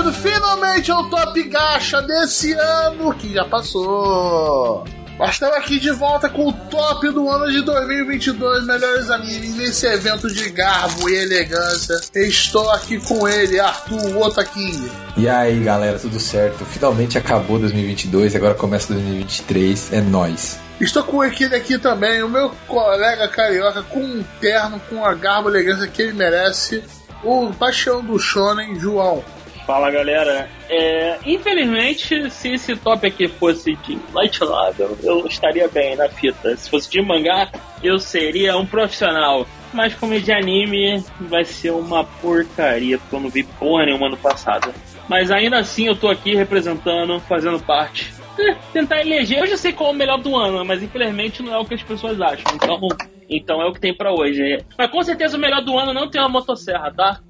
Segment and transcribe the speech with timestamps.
[0.00, 4.84] chegando finalmente ao Top Gacha desse ano que já passou.
[5.18, 9.86] Nós estamos aqui de volta com o top do ano de 2022, melhores animes, nesse
[9.86, 12.00] evento de garbo e elegância.
[12.14, 14.90] Estou aqui com ele, Arthur Otaking.
[15.18, 16.64] E aí, galera, tudo certo?
[16.64, 20.58] Finalmente acabou 2022, agora começa 2023, é nós.
[20.80, 25.50] Estou com aquele aqui também, o meu colega carioca com um terno, com a garbo
[25.50, 26.82] e elegância que ele merece,
[27.22, 29.22] o paixão do shonen, João.
[29.66, 35.96] Fala galera, é, infelizmente se esse top aqui fosse de light novel eu estaria bem
[35.96, 36.56] na fita.
[36.56, 37.50] Se fosse de mangá
[37.82, 39.46] eu seria um profissional.
[39.72, 44.08] Mas como é de anime vai ser uma porcaria porque eu não vi porra nenhuma
[44.08, 44.74] no passado.
[45.08, 48.12] Mas ainda assim eu tô aqui representando, fazendo parte.
[48.38, 49.38] É, tentar eleger.
[49.38, 51.74] Eu já sei qual é o melhor do ano, mas infelizmente não é o que
[51.74, 52.52] as pessoas acham.
[52.54, 52.80] Então,
[53.28, 54.64] então é o que tem para hoje.
[54.76, 57.20] Mas com certeza o melhor do ano não tem uma motosserra, tá?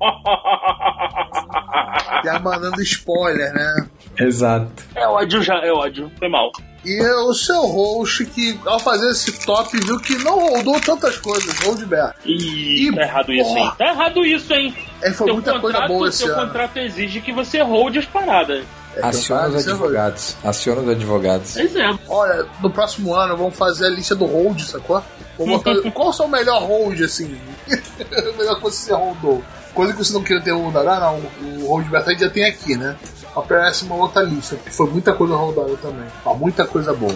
[2.24, 3.86] Já mandando spoiler, né?
[4.18, 4.70] Exato.
[4.94, 6.10] É ódio já, é ódio.
[6.18, 6.50] Foi mal.
[6.84, 11.58] E o seu host, que ao fazer esse top, viu que não rodou tantas coisas,
[11.60, 12.12] Holdberg.
[12.24, 13.72] Ih, tá errado isso, hein?
[13.76, 14.74] Tá errado isso, hein?
[15.02, 16.46] É, foi Teu muita coisa contrato- boa esse Seu ano.
[16.46, 18.64] contrato exige que você hold as paradas.
[18.96, 20.36] É Aciona os é advogados.
[20.42, 21.52] Aciona os advogados.
[21.54, 21.98] Pois é.
[22.08, 25.02] Olha, no próximo ano vamos fazer a lista do hold, sacou?
[25.36, 27.38] Botar, qual é o seu melhor hold, assim?
[27.68, 29.42] o melhor que você holdou.
[29.74, 30.88] Coisa que você não queria ter holdado.
[30.88, 32.96] Ah, não, o hold bastante já tem aqui, né?
[33.34, 36.06] Aparece uma outra lista, porque foi muita coisa rodada também.
[36.24, 37.14] Ó, muita coisa boa.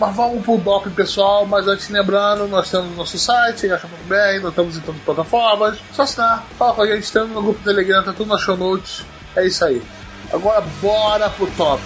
[0.00, 1.46] Mas vamos pro DOP, pessoal.
[1.46, 5.78] Mas antes, lembrando, nós temos nosso site, gacha.br, nós estamos em todas as plataformas.
[5.92, 8.56] Só assinar, fala com a gente, estamos no grupo do Telegram, tá tudo nas show
[8.56, 9.04] notes.
[9.36, 9.82] É isso aí.
[10.32, 11.82] Agora, bora pro top.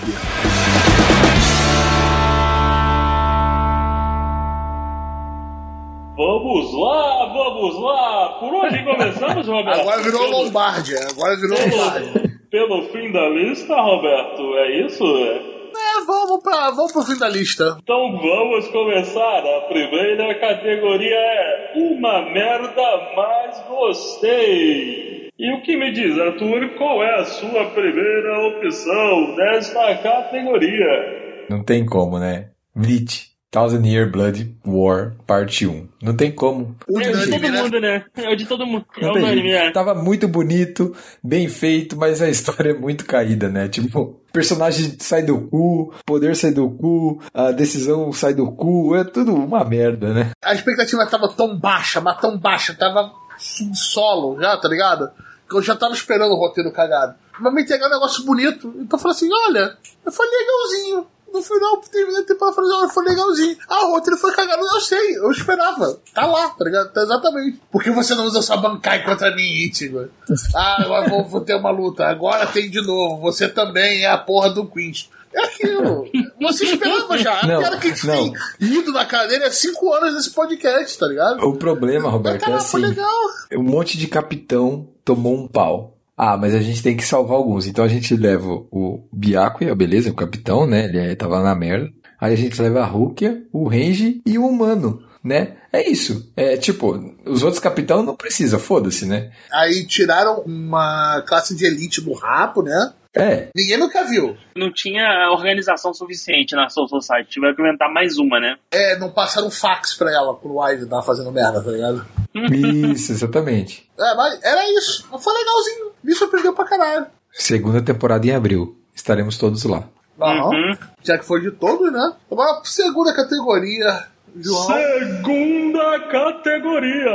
[6.17, 8.39] Vamos lá, vamos lá.
[8.39, 9.81] Por onde começamos, Roberto?
[9.81, 10.99] Agora virou pelo, Lombardia.
[11.11, 12.13] Agora virou Lombardia.
[12.49, 15.05] pelo, pelo fim da lista, Roberto, é isso?
[15.05, 17.77] É, vamos, pra, vamos pro fim da lista.
[17.83, 19.39] Então vamos começar.
[19.45, 25.31] A primeira categoria é Uma Merda Mais Gostei.
[25.37, 31.47] E o que me diz, Arthur, qual é a sua primeira opção nesta categoria?
[31.51, 32.51] Não tem como, né?
[32.73, 33.34] Bleach.
[33.55, 35.87] Thousand Year Blood War, parte 1.
[36.03, 36.75] Não tem como.
[36.89, 37.63] É o de unânime, todo né?
[37.63, 38.05] mundo, né?
[38.17, 38.85] É o de todo mundo.
[38.99, 39.49] É Não o jeito.
[39.49, 39.71] é.
[39.71, 40.93] Tava muito bonito,
[41.23, 43.69] bem feito, mas a história é muito caída, né?
[43.69, 49.05] Tipo, personagem sai do cu, poder sai do cu, a decisão sai do cu, é
[49.05, 50.33] tudo uma merda, né?
[50.43, 55.09] A expectativa tava tão baixa, mas tão baixa, tava solo já, tá ligado?
[55.49, 57.15] Que eu já tava esperando o roteiro cagado.
[57.39, 58.75] Mas me entregar um negócio bonito.
[58.81, 59.77] Então eu falei assim: olha,
[60.11, 61.07] foi legalzinho.
[61.35, 63.57] No final, a temporada, eu falei, olha, foi legalzinho.
[63.69, 65.99] Ah, o roteiro foi cagado, eu sei, eu esperava.
[66.15, 66.93] Tá lá, tá ligado?
[66.93, 67.61] Tá exatamente.
[67.73, 70.09] Por que você não usa sua bancai contra mim, Ichigo?
[70.55, 72.07] Ah, agora vou, vou ter uma luta.
[72.07, 73.21] Agora tem de novo.
[73.23, 75.11] Você também é a porra do Queens.
[75.35, 76.07] É aquilo.
[76.41, 77.41] Você esperava já.
[77.41, 78.15] A Não, piada que a gente não.
[78.15, 81.45] tem ido na cadeira há cinco anos nesse podcast, tá ligado?
[81.45, 83.11] O problema, Roberto, é Cara, assim, foi legal.
[83.57, 85.94] um monte de capitão tomou um pau.
[86.17, 87.67] Ah, mas a gente tem que salvar alguns.
[87.67, 90.85] Então a gente leva o Byakuya, beleza, o capitão, né?
[90.87, 91.91] Ele é- tava na merda.
[92.21, 95.57] Aí a gente leva a Rukia, o Renji e o Humano, né?
[95.73, 96.33] É isso.
[96.37, 96.93] É tipo,
[97.27, 99.31] os outros capitão não precisa, foda-se, né?
[99.53, 102.93] Aí tiraram uma classe de elite do rapo, né?
[103.17, 104.37] É, Ninguém nunca viu.
[104.57, 107.31] Não tinha organização suficiente na Soul Society.
[107.31, 108.57] Tiveram que inventar mais uma, né?
[108.73, 112.05] É, não passaram fax pra ela, pro Wise tava fazendo merda, tá ligado?
[112.93, 113.89] isso, exatamente.
[113.99, 115.07] É, mas era isso.
[115.13, 115.93] Mas foi legalzinho.
[116.03, 117.07] Me surpreendeu pra caralho.
[117.33, 118.77] Segunda temporada em abril.
[118.95, 119.85] Estaremos todos lá.
[120.21, 120.51] Aham.
[120.51, 120.77] Uhum.
[121.03, 122.13] Já que foi de todos, né?
[122.31, 124.05] Agora, segunda categoria,
[124.37, 124.67] João.
[124.67, 127.13] Segunda categoria: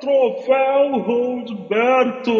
[0.00, 2.32] Troféu Roldberto.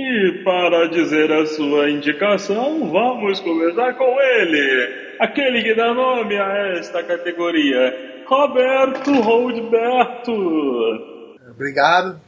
[0.00, 6.76] E para dizer a sua indicação, vamos começar com ele, aquele que dá nome a
[6.78, 11.17] esta categoria, Roberto Roldberto.
[11.58, 12.20] Obrigado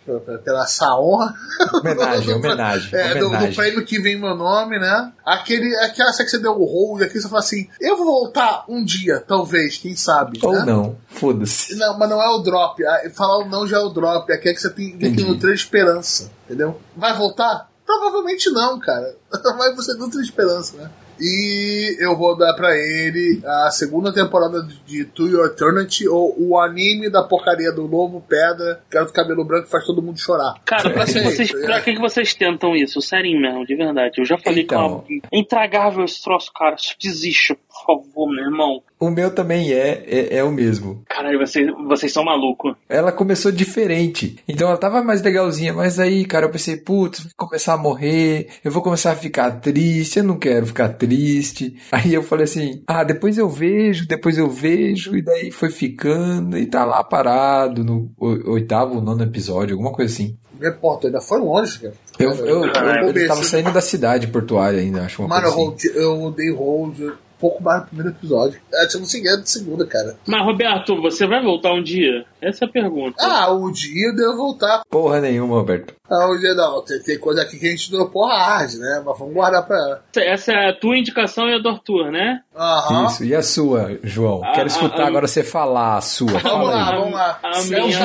[0.44, 1.32] pela essa honra.
[1.72, 5.12] Homenagem, homenagem, É, do, do prêmio que vem meu nome, né?
[5.24, 8.84] Aquele, aquela que você deu o hold aqui, você fala assim: eu vou voltar um
[8.84, 10.40] dia, talvez, quem sabe.
[10.42, 10.64] Ou né?
[10.64, 11.76] não, foda-se.
[11.76, 12.84] Não, mas não é o drop.
[12.84, 14.32] Ah, Falar o não já é o drop.
[14.32, 16.80] Aqui é que você tem, que nutrir esperança, entendeu?
[16.96, 17.70] Vai voltar?
[17.86, 19.16] Provavelmente não, cara.
[19.58, 20.90] Mas você nutre esperança, né?
[21.20, 26.58] E eu vou dar pra ele a segunda temporada de To Your Eternity, ou o
[26.58, 30.18] anime da porcaria do Lobo Pedra, que é do cabelo branco que faz todo mundo
[30.18, 30.54] chorar.
[30.64, 31.64] Cara, pra que, Sim, vocês, é.
[31.66, 33.00] pra que que vocês tentam isso?
[33.02, 34.14] Sério mesmo, de verdade.
[34.18, 35.00] Eu já falei Então.
[35.06, 35.22] que é uma...
[35.32, 36.76] é intragável esse troço, cara.
[36.76, 38.82] Por por favor, meu irmão.
[38.98, 41.02] O meu também é, é, é o mesmo.
[41.08, 42.74] Caralho, vocês, vocês são malucos.
[42.86, 44.36] Ela começou diferente.
[44.46, 48.48] Então ela tava mais legalzinha, mas aí, cara, eu pensei, putz, vou começar a morrer,
[48.62, 51.76] eu vou começar a ficar triste, eu não quero ficar triste.
[51.90, 56.56] Aí eu falei assim, ah, depois eu vejo, depois eu vejo, e daí foi ficando,
[56.58, 60.36] e tá lá parado no oitavo, nono episódio, alguma coisa assim.
[60.60, 61.94] Repórter, ainda foi longe, cara.
[62.18, 65.74] Eu, eu, eu, Caralho, eu tava saindo da cidade portuária ainda, acho uma Mano, coisa
[65.74, 65.98] assim.
[65.98, 66.98] Eu odeio Hold
[67.40, 68.60] pouco mais no primeiro episódio.
[68.72, 70.16] É, tipo, segundo, segunda, cara.
[70.26, 72.24] Mas, Roberto, você vai voltar um dia?
[72.42, 73.16] Essa é a pergunta.
[73.20, 74.82] Ah, um dia eu devo voltar.
[74.90, 75.94] Porra nenhuma, Roberto.
[76.10, 76.82] Ah, um dia não.
[76.84, 79.02] Tem, tem coisa aqui que a gente dropou hard, né?
[79.04, 80.04] Mas vamos guardar pra ela.
[80.16, 82.40] Essa é a tua indicação e a do Arthur, né?
[82.56, 83.06] Aham.
[83.06, 83.24] Isso.
[83.24, 84.42] E a sua, João?
[84.44, 86.26] Ah, Quero escutar ah, ah, agora você falar a sua.
[86.30, 86.98] Vamos Fala lá, aí.
[86.98, 87.38] vamos lá.
[87.42, 88.02] A Seja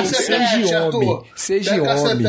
[0.84, 1.02] Arthur.
[1.02, 2.26] homem, seja homem.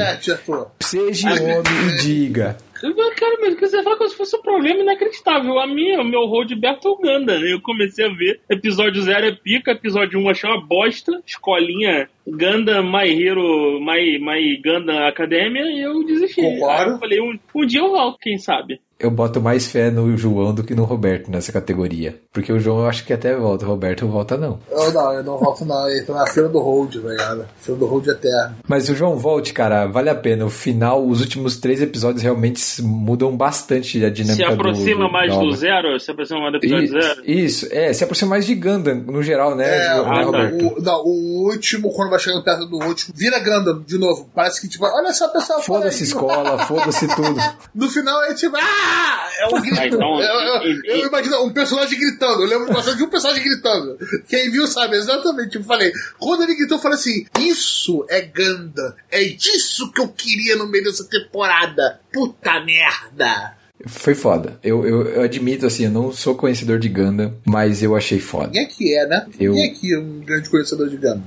[0.80, 1.64] Seja homem
[1.94, 2.58] e diga.
[2.82, 5.60] Cara, mas você fala como se fosse um problema inacreditável.
[5.60, 7.52] A minha, o meu Roldberto é o Ganda, né?
[7.52, 8.40] Eu comecei a ver.
[8.50, 11.22] Episódio 0 é pica, episódio 1 um achei uma bosta.
[11.26, 16.42] Escolinha Ganda My Hero, My, My Ganda Academia e eu desisti.
[16.42, 18.80] Aí eu falei, um, um dia eu volto, quem sabe?
[19.00, 22.20] Eu boto mais fé no João do que no Roberto nessa categoria.
[22.34, 24.60] Porque o João eu acho que até volta, o Roberto não volta não.
[24.72, 25.88] Eu não, eu não volto não.
[25.90, 27.46] Eu tô na fila do Hold, tá ligado?
[27.60, 28.56] Fila do Hold eterno.
[28.68, 30.46] Mas o João volte, cara, vale a pena.
[30.46, 35.06] O final, os últimos três episódios realmente se mudam bastante a Se dinâmica do- aproxima
[35.06, 36.00] do, mais do zero?
[36.00, 37.22] Se aproxima mais do episódio Isso, zero?
[37.26, 40.22] isso, é, se aproxima mais de Gundam, no geral, né, É, Jo- né, ah, tá.
[40.24, 40.66] Roberto?
[40.80, 44.28] o, não, o último, quando vai chegando perto do último, vira Gundam de novo.
[44.34, 45.62] Parece que, tipo, olha só, pessoal.
[45.62, 47.28] Foda-se escola, foda-se tudo.
[47.76, 49.28] No final é tipo, ah!
[49.40, 49.80] É um grito.
[49.80, 52.42] Ah, então, eu, eu- eu imagino um personagem gritando.
[52.42, 53.98] Eu lembro bastante de um personagem gritando.
[54.28, 55.52] Quem viu sabe exatamente.
[55.52, 58.94] Tipo, falei, quando ele gritou, eu falei assim: Isso é Gundam.
[59.12, 62.00] É disso que eu queria no meio dessa temporada.
[62.12, 63.56] Puta merda.
[63.86, 64.60] Foi foda.
[64.64, 68.50] Eu, eu, eu admito, assim, eu não sou conhecedor de Gundam, mas eu achei foda.
[68.50, 69.28] Quem é que é, né?
[69.40, 71.24] Eu- Quem é que é um grande conhecedor de Gundam?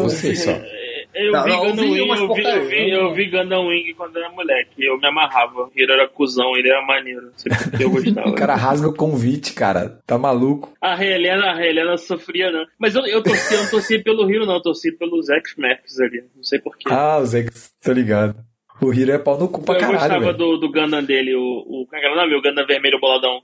[0.00, 0.58] Você só.
[1.14, 3.94] Eu Não, vi não, eu Gundam Wing, eu vi, eu vi, eu vi Gundam Wing
[3.94, 4.84] quando era moleque.
[4.84, 5.68] Eu me amarrava.
[5.76, 7.22] Ele era cuzão, ele era maneiro.
[7.26, 8.28] Não sei porque eu gostava.
[8.28, 9.98] O cara rasga o convite, cara.
[10.06, 10.72] Tá maluco.
[10.80, 12.64] A Helena, a Helena sofria, não.
[12.78, 14.54] Mas eu, eu torci, eu não torci pelo Hiro, não.
[14.54, 16.24] Eu torci pelos X-Max ali.
[16.34, 16.88] Não sei porquê.
[16.90, 17.44] Ah, o Zé,
[17.82, 18.36] tá ligado.
[18.80, 20.36] O Hiro é pau no cu pra eu caralho, gostava velho.
[20.38, 21.86] do, do Gundam dele, o, o.
[21.86, 22.34] Como é o nome?
[22.34, 23.40] O Gundam vermelho boladão.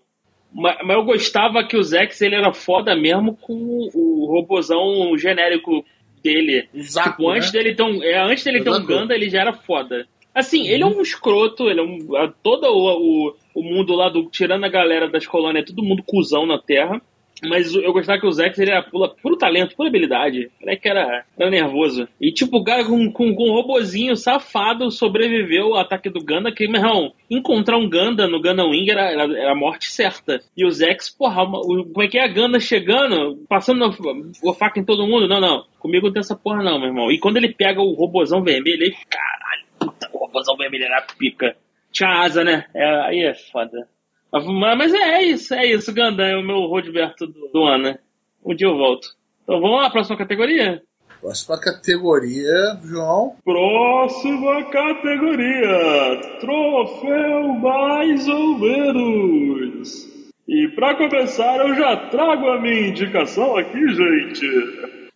[0.53, 3.53] Mas, mas eu gostava que o Zex ele era foda mesmo com
[3.95, 5.85] o robozão genérico
[6.23, 6.69] dele.
[6.75, 7.59] O Zaku, Tipo, antes né?
[7.63, 8.87] dele ter um, é, antes dele ter um Exato.
[8.87, 10.07] Ganda, ele já era foda.
[10.35, 12.17] Assim, ele é um escroto, ele é um.
[12.17, 14.29] a- Todo o, o, o mundo lá do.
[14.31, 17.01] Tirando a galera das colônias, é todo mundo cuzão na Terra.
[17.47, 20.51] Mas eu gostava que o Zex ele era pula, puro talento, pura habilidade.
[20.67, 22.09] É que era, era nervoso.
[22.21, 26.51] E tipo, o cara com, com, com um robozinho safado sobreviveu ao ataque do Ganda,
[26.53, 30.41] que, meu irmão, encontrar um Ganda no Gundam Wing era, era, era a morte certa.
[30.57, 34.55] E o Zex, porra, uma- o, como é que é a Ganda chegando, passando a
[34.55, 35.29] faca em todo mundo?
[35.29, 35.65] Não, não.
[35.79, 37.11] Comigo não tem essa porra não, meu irmão.
[37.13, 41.57] E quando ele pega o robozão vermelho, ele, caralho, puta, o robozão vermelho era pica.
[41.93, 42.67] Tinha asa, né?
[42.75, 43.89] É, aí é foda.
[44.31, 47.85] Mas, é, é isso, é isso, Ganda, é o meu Rodberto do, do ano.
[47.85, 47.99] né?
[48.45, 49.09] Um dia eu volto.
[49.43, 50.83] Então vamos lá, próxima categoria?
[51.21, 53.35] Próxima categoria, João.
[53.45, 60.07] Próxima categoria: Troféu Mais ou Menos.
[60.47, 64.47] E para começar, eu já trago a minha indicação aqui, gente.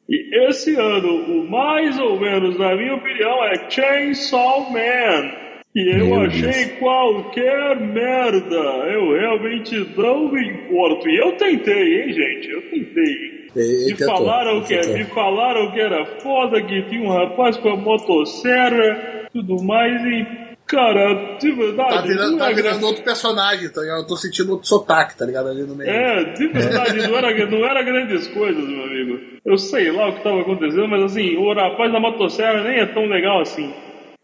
[0.09, 5.52] E esse ano, o mais ou menos, na minha opinião, é Chainsaw Man.
[5.75, 6.79] E eu Meu achei Deus.
[6.79, 8.57] qualquer merda.
[8.93, 11.09] Eu realmente não me importo.
[11.09, 12.51] E eu tentei, hein, gente?
[12.51, 13.43] Eu tentei.
[13.55, 14.95] Me tentou, falaram, que, tentou.
[14.95, 20.27] me falaram que era foda, que tinha um rapaz com a motosserra, tudo mais, e,
[20.67, 21.95] cara, de verdade.
[21.95, 24.01] Tá virando, tá virando outro personagem, tá ligado?
[24.01, 25.49] Eu tô sentindo outro sotaque, tá ligado?
[25.49, 25.91] Ali no meio.
[25.91, 29.21] É, de verdade, não era, não era grandes coisas, meu amigo.
[29.45, 32.87] Eu sei lá o que tava acontecendo, mas assim, o rapaz da motosserra nem é
[32.87, 33.73] tão legal assim.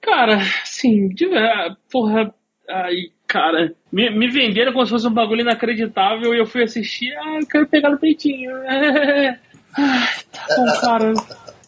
[0.00, 2.32] Cara, assim, de verdade, porra,
[2.68, 2.94] ai,
[3.26, 7.38] cara, me, me venderam como se fosse um bagulho inacreditável e eu fui assistir, ah,
[7.40, 8.50] eu quero pegar no peitinho.
[9.76, 11.12] Ai, tá bom, cara.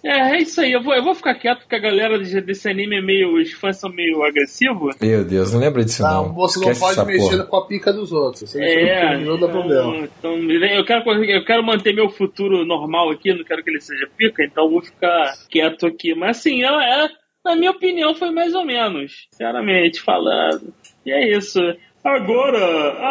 [0.03, 2.67] É, é isso aí, eu vou, eu vou ficar quieto porque a galera de- desse
[2.69, 3.35] anime é meio.
[3.39, 4.97] Os fãs são meio agressivos.
[4.99, 6.33] Meu Deus, não lembra disso Não, não.
[6.35, 7.45] você não Esquece pode mexer porra.
[7.45, 8.51] com a pica dos outros.
[8.51, 9.97] Você É, não dá problema.
[9.99, 14.09] então, eu, quero, eu quero manter meu futuro normal aqui, não quero que ele seja
[14.17, 16.15] pica, então eu vou ficar quieto aqui.
[16.15, 17.09] Mas assim, ela é,
[17.45, 20.73] na minha opinião, foi mais ou menos, sinceramente falando.
[21.05, 21.61] E é isso.
[22.03, 22.59] Agora,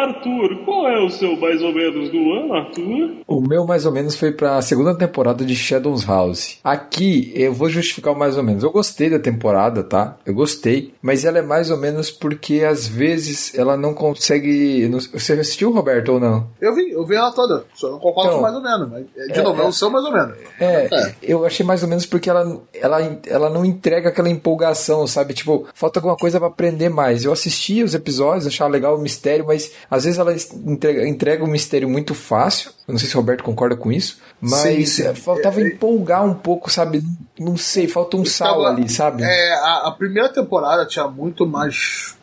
[0.02, 3.18] Arthur, qual é o seu mais ou menos do ano, Arthur?
[3.26, 6.58] O meu mais ou menos foi pra segunda temporada de Shadows House.
[6.64, 8.64] Aqui eu vou justificar o mais ou menos.
[8.64, 10.16] Eu gostei da temporada, tá?
[10.26, 14.88] Eu gostei, mas ela é mais ou menos porque às vezes ela não consegue.
[15.12, 16.48] Você assistiu, Roberto, ou não?
[16.60, 17.64] Eu vi, eu vi ela toda.
[17.74, 18.90] Só não concordo então, com mais ou menos.
[18.90, 20.36] Mas, de é, novo, é, é o seu mais ou menos.
[20.58, 25.06] É, é, eu achei mais ou menos porque ela, ela, ela não entrega aquela empolgação,
[25.06, 25.32] sabe?
[25.32, 27.24] Tipo, falta alguma coisa para aprender mais.
[27.24, 30.34] Eu assisti os episódios, achava legal o mistério, mas às vezes ela
[30.64, 32.70] entrega, entrega um mistério muito fácil.
[32.88, 35.14] Eu não sei se o Roberto concorda com isso, mas sim, sim.
[35.14, 37.02] faltava é, empolgar um pouco, sabe?
[37.38, 39.22] Não sei, falta um sal ali, sabe?
[39.22, 42.16] É, a, a primeira temporada tinha muito mais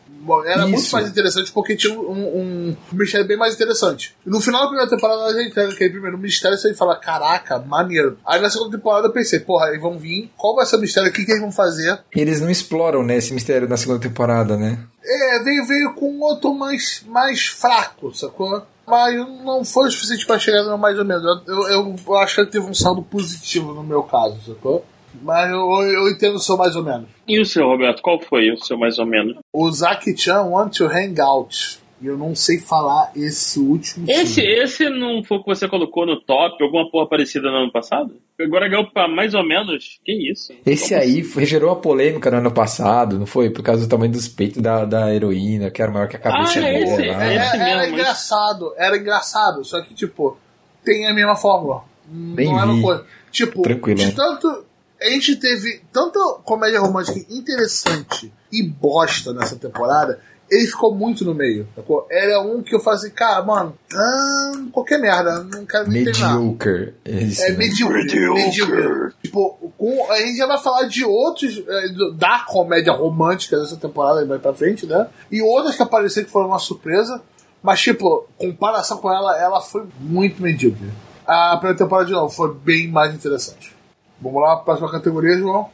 [0.46, 0.70] era Isso.
[0.70, 4.16] muito mais interessante porque tinha um, um, mistério bem mais interessante.
[4.26, 7.60] No final da primeira temporada, a gente entrega aquele primeiro mistério e você fala, caraca,
[7.60, 8.18] maneiro.
[8.26, 11.10] Aí na segunda temporada eu pensei, porra, eles vão vir, qual vai ser o mistério,
[11.10, 12.00] o que, que eles vão fazer?
[12.16, 14.80] Eles não exploram, né, esse mistério na segunda temporada, né?
[15.04, 18.62] É, veio, veio com outro mais, mais fraco, sacou?
[18.86, 21.24] Mas não foi o suficiente para chegar no mais ou menos.
[21.46, 24.86] Eu, eu, eu acho que ele teve um saldo positivo no meu caso, sacou?
[25.22, 27.08] Mas eu, eu entendo o seu mais ou menos.
[27.28, 28.02] E o seu, Roberto?
[28.02, 29.38] Qual foi o seu mais ou menos?
[29.54, 31.80] O Zaki-chan Want to Hang Out.
[32.00, 36.06] E eu não sei falar esse último Esse, esse não foi o que você colocou
[36.06, 38.16] no top, alguma porra parecida no ano passado?
[38.40, 40.00] Agora ganhou pra mais ou menos.
[40.06, 40.54] Que isso?
[40.64, 41.46] Esse Como aí assim?
[41.46, 43.50] gerou uma polêmica no ano passado, não foi?
[43.50, 46.60] Por causa do tamanho dos peitos da, da heroína, que era maior que a cabeça
[46.60, 50.38] ah, é esse, é, esse mesmo, era engraçado, era engraçado, só que, tipo,
[50.86, 51.84] tem a mesma fórmula.
[52.06, 52.62] Bem não vi.
[52.62, 53.06] é uma coisa.
[53.32, 54.00] Tipo, Tranquilo.
[54.00, 54.66] de tanto,
[55.01, 61.34] a gente teve tanta comédia romântica interessante e bosta nessa temporada, ele ficou muito no
[61.34, 61.68] meio.
[61.75, 62.08] Sacou?
[62.10, 66.94] Era um que eu fazia, cara, mano, ah, qualquer merda, não quero nem Mediocre.
[67.06, 67.58] Esse, é, né?
[67.58, 68.06] medíocre.
[68.34, 69.13] Medíocre.
[69.22, 74.25] Tipo, com, a gente já vai falar de outros, é, da comédia romântica dessa temporada
[74.25, 75.08] mais pra frente, né?
[75.32, 77.22] E outras que apareceram que foram uma surpresa.
[77.62, 80.89] Mas, tipo, comparação com ela, ela foi muito medíocre.
[81.25, 83.76] A primeira temporada de novo foi bem mais interessante.
[84.22, 85.70] Vamos lá, próxima categoria, João.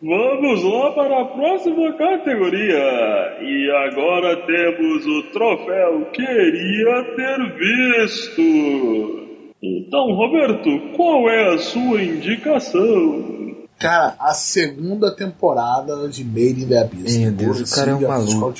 [0.00, 3.38] Vamos lá para a próxima categoria.
[3.42, 9.28] E agora temos o troféu Queria Ter Visto.
[9.60, 13.56] Então, Roberto, qual é a sua indicação?
[13.78, 17.16] Cara, a segunda temporada de Made in the Abyss.
[17.16, 18.54] Meu Deus, o cara é um maluco.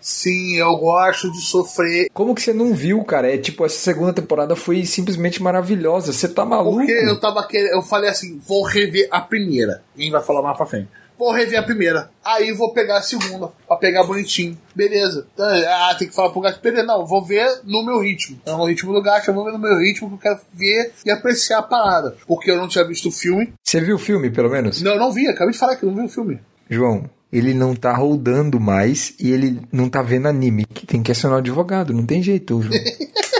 [0.00, 2.08] Sim, eu gosto de sofrer.
[2.12, 3.32] Como que você não viu, cara?
[3.32, 6.12] É tipo, essa segunda temporada foi simplesmente maravilhosa.
[6.12, 6.78] Você tá maluco?
[6.78, 7.72] Porque eu tava querendo.
[7.72, 9.82] Eu falei assim, vou rever a primeira.
[9.94, 10.88] Quem vai falar mais pra frente
[11.22, 12.10] vou rever a primeira.
[12.24, 14.58] Aí vou pegar a segunda, pra pegar bonitinho.
[14.74, 15.26] Beleza.
[15.32, 16.84] Então, ah, tem que falar pro gato, beleza.
[16.84, 18.40] Não, vou ver no meu ritmo.
[18.44, 20.92] Não no ritmo do gato, eu vou ver no meu ritmo, que eu quero ver
[21.06, 22.16] e apreciar a parada.
[22.26, 23.52] Porque eu não tinha visto o filme.
[23.62, 24.82] Você viu o filme, pelo menos?
[24.82, 25.28] Não, eu não vi.
[25.28, 26.40] Acabei de falar que eu não vi o filme.
[26.68, 30.66] João, ele não tá rodando mais e ele não tá vendo anime.
[30.86, 32.72] Tem que acionar o advogado, não tem jeito, João.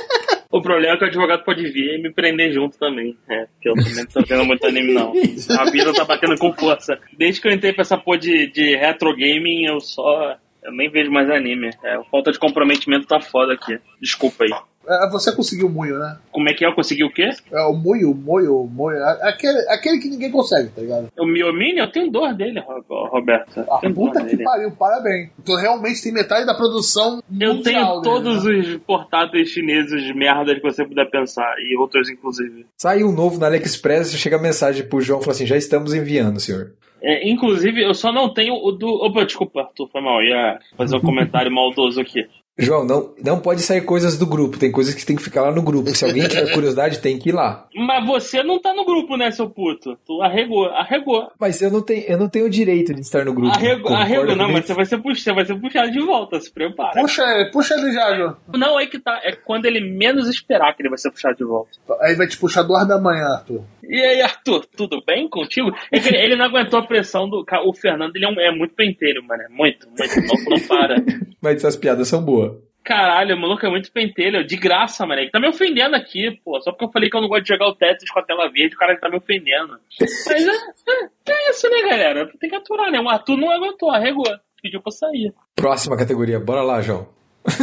[0.52, 3.16] O problema é que o advogado pode vir e me prender junto também.
[3.26, 5.12] É, porque eu também não tô vendo muito anime, não.
[5.58, 6.98] A vida tá batendo com força.
[7.16, 10.36] Desde que eu entrei pra essa porra de, de retro gaming, eu só.
[10.62, 11.70] Eu nem vejo mais anime.
[11.82, 13.78] É, falta de comprometimento tá foda aqui.
[13.98, 14.50] Desculpa aí.
[14.86, 16.18] É, você conseguiu o Munho, né?
[16.30, 16.68] Como é que é?
[16.68, 17.30] Eu consegui o quê?
[17.52, 19.02] É o Munho, o Moio, o Moio.
[19.22, 21.08] Aquele, aquele que ninguém consegue, tá ligado?
[21.18, 23.60] O Miomini, eu tenho dor dele, Roberto.
[23.70, 24.44] A puta que dele.
[24.44, 25.30] pariu, parabéns.
[25.38, 28.52] Então realmente tem metade da produção Eu mundial tenho dele, todos né?
[28.52, 32.66] os portáteis chineses de merda que você puder pensar, e outros inclusive.
[32.76, 35.94] Sai um novo na AliExpress, chega a mensagem pro João e fala assim: já estamos
[35.94, 36.72] enviando, senhor.
[37.04, 38.86] É, inclusive, eu só não tenho o do.
[38.86, 40.22] Opa, desculpa, Arthur, foi mal.
[40.22, 42.28] Ia fazer um comentário maldoso aqui.
[42.58, 44.58] João, não, não pode sair coisas do grupo.
[44.58, 45.88] Tem coisas que tem que ficar lá no grupo.
[45.90, 47.66] Se alguém tiver curiosidade, tem que ir lá.
[47.74, 49.96] Mas você não tá no grupo, né, seu puto?
[50.06, 51.30] Tu arregou, arregou.
[51.40, 53.56] Mas eu não tenho, eu não tenho o direito de estar no grupo.
[53.56, 56.52] Arregou, arregou não, mas você vai, ser puxado, você vai ser puxado de volta, se
[56.52, 57.00] prepara.
[57.00, 58.36] Puxa, puxa ele já, João.
[58.54, 59.18] Não, é que tá.
[59.24, 61.70] É quando ele menos esperar que ele vai ser puxado de volta.
[62.02, 63.64] Aí vai te puxar duas da manhã, Arthur.
[63.82, 65.70] E aí, Arthur, tudo bem contigo?
[65.90, 67.44] É que ele não aguentou a pressão do.
[67.66, 69.42] O Fernando, ele é, um, é muito penteiro, mano.
[69.50, 70.20] Muito, muito.
[70.20, 70.96] Não, não para.
[71.42, 72.51] mas essas piadas são boas.
[72.84, 75.20] Caralho, o maluco é muito pentelho, de graça, mano.
[75.20, 76.60] Ele tá me ofendendo aqui, pô.
[76.60, 78.50] Só porque eu falei que eu não gosto de jogar o Tetris com a tela
[78.50, 79.78] verde, o cara tá me ofendendo.
[80.00, 82.30] Mas é, é, é isso, né, galera?
[82.40, 83.00] Tem que aturar, né?
[83.00, 84.26] O Arthur não aguentou, arregou.
[84.62, 85.32] Pediu pra sair.
[85.56, 87.08] Próxima categoria, bora lá, João.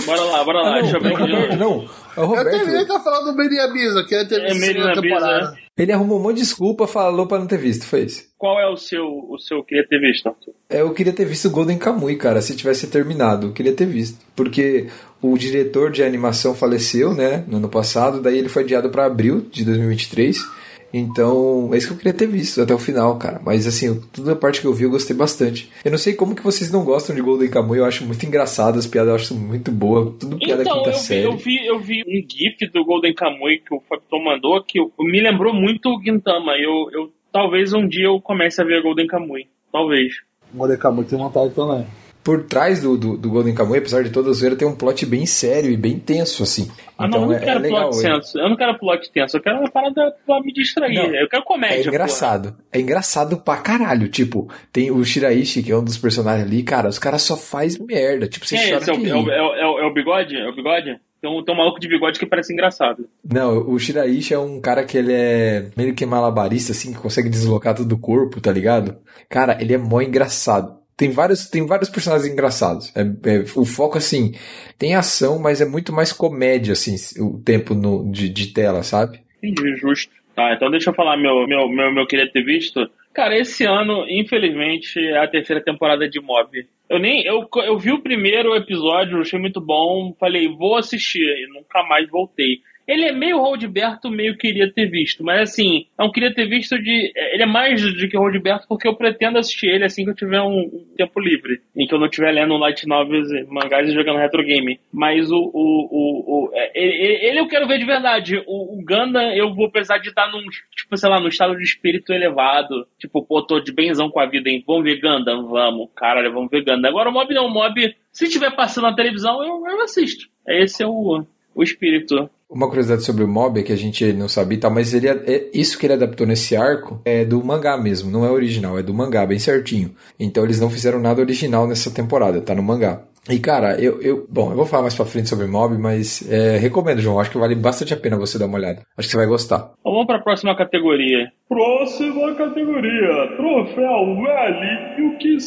[0.06, 0.70] Bora lá, bora lá.
[0.70, 1.90] Ah, não, Deixa eu ver Roberto, não.
[2.16, 2.48] É o Roberto.
[2.48, 5.58] Eu terminei de falar do Mary Abisa, que é a segunda temporada.
[5.78, 8.28] Ele arrumou um monte de desculpa, falou pra não ter visto, foi isso.
[8.38, 10.54] Qual é o seu, o seu queria ter visto, Arthur?
[10.70, 13.48] É, eu queria ter visto Golden Kamuy, cara, se tivesse terminado.
[13.48, 14.20] Eu queria ter visto.
[14.36, 14.90] Porque
[15.22, 19.46] o diretor de animação faleceu, né, no ano passado, daí ele foi adiado para abril
[19.52, 20.60] de 2023.
[20.92, 23.40] Então, é isso que eu queria ter visto até o final, cara.
[23.46, 25.70] Mas assim, toda a parte que eu vi eu gostei bastante.
[25.86, 28.80] Eu não sei como que vocês não gostam de Golden Kamuy, eu acho muito engraçado,
[28.80, 31.24] as piadas eu acho muito boa, tudo piada Então, quinta eu vi, série.
[31.26, 35.22] eu, vi, eu vi um GIF do Golden Kamuy que o Fabton mandou que me
[35.22, 36.54] lembrou muito o Gintama.
[36.58, 39.48] Eu, eu, talvez um dia eu comece a ver Golden Kamuy.
[39.72, 40.14] Talvez.
[40.52, 41.86] Moreca muito tem vontade também.
[42.30, 45.04] Por trás do, do, do Golden Kamuy, apesar de toda a zoeira, tem um plot
[45.08, 46.70] bem sério e bem tenso, assim.
[46.96, 47.90] Ah, então não, eu não é, é quero legal.
[47.90, 48.38] plot é- tenso.
[48.40, 49.38] Eu não quero plot tenso.
[49.38, 50.94] Eu quero uma parada pra me distrair.
[50.94, 51.78] Não, eu quero comédia.
[51.78, 52.56] É engraçado.
[52.72, 54.08] É engraçado pra caralho.
[54.10, 57.80] Tipo, tem o Shiraishi, que é um dos personagens ali, cara, os caras só faz
[57.80, 58.28] merda.
[58.28, 58.62] Tipo, Porra.
[58.62, 58.92] você é chora?
[58.92, 60.36] É o, de é, é, o, é o- é o bigode?
[60.36, 61.00] É o bigode?
[61.22, 63.06] Tem um, tem um maluco de bigode que parece engraçado.
[63.30, 67.28] Não, o Shiraishi é um cara que ele é meio que malabarista, assim, que consegue
[67.28, 68.96] deslocar todo o corpo, tá ligado?
[69.28, 70.79] Cara, ele é mó engraçado.
[71.00, 72.94] Tem vários, tem vários personagens engraçados.
[72.94, 74.34] É, é- o foco, assim,
[74.78, 79.22] tem ação, mas é muito mais comédia, assim, o tempo no, de, de tela, sabe?
[79.42, 80.12] Entendi, justo.
[80.36, 82.86] Tá, então deixa eu falar meu, meu, meu, meu queria ter visto.
[83.14, 86.68] Cara, esse ano, infelizmente, é a terceira temporada de Mob.
[86.90, 87.24] Eu nem.
[87.26, 92.10] Eu, eu vi o primeiro episódio, achei muito bom, falei, vou assistir, e nunca mais
[92.10, 92.60] voltei.
[92.90, 97.14] Ele é meio Roldberto, meio queria ter visto, mas assim, não queria ter visto de.
[97.16, 100.42] Ele é mais do que Roldberto porque eu pretendo assistir ele assim que eu tiver
[100.42, 104.18] um, um tempo livre, em que eu não estiver lendo light novels, mangás e jogando
[104.18, 104.80] retro game.
[104.92, 105.38] Mas o.
[105.38, 108.44] o, o, o é, ele, ele eu quero ver de verdade.
[108.48, 110.42] O, o Gundam eu vou precisar de estar num,
[110.76, 112.88] tipo, sei lá, num estado de espírito elevado.
[112.98, 114.64] Tipo, pô, tô de benzão com a vida, hein?
[114.66, 115.46] Vamos ver Gundam?
[115.46, 115.90] Vamos.
[115.96, 116.90] Caralho, vamos ver Gundam.
[116.90, 120.28] Agora o Mob não, o Mob, se estiver passando na televisão, eu, eu assisto.
[120.48, 121.24] Esse é o,
[121.60, 122.30] o espírito.
[122.50, 125.08] Uma curiosidade sobre o Mob é que a gente não sabia e tal, mas ele
[125.08, 128.80] é, é- isso que ele adaptou nesse arco é do mangá mesmo, não é original,
[128.80, 129.92] é do mangá, bem certinho.
[130.20, 133.04] Então eles não fizeram nada original nessa temporada, tá no mangá.
[133.30, 136.58] E cara, eu, eu bom, eu vou falar mais pra frente sobre Mob, mas é,
[136.58, 138.82] recomendo, João, acho que vale bastante a pena você dar uma olhada.
[138.98, 139.74] Acho que você vai gostar.
[139.80, 141.32] Então vamos para a próxima categoria.
[141.48, 145.40] Próxima categoria: Troféu Velho que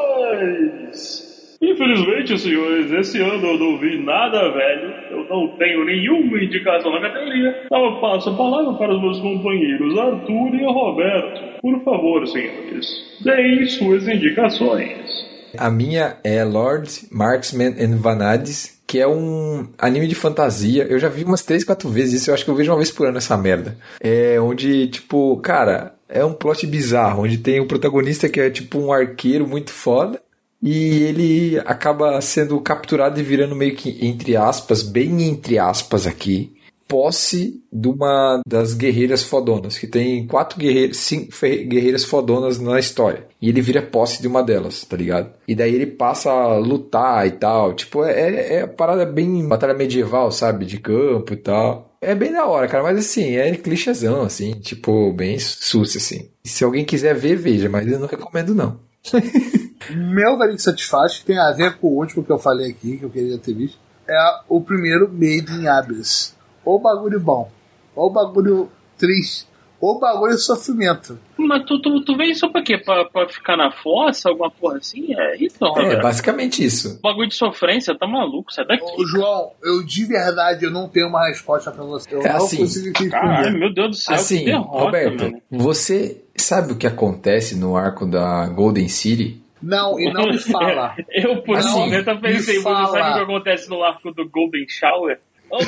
[0.00, 1.29] satisfaz.
[1.62, 4.94] Infelizmente, senhores, esse ano eu não vi nada velho.
[5.10, 7.64] Eu não tenho nenhuma indicação na categoria.
[7.66, 11.60] Então eu passo a palavra para os meus companheiros Arthur e Roberto.
[11.60, 12.86] Por favor, senhores,
[13.22, 15.28] deem suas indicações.
[15.58, 20.84] A minha é Lord Marksman and Vanadis, que é um anime de fantasia.
[20.84, 22.90] Eu já vi umas 3, 4 vezes isso, eu acho que eu vejo uma vez
[22.90, 23.76] por ano essa merda.
[24.00, 28.78] É onde, tipo, cara, é um plot bizarro, onde tem um protagonista que é tipo
[28.78, 30.20] um arqueiro muito foda.
[30.62, 36.54] E ele acaba sendo capturado e virando meio que, entre aspas, bem entre aspas aqui,
[36.90, 41.30] posse de uma das guerreiras fodonas, que tem quatro guerreiras, cinco
[41.66, 43.28] guerreiras fodonas na história.
[43.40, 45.32] E ele vira posse de uma delas, tá ligado?
[45.46, 47.74] E daí ele passa a lutar e tal.
[47.74, 50.66] Tipo, é, é a parada bem batalha medieval, sabe?
[50.66, 51.94] De campo e tal.
[52.00, 56.28] É bem da hora, cara, mas assim, é clichêzão, assim, tipo, bem sus, assim.
[56.42, 58.80] Se alguém quiser ver, veja, mas eu não recomendo, não.
[59.90, 63.04] Meu que satisfaz, que tem a ver com o último que eu falei aqui, que
[63.04, 66.36] eu queria ter visto, é o primeiro Made in Abyss.
[66.64, 67.50] O bagulho bom,
[67.94, 69.46] o bagulho triste,
[69.80, 71.18] o bagulho sofrimento.
[71.38, 72.76] Mas tu, tu, tu veio só pra quê?
[72.76, 75.14] Pra, pra ficar na fossa, alguma porra assim?
[75.18, 77.00] É isso, É, basicamente isso.
[77.02, 78.52] Bagulho de sofrência, tá maluco?
[78.52, 78.84] Sai daqui.
[78.84, 82.14] Ô, João, eu de verdade eu não tenho uma resposta pra você.
[82.14, 85.22] Eu É não assim, consigo te Caralho, meu Deus do céu, que Assim, derrota, Roberto,
[85.24, 85.42] mano.
[85.50, 89.40] você sabe o que acontece no arco da Golden City?
[89.62, 90.94] Não, e não me fala.
[91.10, 94.28] Eu, por um Assim, momento, eu pensei, você sabe o que acontece no arco do
[94.28, 95.18] Golden Shower?
[95.52, 95.58] Oh,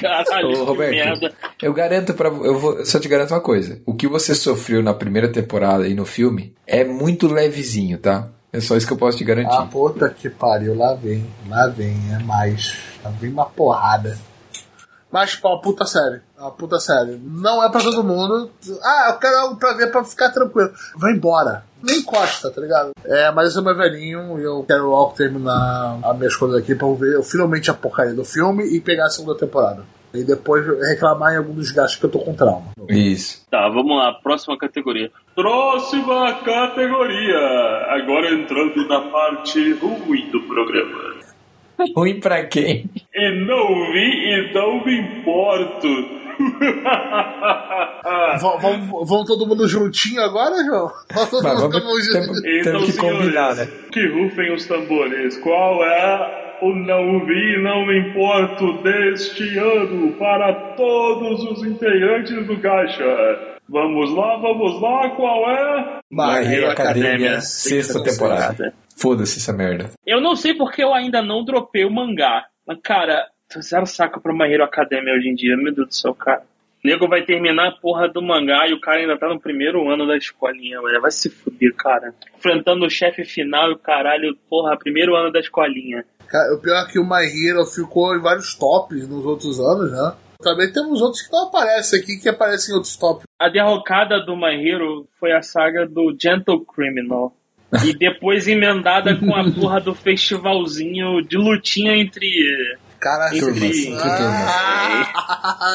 [0.00, 1.32] caralho, Ô, que Roberto, merda.
[1.60, 3.80] eu garanto para eu vou, só te garanto uma coisa.
[3.86, 8.28] O que você sofreu na primeira temporada e no filme é muito levezinho, tá?
[8.52, 9.56] É só isso que eu posso te garantir.
[9.56, 12.76] Ah, puta que pariu, lá vem, lá vem, é mais.
[13.02, 14.18] Lá vem uma porrada.
[15.10, 16.20] Mas, pô, puta série.
[16.38, 17.20] Uma puta série.
[17.22, 18.50] Não é pra todo mundo.
[18.82, 20.70] Ah, eu quero algo pra ver pra ficar tranquilo.
[20.96, 21.64] Vai embora.
[21.82, 22.92] Nem encosta, tá ligado?
[23.04, 26.74] É, mas eu sou meu velhinho e eu quero logo terminar as minhas coisas aqui
[26.74, 29.84] pra eu ver eu, finalmente a porcaria do filme e pegar a segunda temporada.
[30.14, 32.72] E depois reclamar em algum dos gastos que eu tô com trauma.
[32.88, 33.46] Isso.
[33.50, 35.10] Tá, vamos lá, próxima categoria.
[35.34, 37.38] Próxima categoria.
[37.88, 41.12] Agora entrando na parte ruim do programa.
[41.96, 42.90] Ruim pra quem?
[43.14, 45.88] E não vi e não me importo.
[48.40, 50.90] Vão, vão, vão todo mundo juntinho agora, João?
[51.12, 52.62] Vão todo Mas mundo vamos- juntinho.
[52.64, 53.68] temos- que combinar, né?
[53.92, 55.36] Que rufem os tambores.
[55.38, 62.56] Qual é o não vi não me importo deste ano para todos os integrantes do
[62.58, 63.48] Gacha?
[63.68, 66.00] Vamos lá, vamos lá, qual é?
[66.44, 68.74] Hero Academia, Academia, sexta sexta temporada.
[68.96, 69.90] Foda-se essa merda.
[70.06, 72.44] Eu não sei porque eu ainda não dropei o mangá.
[72.66, 73.24] Mas, cara,
[73.60, 76.42] zero saco My Hero Academia hoje em dia, meu Deus do céu, cara.
[76.84, 79.88] O nego vai terminar a porra do mangá e o cara ainda tá no primeiro
[79.88, 81.00] ano da escolinha, mano.
[81.00, 82.12] Vai se fuder, cara.
[82.36, 86.04] Enfrentando o chefe final e o caralho, porra, primeiro ano da escolinha.
[86.26, 89.92] Cara, o pior é que o My Hero ficou em vários tops nos outros anos,
[89.92, 90.16] né?
[90.40, 93.24] Também temos outros que não aparecem aqui, que aparecem em outros tops.
[93.38, 97.32] A derrocada do My Hero foi a saga do Gentle Criminal.
[97.86, 102.28] E depois emendada com a porra do festivalzinho de lutinha entre.
[103.02, 105.74] Cara, Entre- assim, ah,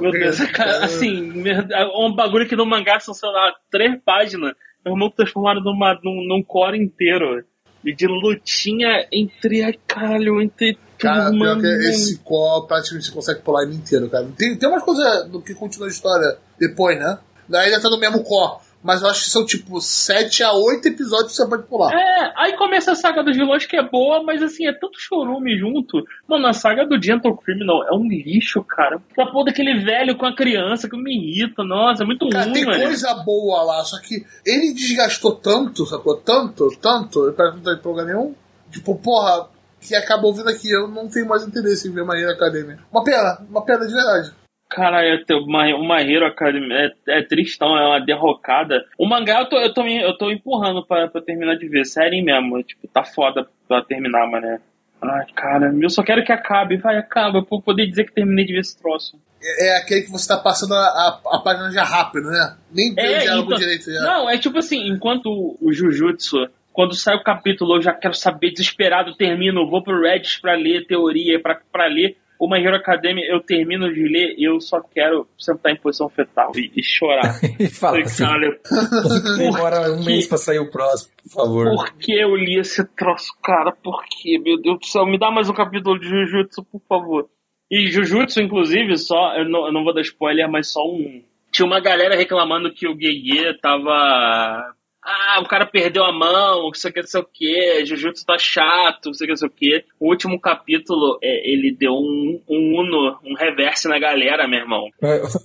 [0.00, 4.54] Meu Deus, cara, assim, merda, um bagulho que no mangá são, sei lá, três páginas.
[4.82, 7.44] Meu irmão transformaram numa, num, num core inteiro.
[7.84, 9.62] E de lutinha entre.
[9.64, 10.78] Ai, caralho, entre.
[10.96, 14.26] Cara, pior que esse core praticamente você consegue pular ele inteiro, cara.
[14.38, 17.18] Tem, tem umas coisas do que continua a história depois, né?
[17.52, 18.62] Ainda tá no mesmo core.
[18.84, 21.90] Mas eu acho que são tipo 7 a 8 episódios que você pode pular.
[21.90, 25.58] É, aí começa a saga dos vilões que é boa, mas assim, é tanto chorume
[25.58, 26.04] junto.
[26.28, 28.96] Mano, a saga do Gentle Criminal é um lixo, cara.
[29.18, 32.52] A porra daquele velho com a criança que me irrita, nossa, é muito Cara, ruim,
[32.52, 32.84] tem mano.
[32.84, 36.18] coisa boa lá, só que ele desgastou tanto, sacou?
[36.18, 38.34] Tanto, tanto, pra não ter problema nenhum.
[38.70, 39.48] Tipo, porra,
[39.80, 40.70] que acabou vindo aqui.
[40.70, 42.78] Eu não tenho mais interesse em ver Maneira Academia.
[42.92, 44.32] Uma pena, uma pena de verdade.
[44.74, 48.84] Cara, é, uma, uma Hero Academy é, é tristão, é uma derrocada.
[48.98, 51.84] O mangá eu tô, eu tô, me- eu tô empurrando pra, pra terminar de ver,
[51.84, 52.62] sério mesmo.
[52.62, 54.58] Tipo, tá foda pra terminar, mané.
[55.00, 58.44] Ai, cara, eu só quero que acabe, vai, acaba, pra eu poder dizer que terminei
[58.44, 59.16] de ver esse troço.
[59.42, 62.56] É, é aquele que você tá passando a, a, a página já rápido, né?
[62.72, 64.00] Nem tem o diálogo então- direito já.
[64.00, 68.50] Não, é tipo assim, enquanto o Jujutsu, quando sai o capítulo, eu já quero saber,
[68.50, 73.24] desesperado, termino, vou pro Reddit pra ler teoria, pra, pra ler o My Hero Academia,
[73.30, 77.38] eu termino de ler, eu só quero sentar em posição fetal e, e chorar.
[77.58, 78.60] E fala Falei, assim, cara,
[79.38, 81.64] demora um que- mês pra sair o próximo, por favor.
[81.76, 83.72] por que eu li esse troço, cara?
[83.72, 85.06] Por que, meu Deus do céu?
[85.06, 87.28] Me dá mais um capítulo de Jujutsu, por favor.
[87.70, 91.22] E Jujutsu, inclusive, só, eu não, eu não vou dar spoiler, mas só um.
[91.50, 94.74] Tinha uma galera reclamando que o Gege tava.
[95.04, 98.24] Ah, o cara perdeu a mão, não sei o que, não sei o que, Jujutsu
[98.24, 99.84] tá chato, não sei o que, não sei o que.
[100.00, 104.88] O último capítulo, é, ele deu um, um Uno, um reverse na galera, meu irmão.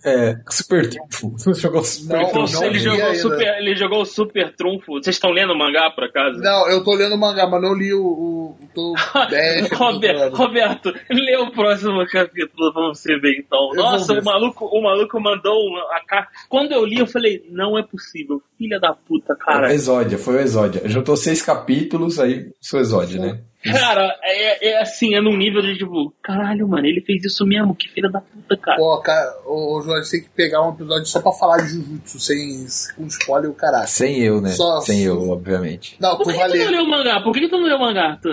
[0.05, 1.35] É, super trunfo.
[1.59, 2.63] Jogou super Não, trunfo.
[2.63, 4.93] Ele, jogou super, ele jogou o super trunfo.
[4.93, 6.39] Vocês estão lendo o mangá, por acaso?
[6.39, 8.05] Não, eu tô lendo o mangá, mas não li o.
[8.05, 8.93] o tô
[9.29, 13.69] 10 Roberto, Roberto, lê o próximo capítulo você ver então.
[13.73, 16.27] Eu Nossa, o maluco, o maluco mandou a cara.
[16.47, 19.48] Quando eu li, eu falei, não é possível, filha da puta, cara.
[19.73, 20.81] Exódia, foi o Exódia.
[20.85, 23.39] Juntou seis capítulos, aí sou Exódia, né?
[23.61, 27.75] Cara, é, é assim, é num nível de tipo, caralho, mano, ele fez isso mesmo,
[27.75, 28.77] que filha da puta, cara.
[28.77, 32.19] Pô, cara, ô, a gente tem que pegar um episódio só pra falar de Jujutsu,
[32.21, 33.87] sem com spoiler e o caralho.
[33.87, 34.51] Sem eu, né?
[34.51, 35.97] Só- Sem eu, obviamente.
[35.99, 37.19] Não, Por que, que tu não leu o mangá?
[37.21, 38.29] Por que, que tu não leu o mangá, tu?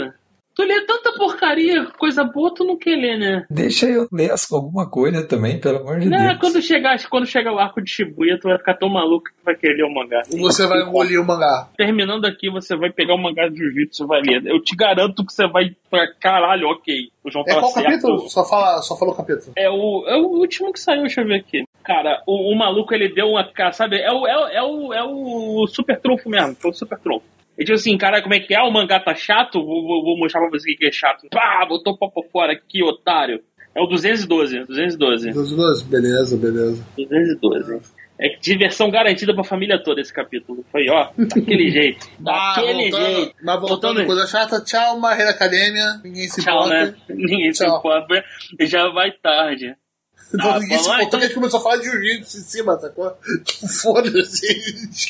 [0.57, 3.47] Tu lê tanta porcaria, coisa boa, tu não quer ler, né?
[3.51, 6.38] Deixa eu ler as- alguma coisa também, pelo amor de Não, Deus.
[6.40, 9.45] quando chegar, quando chegar o arco de Shibuya, tu vai ficar tão maluco que tu
[9.45, 10.23] vai querer ler o mangá.
[10.31, 11.69] Você vai engolir o mangá.
[11.77, 14.47] terminando aqui, você vai pegar o mangá de Jiu-Jitsu e vai ler.
[14.47, 17.11] Eu te garanto que você vai pra caralho, ok.
[17.23, 17.87] O João É tá qual certo.
[17.90, 18.29] capítulo?
[18.31, 19.53] Só, fala, só falou capítulo.
[19.59, 21.64] É o, é o último que saiu, deixa eu ver aqui.
[21.85, 23.45] Cara, o, o maluco ele deu uma.
[23.45, 26.99] cara, Sabe, é o, é, é, o, é o super trunfo mesmo, foi o super
[26.99, 27.27] trunfo.
[27.59, 28.61] Ele disse assim, cara, como é que é?
[28.62, 29.64] O mangá tá chato?
[29.64, 31.27] Vou, vou, vou mostrar pra você o que é chato.
[31.31, 33.40] Pá, botou o papo fora aqui, otário.
[33.75, 35.31] É o 212, 212.
[35.33, 36.87] 12, 12, beleza, beleza.
[36.97, 37.81] 212.
[38.19, 40.64] É diversão garantida pra família toda esse capítulo.
[40.73, 42.07] Foi, ó, daquele jeito.
[42.19, 43.35] Daquele voltando, jeito.
[43.42, 46.01] Mas voltando, Voltando- coisa chata, tchau, Marreira Academia.
[46.03, 46.85] Ninguém se Tchau, importa.
[46.87, 46.95] né?
[47.14, 47.79] Ninguém se Tchau.
[47.79, 48.25] importa.
[48.62, 49.75] Já vai tarde.
[50.41, 51.19] Ah, ninguém se importou então.
[51.21, 53.11] que a gente começou a falar de jiu-jitsu em cima, sacou?
[53.45, 54.47] Tipo, foda-se.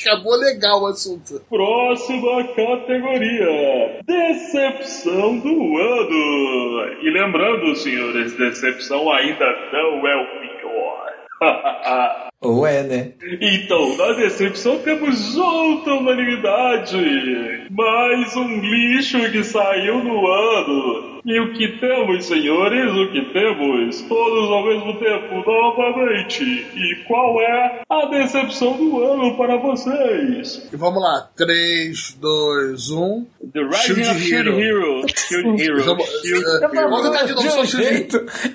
[0.01, 1.41] Acabou legal o assunto.
[1.49, 6.97] Próxima categoria: Decepção do ano.
[7.01, 11.07] E lembrando, senhores, decepção ainda não é o pior.
[12.41, 13.13] Ou é, né?
[13.41, 17.67] Então, na decepção temos outra unanimidade.
[17.71, 21.17] Mais um lixo que saiu no ano.
[21.25, 22.89] E o que temos, senhores?
[22.93, 24.01] O que temos?
[24.03, 26.41] Todos ao mesmo tempo, novamente.
[26.43, 30.69] E qual é a decepção do ano para vocês?
[30.71, 31.27] E vamos lá.
[31.35, 33.25] 3, 2, 1.
[33.51, 35.01] The Rising Shield of Shield Hero.
[35.17, 35.83] Shield Hero.
[35.83, 36.89] Vamos- Shield Hero.
[36.89, 38.07] Vamos tentar de novo, Shield.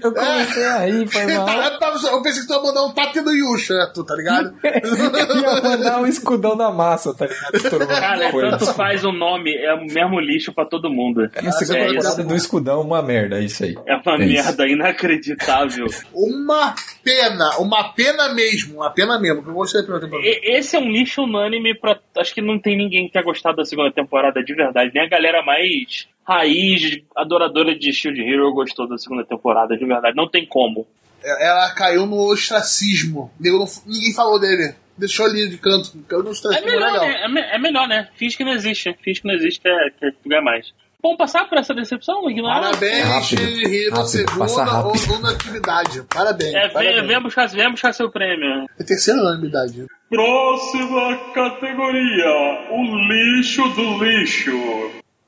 [0.03, 1.49] Eu comecei aí, foi mal.
[2.13, 4.55] Eu pensei que tu ia mandar um tate no Yusha, tu, tá ligado?
[4.65, 7.53] ia mandar um escudão da massa, tá ligado?
[7.71, 8.51] Todo mundo Cara, foi.
[8.51, 11.31] tanto faz o nome, é o mesmo lixo pra todo mundo.
[11.37, 12.25] A segunda É temporada isso.
[12.29, 13.77] do escudão, uma merda, é isso aí.
[13.87, 14.45] É uma É isso.
[14.45, 15.87] merda inacreditável.
[16.15, 20.29] Uma pena, uma pena mesmo, uma pena mesmo, que eu gostei da primeira temporada.
[20.29, 21.99] E- Esse é um lixo unânime pra.
[22.19, 24.91] Acho que não tem ninguém que tenha gostado da segunda temporada de verdade.
[24.95, 30.17] Nem a galera mais raiz, adoradora de Shield Hero gostou da segunda temporada de verdade.
[30.17, 30.87] Não tem como.
[31.25, 33.31] Ela caiu no ostracismo.
[33.41, 34.75] Não- Ninguém falou dele.
[34.99, 35.91] Deixou ali de canto.
[36.09, 37.07] Caiu no É ostracismo melhor, legal.
[37.07, 37.23] né?
[37.25, 38.09] É, me- é melhor, né?
[38.17, 38.95] Finge que não existe.
[39.03, 40.67] Finge que não existe que é, que é mais.
[41.03, 42.61] Vamos passar por essa decepção, ignorar?
[42.61, 44.99] Parabéns, Rápido, Shield Hero, rápido, segunda ou rápido.
[44.99, 46.03] segunda atividade.
[46.15, 46.55] Parabéns.
[46.55, 47.07] É, vem, parabéns.
[47.09, 48.67] vem, buscar, vem buscar seu prêmio.
[48.79, 49.85] É terceira unanimidade.
[50.09, 54.53] Próxima categoria: o lixo do lixo.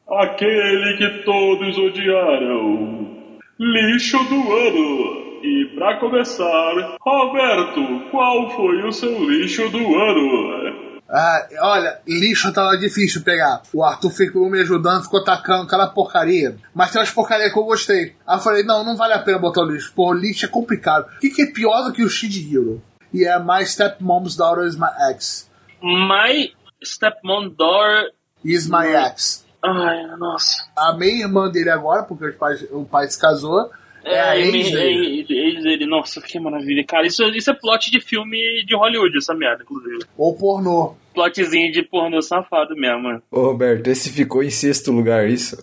[0.09, 3.17] Aquele que todos odiaram.
[3.59, 5.24] Lixo do ano.
[5.47, 10.95] E pra começar, Roberto, qual foi o seu lixo do ano?
[11.07, 13.61] Ah, olha, lixo tava difícil pegar.
[13.75, 16.57] O Arthur ficou me ajudando, ficou tacando aquela porcaria.
[16.75, 18.17] Mas tem umas porcarias que eu gostei.
[18.27, 19.93] Aí eu falei, não, não vale a pena botar o lixo.
[19.95, 21.07] Pô, o lixo é complicado.
[21.17, 22.83] O que, que é pior do que o Shield Hero?
[23.13, 25.51] E é My Stepmom's Daughter is My Ex.
[25.83, 26.53] My
[26.83, 28.07] Stepmom Door.
[28.43, 29.45] Is My Ex.
[29.63, 30.65] Ai, nossa.
[30.77, 33.71] A meia-irmã dele agora, porque os pais- o pai se casou,
[34.05, 35.73] é, a ele- ex dele.
[35.73, 35.87] ele-.
[35.87, 36.85] Nossa, que maravilha.
[36.85, 40.05] Cara, isso, isso é plot de filme de Hollywood, essa merda, inclusive.
[40.17, 40.95] Ou pornô.
[41.15, 43.23] Plotzinho de pornô safado mesmo.
[43.31, 45.57] Ô, Roberto, esse ficou em sexto lugar, isso?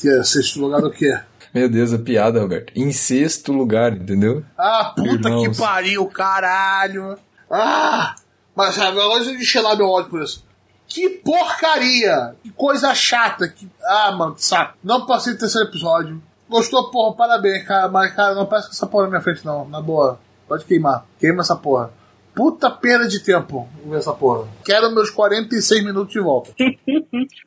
[0.00, 1.18] Que é sexto lugar do quê?
[1.54, 2.72] Meu Deus, a piada, Roberto.
[2.76, 4.44] Em sexto lugar, entendeu?
[4.56, 5.48] Ah, puta Irmãos.
[5.56, 7.16] que pariu, caralho.
[7.50, 8.14] Ah!
[8.54, 10.44] Mas sabe, agora eu encher lá meu ódio por isso.
[10.86, 12.34] Que porcaria!
[12.42, 13.48] Que coisa chata!
[13.48, 13.68] Que...
[13.84, 14.76] Ah, mano, saco.
[14.82, 16.20] Não passei do terceiro episódio.
[16.50, 17.88] Gostou, porra, parabéns, cara.
[17.88, 19.68] Mas, cara, não peça essa porra na minha frente, não.
[19.68, 20.18] Na boa.
[20.48, 21.06] Pode queimar.
[21.18, 21.92] Queima essa porra.
[22.34, 24.48] Puta perda de tempo ver essa porra.
[24.64, 26.52] Quero meus 46 minutos de volta.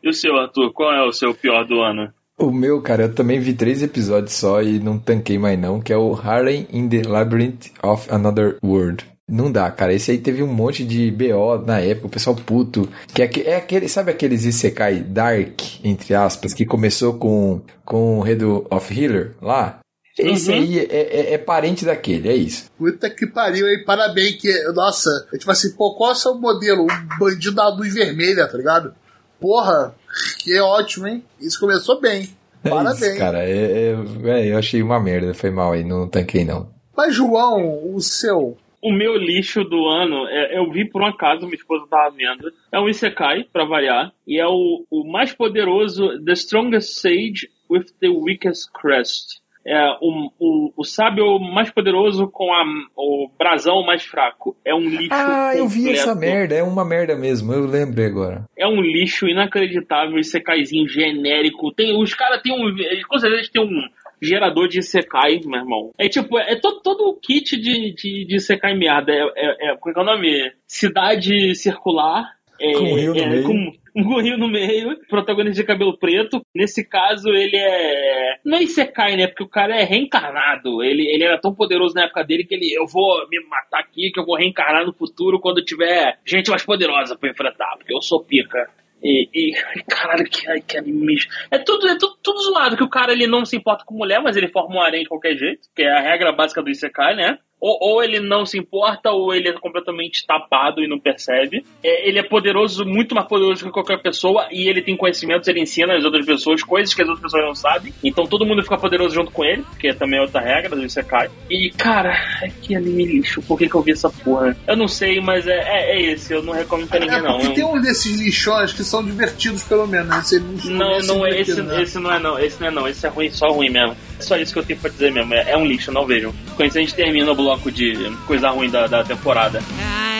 [0.03, 0.71] E o seu, Arthur?
[0.73, 2.13] Qual é o seu pior do ano?
[2.37, 5.93] O meu, cara, eu também vi três episódios só e não tanquei mais não, que
[5.93, 9.05] é o Harlem in the Labyrinth of Another World.
[9.29, 9.93] Não dá, cara.
[9.93, 12.89] Esse aí teve um monte de BO na época, o pessoal puto.
[13.13, 18.21] Que é, é aquele, sabe aqueles Isekai Dark, entre aspas, que começou com, com o
[18.21, 19.79] Redo of Healer lá?
[20.19, 20.57] Esse Uhum.
[20.57, 22.65] aí é, é- é parente daquele, é isso.
[22.77, 23.83] Puta que pariu, hein?
[23.83, 24.51] Parabéns, que.
[24.73, 26.85] Nossa, é tipo assim, pô, qual é o seu modelo?
[26.85, 28.93] O bandido da luz vermelha, tá ligado?
[29.39, 29.95] Porra,
[30.37, 31.23] que é ótimo, hein?
[31.41, 32.29] Isso começou bem.
[32.63, 33.01] É Parabéns.
[33.01, 33.39] isso, cara.
[33.43, 33.51] É,
[33.91, 33.95] é-
[34.29, 36.67] é, eu achei uma merda, foi mal aí, não tanquei não.
[36.95, 38.55] Mas, João, o seu.
[38.83, 42.51] O meu lixo do ano, é- eu vi por um acaso, minha esposa tava vendo.
[42.71, 44.11] É um Isekai, pra variar.
[44.27, 49.41] E é o, o mais poderoso, The Strongest Sage with the Weakest Crest.
[49.65, 52.65] É o, o, o sábio mais poderoso com a,
[52.97, 54.57] o brasão mais fraco.
[54.65, 55.07] É um lixo.
[55.13, 56.19] Ah, eu vi essa completo.
[56.35, 58.43] merda, é uma merda mesmo, eu lembrei agora.
[58.57, 61.71] É um lixo inacreditável, Isekaizinho genérico.
[61.73, 62.75] Tem, os caras têm um.
[63.07, 63.87] Com certeza têm um
[64.23, 65.91] gerador de Isekai, meu irmão.
[65.97, 69.11] É tipo, é todo, todo o kit de, de, de Isekai merda.
[69.11, 70.51] É, é, é, como é que é o nome?
[70.67, 72.31] Cidade circular.
[72.59, 73.43] É, Com um rio no é, meio.
[73.43, 76.41] Com, um rio no meio, protagonista de cabelo preto.
[76.55, 78.39] Nesse caso, ele é.
[78.45, 79.27] Não é Isekai, né?
[79.27, 80.83] Porque o cara é reencarnado.
[80.83, 82.73] Ele, ele era tão poderoso na época dele que ele.
[82.73, 86.65] Eu vou me matar aqui, que eu vou reencarnar no futuro quando tiver gente mais
[86.65, 88.69] poderosa pra enfrentar, porque eu sou pica.
[89.03, 91.17] E, e caralho, que, que anime.
[91.51, 94.21] É tudo, é tudo, tudo zoado, que o cara ele não se importa com mulher,
[94.21, 97.15] mas ele forma um harém de qualquer jeito, que é a regra básica do Isekai,
[97.15, 97.37] né?
[97.63, 101.65] Ou, ou ele não se importa, ou ele é completamente tapado e não percebe.
[101.81, 105.61] É, ele é poderoso, muito mais poderoso que qualquer pessoa, e ele tem conhecimentos, ele
[105.61, 107.93] ensina as outras pessoas coisas que as outras pessoas não sabem.
[108.03, 111.29] Então todo mundo fica poderoso junto com ele, que é também outra regra do Isekai.
[111.49, 114.57] E, cara, é que anime lixo, por que, que eu vi essa porra?
[114.67, 117.39] Eu não sei, mas é, é, é esse, eu não recomendo pra ninguém, É não.
[117.39, 120.13] porque tem um desses lixões que são divertidos, pelo menos.
[120.17, 121.81] Esse lixo Não, esse não é esse, né?
[121.81, 123.95] esse não é não, esse não é não, esse é ruim, só ruim mesmo.
[124.19, 126.33] Só isso que eu tenho pra dizer mesmo, é, é um lixo, não vejam.
[126.55, 127.93] Com isso a gente termina o bloco de
[128.25, 129.61] coisa ruim da, da temporada.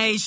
[0.04, 0.18] 愛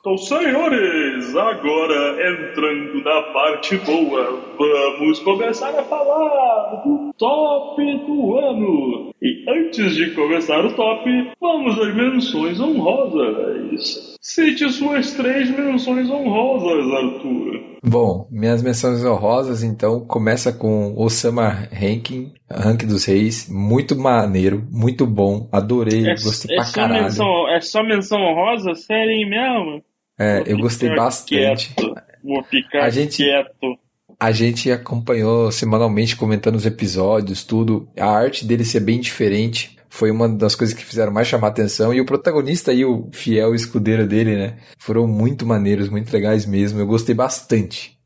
[0.00, 9.13] Então, senhores, agora entrando na parte boa, vamos começar a falar do top do ano.
[9.26, 11.08] E Antes de começar o top,
[11.40, 14.16] vamos às menções honrosas.
[14.20, 17.78] Cite suas três menções honrosas, Arthur.
[17.82, 23.48] Bom, minhas menções honrosas, então, começa com Osama Ranking, Ranking dos Reis.
[23.50, 25.48] Muito maneiro, muito bom.
[25.50, 27.04] Adorei, É, gostei é pra caralho.
[27.04, 28.74] menção, é só menção honrosa?
[28.74, 29.82] Sério mesmo?
[30.18, 31.74] É, Vou eu gostei bastante.
[31.74, 31.94] Quieto.
[32.22, 33.78] Vou ficar A gente- quieto.
[34.24, 37.86] A gente acompanhou semanalmente comentando os episódios, tudo.
[37.94, 41.92] A arte dele ser bem diferente foi uma das coisas que fizeram mais chamar atenção.
[41.92, 44.56] E o protagonista aí, o fiel escudeiro dele, né?
[44.78, 46.80] Foram muito maneiros, muito legais mesmo.
[46.80, 47.98] Eu gostei bastante.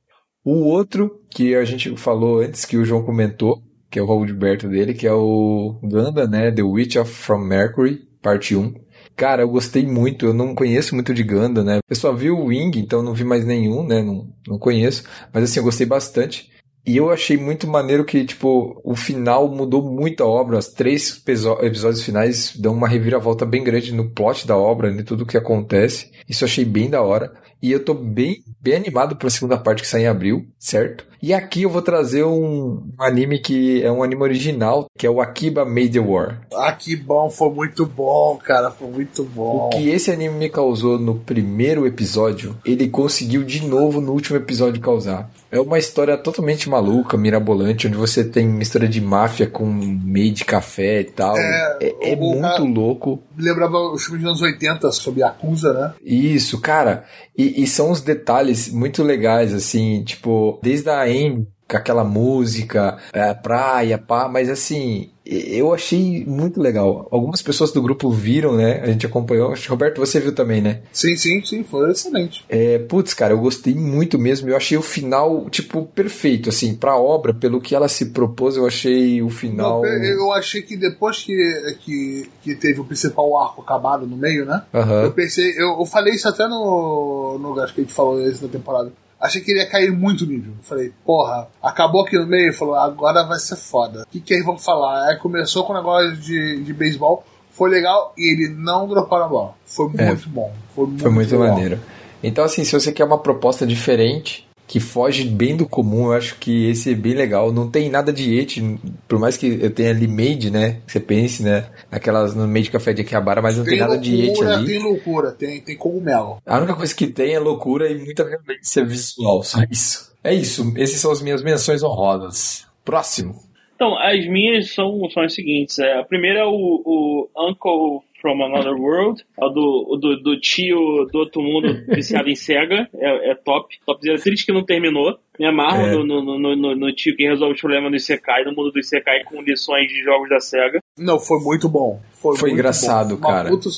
[0.44, 4.68] O outro que a gente falou antes, que o João comentou, que é o Roberto
[4.68, 6.50] dele, que é o Ganda, né?
[6.50, 8.74] The Witch of From Mercury, parte 1.
[9.18, 10.26] Cara, eu gostei muito.
[10.26, 11.80] Eu não conheço muito de Ganda, né?
[11.90, 14.00] Eu só vi o Wing, então não vi mais nenhum, né?
[14.00, 15.02] Não, não conheço.
[15.34, 16.48] Mas assim, eu gostei bastante.
[16.86, 20.56] E eu achei muito maneiro que, tipo, o final mudou muito a obra.
[20.56, 21.20] Os três
[21.60, 26.12] episódios finais dão uma reviravolta bem grande no plot da obra, em tudo que acontece.
[26.28, 27.32] Isso eu achei bem da hora.
[27.60, 31.08] E eu tô bem, bem animado pra segunda parte que sai em abril, certo?
[31.20, 35.10] E aqui eu vou trazer um, um anime que é um anime original, que é
[35.10, 36.42] o Akiba Made the War.
[36.54, 39.66] Ah, que bom, foi muito bom, cara, foi muito bom.
[39.66, 44.36] O que esse anime me causou no primeiro episódio, ele conseguiu de novo no último
[44.36, 45.28] episódio causar.
[45.50, 50.44] É uma história totalmente maluca, mirabolante, onde você tem mistura de máfia com meio de
[50.44, 51.36] café e tal.
[51.36, 53.22] É, É, é muito louco.
[53.36, 55.94] Lembrava os filmes dos anos 80 sobre Yakuza, né?
[56.04, 57.04] Isso, cara.
[57.36, 63.34] E, e são uns detalhes muito legais, assim, tipo, desde a Amy, aquela música, é,
[63.34, 67.06] praia, pá, mas assim, eu achei muito legal.
[67.10, 68.80] Algumas pessoas do grupo viram, né?
[68.82, 69.52] A gente acompanhou.
[69.52, 70.80] Acho que, Roberto, você viu também, né?
[70.90, 72.44] Sim, sim, sim, foi excelente.
[72.48, 74.48] É, putz, cara, eu gostei muito mesmo.
[74.48, 78.66] Eu achei o final, tipo, perfeito, assim, pra obra, pelo que ela se propôs, eu
[78.66, 79.84] achei o final.
[79.84, 81.36] Eu, eu achei que depois que,
[81.80, 84.62] que, que teve o principal arco acabado no meio, né?
[84.72, 85.02] Aham.
[85.02, 88.40] Eu pensei, eu, eu falei isso até no, no acho que a gente falou esse
[88.40, 88.90] da temporada.
[89.20, 90.52] Achei que ele ia cair muito nível.
[90.62, 94.02] Falei, porra, acabou aqui no meio, falou, agora vai ser foda.
[94.02, 95.08] O que, que aí vão falar?
[95.08, 99.26] Aí começou com o negócio de, de beisebol, foi legal e ele não dropou na
[99.26, 99.54] bola.
[99.66, 100.52] Foi É, muito bom.
[100.74, 101.80] Foi muito, Foi muito maneiro.
[102.22, 106.36] Então, assim, se você quer uma proposta diferente, que foge bem do comum, eu acho
[106.38, 107.50] que esse é bem legal.
[107.50, 108.60] Não tem nada de et,
[109.08, 110.82] por mais que eu tenha ali made, né?
[110.86, 111.66] Que você pense, né?
[111.90, 114.66] Naquelas no meio de café de Akihabara, mas não tem, nada de et loucura, ali.
[114.66, 116.36] Tem loucura, tem, tem cogumelo.
[116.44, 120.12] A única coisa que tem é loucura e muita violência visual, só isso.
[120.22, 122.66] É isso, esses são as minhas menções honrosas.
[122.84, 123.48] Próximo.
[123.74, 125.78] Então, as minhas são, são as seguintes.
[125.78, 126.50] É, a primeira é o,
[126.84, 130.76] o Uncle from Another World, é o do, do, do tio
[131.12, 133.76] do outro mundo viciado em SEGA, é, é top.
[133.86, 135.16] Top é triste que não terminou.
[135.38, 135.92] Me amarro É.
[135.92, 138.78] no, no, no, no, no tio que resolve os problemas do Isekai, no mundo do
[138.80, 140.80] Isekai com lições de jogos da SEGA.
[140.98, 142.00] Não, foi muito bom.
[142.10, 143.28] Foi, Foi muito engraçado, bom.
[143.28, 143.48] Cara.
[143.48, 143.68] puta-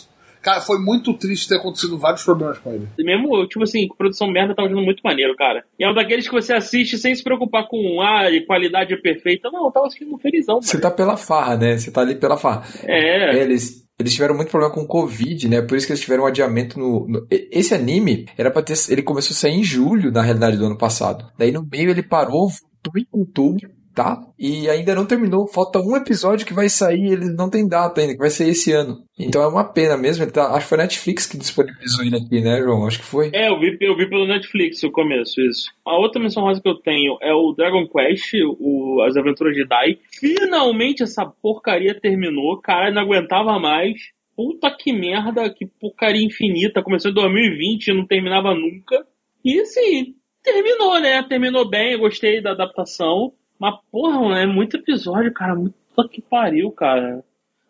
[0.43, 2.89] Cara, foi muito triste ter acontecido vários problemas com ele.
[2.99, 5.63] E mesmo, tipo assim, produção merda tá sendo muito maneiro, cara.
[5.79, 9.51] E é um daqueles que você assiste sem se preocupar com, ah, qualidade é perfeita.
[9.53, 11.77] Não, eu tava assistindo felizão, Você tá pela farra, né?
[11.77, 12.63] Você tá ali pela farra.
[12.85, 13.37] É.
[13.37, 15.63] Eles, eles tiveram muito problema com o Covid, né?
[15.63, 18.75] Por isso que eles tiveram um adiamento no, no- Esse anime era pra ter.
[18.89, 21.31] Ele começou a sair em julho, na realidade, do ano passado.
[21.39, 24.19] Daí no meio ele parou, voltou em outubro, tá?
[24.39, 25.47] E ainda não terminou.
[25.47, 28.73] Falta um episódio que vai sair, ele não tem data ainda, que vai sair esse
[28.73, 28.97] ano.
[29.19, 30.25] Então é uma pena mesmo.
[30.25, 32.87] Ele tá, acho que foi a Netflix que disponibilizou ele aqui, né, João?
[32.87, 33.31] Acho que foi.
[33.35, 35.71] É, eu vi, eu vi pelo Netflix o começo, isso.
[35.85, 39.67] A outra menção rosa que eu tenho é o Dragon Quest, o, As Aventuras de
[39.67, 39.99] Dai.
[40.19, 44.01] Finalmente essa porcaria terminou, cara, não aguentava mais.
[44.35, 46.83] Puta que merda, que porcaria infinita.
[46.83, 49.05] Começou em 2020 e não terminava nunca.
[49.45, 51.23] E assim, terminou, né?
[51.25, 53.35] Terminou bem, eu gostei da adaptação.
[53.61, 55.55] Mas, porra, mano, é muito episódio, cara.
[55.95, 57.23] Puta que pariu, cara.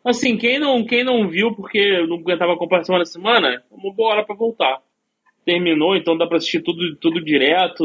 [0.04, 3.92] Assim, quem não, quem não viu porque não aguentava acompanhar semana a semana, é uma
[3.92, 4.80] boa hora pra voltar
[5.44, 7.84] terminou, então dá pra assistir tudo, tudo direto.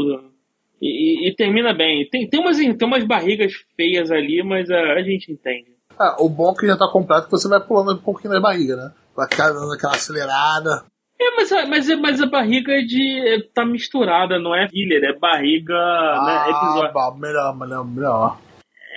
[0.82, 2.08] E, e- e termina bem.
[2.10, 5.74] Tem, tem, umas, tem umas barrigas feias ali, mas a, a gente entende.
[5.98, 8.42] Ah, o bom é que já tá completo que você vai pulando um pouquinho na
[8.42, 8.92] barriga, né?
[9.16, 10.84] Vai ficar dando aquela acelerada.
[11.20, 13.20] É, mas, a- mas, mas a barriga é de.
[13.28, 15.74] é- tá misturada, não é filler, é barriga.
[15.74, 15.80] né,
[16.44, 16.94] Ah, episódio.
[16.94, 18.40] bah, melhor, melhor, melhor.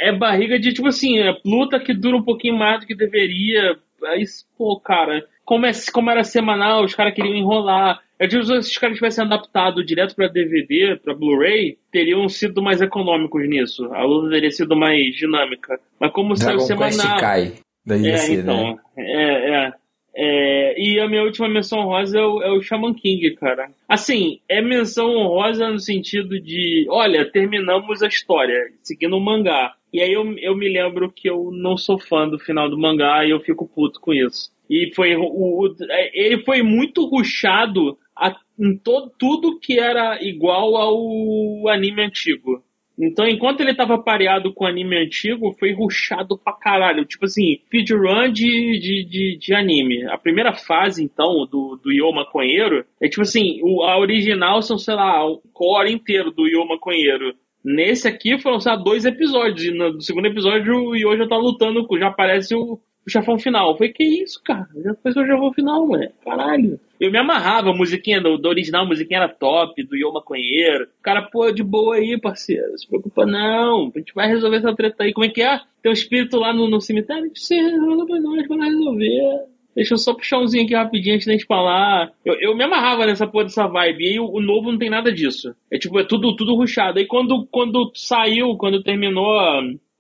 [0.01, 3.77] É barriga de, tipo assim, é luta que dura um pouquinho mais do que deveria.
[4.07, 4.25] Aí,
[4.57, 8.01] pô, cara, como, é, como era semanal, os caras queriam enrolar.
[8.21, 12.81] É tipo se os caras tivessem adaptado direto pra DVD, pra Blu-ray, teriam sido mais
[12.81, 13.85] econômicos nisso.
[13.95, 15.79] A luta teria sido mais dinâmica.
[16.01, 17.21] Mas como saiu Dragon Quest semanal.
[17.21, 17.53] cai.
[17.87, 18.75] Daí ia É, ser, então.
[18.75, 18.77] né?
[18.97, 19.73] É, é.
[20.21, 20.48] É,
[20.79, 23.71] e a minha última menção honrosa é o, é o Shaman King, cara.
[23.89, 29.75] Assim, é menção honrosa no sentido de, olha, terminamos a história, seguindo o mangá.
[29.93, 33.25] E aí eu, eu me lembro que eu não sou fã do final do mangá
[33.25, 34.51] e eu fico puto com isso.
[34.69, 35.75] E foi o, o-
[36.13, 42.63] ele foi muito ruxado a- em todo, tudo que era igual ao anime antigo.
[42.99, 47.05] Então, enquanto ele tava pareado com o anime antigo, foi ruxado pra caralho.
[47.05, 50.05] Tipo assim, speedrun de, de, de, de anime.
[50.07, 54.77] A primeira fase, então, do, do Yo Maconheiro, é tipo assim, o, a original são,
[54.77, 57.35] sei lá, o core inteiro do Yo Maconheiro.
[57.65, 59.65] Nesse aqui foram, lá, dois episódios.
[59.65, 63.71] E no segundo episódio o Yo já tá lutando, já aparece o, o chefão final.
[63.71, 64.67] Eu falei, que isso, cara?
[64.85, 66.11] Já apareceu o chefão final, mano.
[66.25, 66.79] Caralho.
[67.01, 70.85] Eu me amarrava, a musiquinha do, do original, a musiquinha era top, do Yo Maconheiro.
[70.85, 72.77] O cara, pô, de boa aí, parceiro.
[72.77, 73.93] Se preocupa não.
[73.95, 75.13] A gente vai resolver essa treta aí.
[75.13, 75.61] Como é que é?
[75.83, 77.31] Tem um espírito lá no, no cemitério?
[77.35, 79.47] Você resolve pra nós, vai resolver.
[79.79, 82.11] Deixa eu só puxar umzinho aqui rapidinho antes da gente falar.
[82.25, 84.05] Eu, eu me amarrava nessa porra dessa vibe.
[84.05, 85.55] E aí o, o novo não tem nada disso.
[85.71, 86.99] É tipo, é tudo, tudo ruxado.
[86.99, 89.39] Aí quando, quando saiu, quando terminou.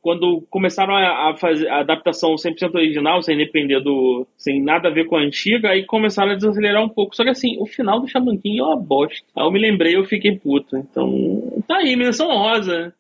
[0.09, 4.26] Quando começaram a, a fazer a adaptação 100% original, sem depender do.
[4.38, 7.14] sem nada a ver com a antiga, aí começaram a desacelerar um pouco.
[7.14, 9.22] Só que assim, o final do Shaman King é uma bosta.
[9.36, 10.78] Aí eu me lembrei eu fiquei puto.
[10.78, 12.94] Então, tá aí, menção honrosa.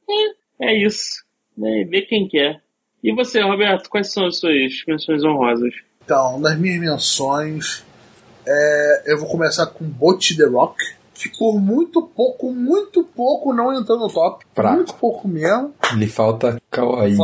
[0.60, 1.24] É, é isso.
[1.58, 2.60] É, vê quem quer.
[3.02, 5.72] E você, Roberto, quais são as suas menções honrosas?
[6.04, 7.86] Então, nas minhas menções,
[8.46, 10.76] é, eu vou começar com Bot The Rock,
[11.14, 14.44] que por muito pouco, muito pouco não entrou no top.
[14.54, 14.76] Fraco.
[14.76, 15.74] Muito pouco mesmo.
[15.96, 17.16] Lhe falta kawaii.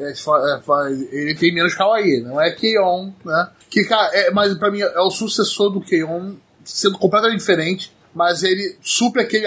[0.00, 3.50] É, é, ele tem menos Kawaii, não é Keion, né?
[3.70, 6.32] Que, é, mas pra mim é o sucessor do Keion,
[6.64, 7.92] sendo completamente diferente.
[8.14, 9.44] Mas ele supre aquele.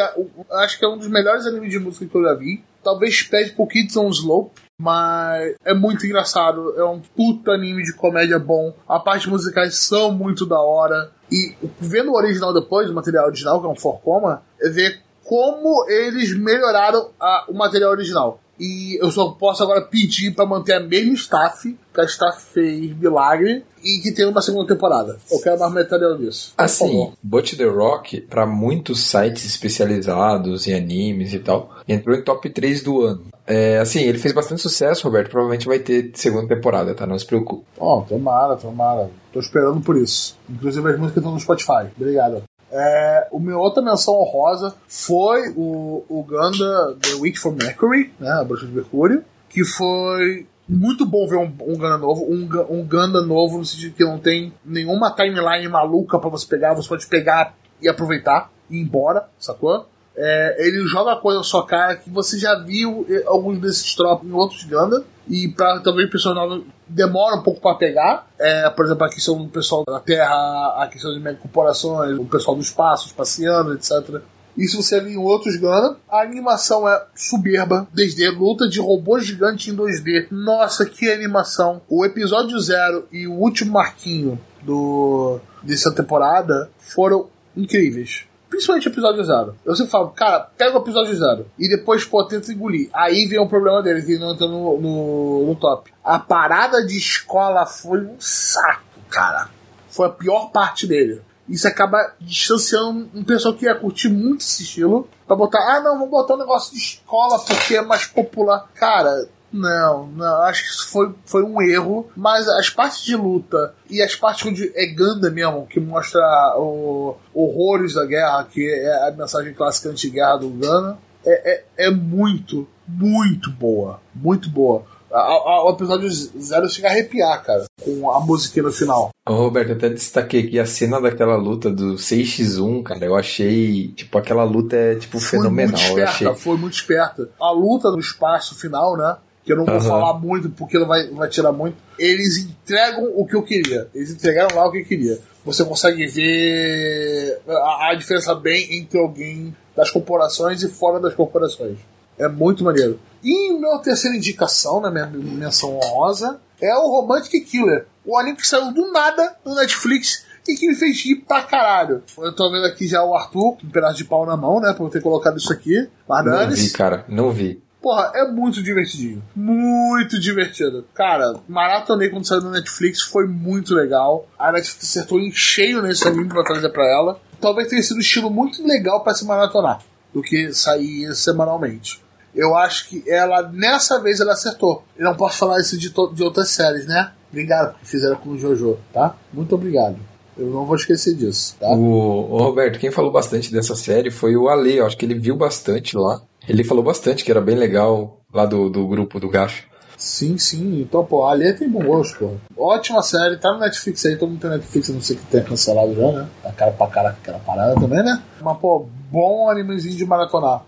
[0.51, 2.61] Acho que é um dos melhores animes de música que eu já vi.
[2.83, 4.51] Talvez pede por Kids on Slope.
[4.79, 6.73] Mas é muito engraçado.
[6.77, 8.73] É um puta anime de comédia bom.
[8.87, 11.09] A parte musicais são muito da hora.
[11.31, 15.85] E vendo o original depois, o material original, que é um Forcoma, é ver como
[15.89, 18.39] eles melhoraram a- o material original.
[18.59, 22.97] E eu só posso agora pedir pra manter a mesma staff, que a staff fez
[22.97, 25.17] milagre, e que tenha uma segunda temporada.
[25.31, 26.53] Eu quero mais material disso.
[26.57, 27.11] Assim.
[27.21, 32.81] Bot The Rock, pra muitos sites especializados em animes e tal, entrou em top 3
[32.81, 33.25] do ano.
[33.45, 35.29] É, assim, ele fez bastante sucesso, Roberto.
[35.29, 37.07] Provavelmente vai ter segunda temporada, tá?
[37.07, 37.63] Não se preocupe.
[37.79, 39.09] Ó, tomara, tomara.
[39.31, 40.37] Tô esperando por isso.
[40.49, 41.87] Inclusive as músicas estão no Spotify.
[41.95, 42.43] Obrigado.
[42.79, 48.29] É, o meu outra menção honrosa foi o, o Ganda The Week for Mercury, né,
[48.29, 52.85] a bruxa de Mercúrio, que foi muito bom ver um, um Ganda novo, um, um
[52.85, 57.07] Ganda novo no sentido que não tem nenhuma timeline maluca pra você pegar, você pode
[57.07, 59.87] pegar e aproveitar e ir embora, sacou?
[60.15, 64.27] É, ele joga coisa na sua cara que você já viu eh, alguns desses tropos
[64.27, 68.27] em outros Ganda e para também pessoas novas demora um pouco para pegar.
[68.39, 72.55] É, por exemplo, a questão do pessoal da Terra, a questão de megacorporações, o pessoal
[72.55, 74.21] do espaço, espaciando, etc.
[74.57, 75.97] Isso você vê em outros Gundam.
[76.09, 80.27] A animação é soberba, 2D, luta de robô gigante em 2D.
[80.31, 81.81] Nossa, que animação!
[81.87, 88.25] O episódio 0 e o último marquinho do dessa temporada foram incríveis.
[88.57, 89.55] Principalmente episódio zero.
[89.63, 91.45] Eu sempre falo, cara, pega o episódio zero.
[91.59, 92.89] E depois, pô, tenta engolir.
[92.91, 95.93] Aí vem o problema dele, que não entra no, no, no top.
[96.03, 99.51] A parada de escola foi um saco, cara.
[99.89, 101.21] Foi a pior parte dele.
[101.47, 105.07] Isso acaba distanciando um pessoal que ia curtir muito esse estilo.
[105.27, 108.67] Pra botar, ah não, vamos botar um negócio de escola porque é mais popular.
[108.73, 112.07] Cara, não, não, acho que isso foi, foi um erro.
[112.15, 116.19] Mas as partes de luta e as partes onde é Ganda mesmo, que mostra
[116.57, 121.91] o, horrores da guerra, que é a mensagem clássica anti-guerra do Ganda, é, é, é
[121.91, 123.99] muito, muito boa.
[124.13, 124.83] Muito boa.
[125.09, 129.09] A- a- O episódio zero chega a arrepiar, cara, com a música no final.
[129.27, 133.05] Ô, Roberto, eu até destaquei aqui a cena daquela luta do 6x1, cara.
[133.05, 135.71] Eu achei, tipo, aquela luta é, tipo, Foi fenomenal.
[135.71, 136.35] muito Eu esperta, achei.
[136.43, 137.29] foi muito esperta.
[137.39, 139.15] A luta no espaço final, né?
[139.47, 141.77] Que eu não vou falar muito porque não vai, vai tirar muito.
[141.97, 143.87] Eles entregam o que eu queria.
[143.95, 145.17] Eles entregaram lá o que eu queria.
[145.45, 151.77] Você consegue ver a, a diferença bem entre alguém das corporações e fora das corporações.
[152.19, 152.99] É muito maneiro.
[153.23, 157.85] E minha terceira indicação, na minha menção honrosa, é o Romantic Killer.
[158.05, 162.03] O anime que saiu do nada no Netflix e que me fez rir pra caralho.
[162.17, 164.73] Eu tô vendo aqui já o Arthur, com um pedaço de pau na mão, né?
[164.73, 165.87] Por eu ter colocado isso aqui.
[166.07, 167.05] Mas Não vi, cara.
[167.07, 167.61] Não vi.
[167.87, 169.23] Porra, é muito divertidinho.
[169.33, 170.83] Muito divertido.
[170.93, 174.27] Cara, maratonei quando saiu no Netflix, foi muito legal.
[174.37, 177.17] A Netflix acertou em cheio nesse anime pra trazer pra ela.
[177.39, 179.79] Talvez tenha sido um estilo muito legal pra se maratonar
[180.13, 182.03] do que sair semanalmente.
[182.35, 184.83] Eu acho que ela, nessa vez, ela acertou.
[184.97, 187.13] Eu não posso falar isso de, de outras séries, né?
[187.31, 189.15] Obrigado porque fizeram com o Jojo, tá?
[189.31, 189.95] Muito obrigado.
[190.37, 191.69] Eu não vou esquecer disso, tá?
[191.69, 195.17] O, o Roberto, quem falou bastante dessa série foi o Ale, eu acho que ele
[195.17, 196.21] viu bastante lá.
[196.47, 199.65] Ele falou bastante que era bem legal lá do, do grupo do Gacho.
[199.97, 200.81] Sim, sim.
[200.81, 202.31] Então, pô, a Alê tem bom gosto, pô.
[202.55, 205.95] Ótima série, tá no Netflix aí, todo mundo tem Netflix, não sei que tem cancelado
[205.95, 206.27] já, né?
[206.45, 208.21] A cara pra caraca aquela parada também, né?
[208.39, 210.63] Mas, pô, bom animezinho de maratonar.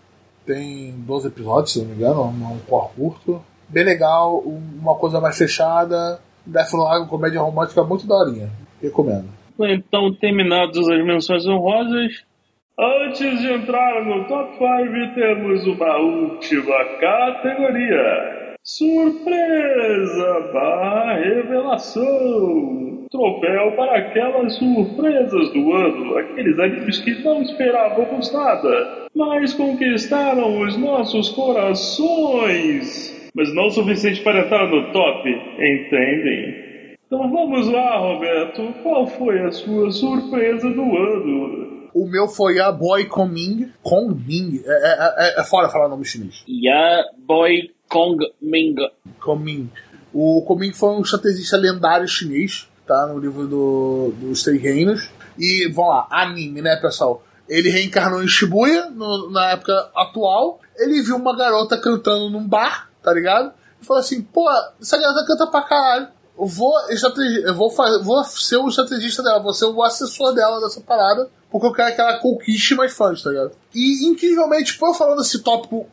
[0.45, 3.39] Tem 12 episódios, se não me engano, um um cor curto.
[3.67, 6.19] Bem legal, um- uma coisa mais fechada.
[6.43, 8.49] Death Note, comédia romântica muito daorinha.
[8.81, 9.25] Recomendo.
[9.59, 12.23] Então, terminados as menções honrosas,
[12.81, 18.55] Antes de entrar no top 5, temos uma última categoria.
[18.63, 23.05] Surpresa barra revelação.
[23.11, 30.77] Troféu para aquelas surpresas do ano, aqueles animes que não esperávamos nada, mas conquistaram os
[30.77, 33.29] nossos corações.
[33.35, 36.69] Mas não o suficiente para entrar no top, entendem?
[37.05, 38.73] Então vamos lá, Roberto.
[38.83, 41.68] Qual foi a sua surpresa do ano?
[41.93, 43.71] O meu foi a Boy Coming.
[43.83, 44.61] Kongming.
[44.65, 46.43] É, é, é, é fora falar nome chinês.
[46.47, 48.75] Ya Boy Kong Ming.
[49.19, 49.69] Coming.
[50.13, 53.07] O Coming foi um estrategista lendário chinês, tá?
[53.07, 55.09] No livro do, dos Três Reinos.
[55.37, 57.23] E, vamos lá, anime, né, pessoal?
[57.47, 60.59] Ele reencarnou em Shibuya, no- na época atual.
[60.77, 63.51] Ele viu uma garota cantando num bar, tá ligado?
[63.81, 64.47] E falou assim: pô,
[64.79, 66.07] essa garota canta pra caralho.
[66.37, 66.73] Eu vou,
[67.43, 71.29] eu vou, fazer, vou ser o estrategista dela, vou ser o assessor dela dessa parada,
[71.51, 73.51] porque eu quero que ela conquiste mais fãs, tá ligado?
[73.73, 75.87] E, incrivelmente, por eu falando esse tópico,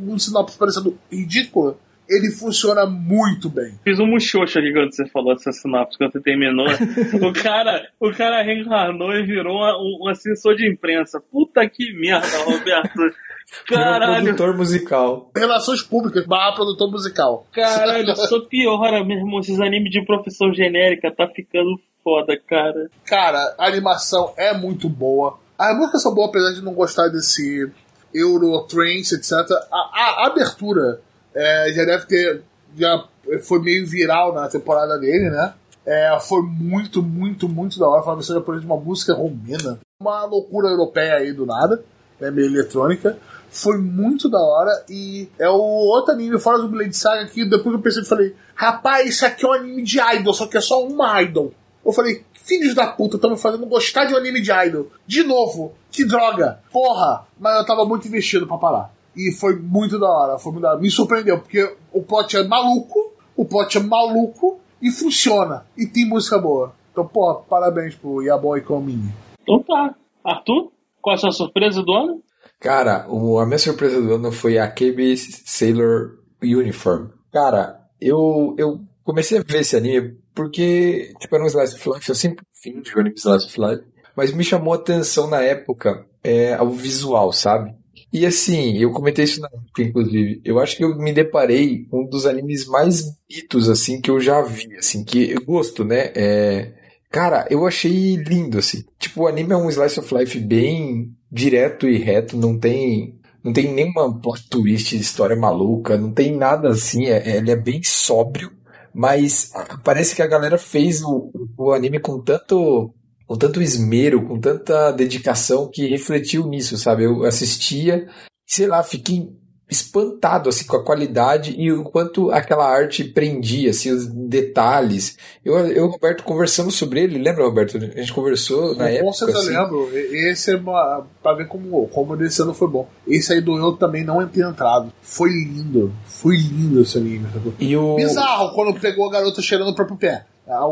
[0.00, 1.78] um sinopse parecendo ridículo,
[2.08, 3.78] ele funciona muito bem.
[3.82, 6.66] Fiz um muxoxo aqui quando você falou essa sinopse, quando você terminou.
[7.22, 11.20] o, cara, o cara reencarnou e virou um, um assessor de imprensa.
[11.20, 13.00] Puta que merda, Roberto.
[13.68, 15.30] Caralho, produtor musical.
[15.36, 17.46] Relações públicas, barra produtor musical.
[17.52, 19.38] caralho, só piora mesmo.
[19.38, 22.90] Esses animes de profissão genérica tá ficando foda, cara.
[23.06, 25.38] Cara, a animação é muito boa.
[25.58, 27.72] As músicas são boas, apesar de não gostar desse
[28.12, 29.32] Eurotrance, etc.
[29.72, 31.00] A, a abertura
[31.34, 32.42] é, já deve ter.
[32.76, 33.04] Já
[33.42, 35.54] foi meio viral na temporada dele, né?
[35.86, 38.02] É, foi muito, muito, muito da hora.
[38.02, 39.78] Foi uma versão japonesa de uma música romena.
[40.00, 41.82] Uma loucura europeia aí do nada,
[42.20, 42.30] né?
[42.30, 43.16] meio eletrônica.
[43.50, 44.84] Foi muito da hora.
[44.88, 48.34] E é o outro anime, fora do Blade Saga, que depois eu pensei, eu falei:
[48.54, 51.52] Rapaz, isso aqui é um anime de idol, só que é só uma idol.
[51.84, 54.88] Eu falei, filhos da puta, estão me fazendo gostar de um anime de idol.
[55.06, 56.60] De novo, que droga.
[56.72, 58.94] Porra, mas eu tava muito investido pra parar.
[59.16, 60.80] E foi muito da hora, foi muito da hora.
[60.80, 65.66] Me surpreendeu, porque o plot é maluco, o plot é maluco e funciona.
[65.76, 66.74] E tem música boa.
[66.90, 69.02] Então, porra, parabéns pro Yaboy Komin.
[69.42, 69.94] Então tá.
[70.24, 70.70] Arthur,
[71.02, 72.22] qual a sua surpresa do ano?
[72.60, 77.08] Cara, o- a minha surpresa do ano foi a KB Sailor Uniform.
[77.32, 82.08] Cara, eu, eu comecei a ver esse anime porque, tipo, era um Slice of Life,
[82.08, 83.84] eu sempre fui de anime Slice of Life,
[84.16, 87.74] mas me chamou a atenção na época é, o visual, sabe?
[88.12, 92.02] E assim, eu comentei isso na época, inclusive, eu acho que eu me deparei com
[92.02, 96.12] um dos animes mais bonitos, assim, que eu já vi, assim, que eu gosto, né?
[96.14, 96.72] É,
[97.10, 98.84] Cara, eu achei lindo, assim.
[98.98, 103.20] Tipo, o anime é um slice of life bem direto e reto, não tem.
[103.42, 107.82] Não tem nenhuma plot twist, história maluca, não tem nada assim, é- ele é bem
[107.84, 108.50] sóbrio,
[108.94, 109.50] mas
[109.82, 112.94] parece que a galera fez o, o anime com tanto,
[113.26, 117.04] com tanto esmero, com tanta dedicação que refletiu nisso, sabe?
[117.04, 118.08] Eu assistia,
[118.46, 119.28] sei lá, fiquei
[119.74, 125.16] espantado assim com a qualidade e o quanto aquela arte prendia assim os detalhes.
[125.44, 127.76] Eu eu Roberto conversamos sobre ele, lembra Roberto?
[127.76, 129.48] A gente conversou na Com época certeza assim.
[129.50, 129.88] lembro.
[129.94, 132.88] Esse é uma, pra ver como, como esse ano foi bom.
[133.06, 134.92] Esse aí do eu também não ter entrado.
[135.02, 135.92] Foi lindo.
[136.04, 137.26] Foi lindo esse anime.
[137.58, 140.26] E o Bizarro quando pegou a garota cheirando o próprio pé.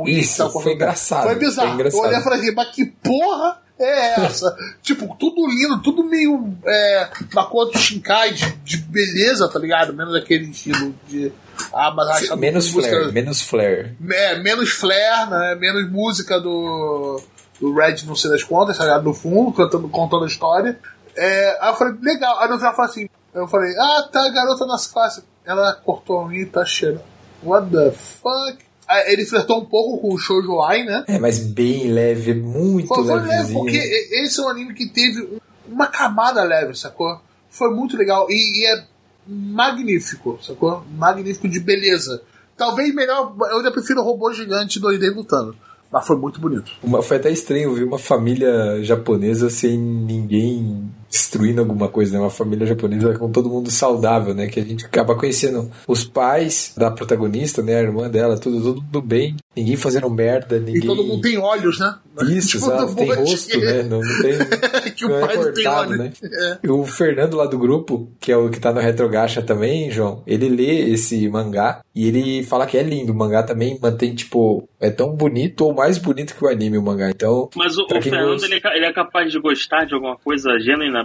[0.06, 1.68] Isso, foi engraçado, Foi bizarro.
[1.68, 2.00] foi engraçado.
[2.02, 4.56] Eu olhei e falei assim, mas que porra é essa?
[4.82, 9.92] tipo, tudo lindo, tudo meio é, Makoto Shinkai de, de beleza, tá ligado?
[9.92, 11.32] Menos aquele estilo de.
[11.72, 13.96] Ah, mas a menos música- flare, menos flare.
[14.10, 15.54] é, menos flare, né?
[15.58, 17.20] Menos música do,
[17.60, 19.04] do Red, não sei das contas, tá ligado?
[19.04, 20.78] No fundo, cantando, contando a história.
[21.14, 22.38] É, aí eu falei, legal.
[22.40, 25.22] Aí eu falei assim, eu falei, ah, tá, a garota nossa classe.
[25.44, 27.02] Ela cortou a unha e tá cheirando.
[27.42, 28.58] What the fuck?
[28.88, 31.04] Aí ele flertou um pouco com o Shoujo Ai, né?
[31.08, 33.76] É, mas bem leve, muito Foi, foi leve, porque
[34.12, 35.38] esse é um anime que teve um-
[35.72, 37.20] uma camada leve, sacou?
[37.48, 38.84] Foi muito legal e, e é
[39.26, 40.84] magnífico, sacou?
[40.96, 42.22] Magnífico de beleza.
[42.56, 45.56] Talvez melhor, eu ainda prefiro robô gigante 2D lutando,
[45.90, 46.70] mas foi muito bonito.
[46.82, 52.18] Uma- foi até estranho ver uma família japonesa sem ninguém destruindo alguma coisa, né?
[52.18, 54.46] Uma família japonesa com todo mundo saudável, né?
[54.46, 57.76] Que a gente acaba conhecendo os pais da protagonista, né?
[57.76, 59.36] A irmã dela, tudo, tudo, tudo bem.
[59.54, 60.82] Ninguém fazendo merda, ninguém...
[60.82, 61.94] E todo mundo tem olhos, né?
[62.30, 63.82] Isso, Tipo, exato, tem rosto, né?
[63.82, 64.32] Não, não tem...
[64.96, 65.98] que o não é pai não tem cortado, olhos.
[65.98, 66.12] né?
[66.22, 66.58] É.
[66.64, 70.22] E O Fernando lá do grupo, que é o que tá no Retrogacha também, João,
[70.26, 73.12] ele lê esse mangá e ele fala que é lindo.
[73.12, 76.82] O mangá também mantém, tipo, é tão bonito ou mais bonito que o anime, o
[76.82, 77.10] mangá.
[77.10, 78.46] Então, Mas o, o Fernando, gosta.
[78.46, 81.01] ele é, ele é capaz de gostar de alguma coisa genuinamente?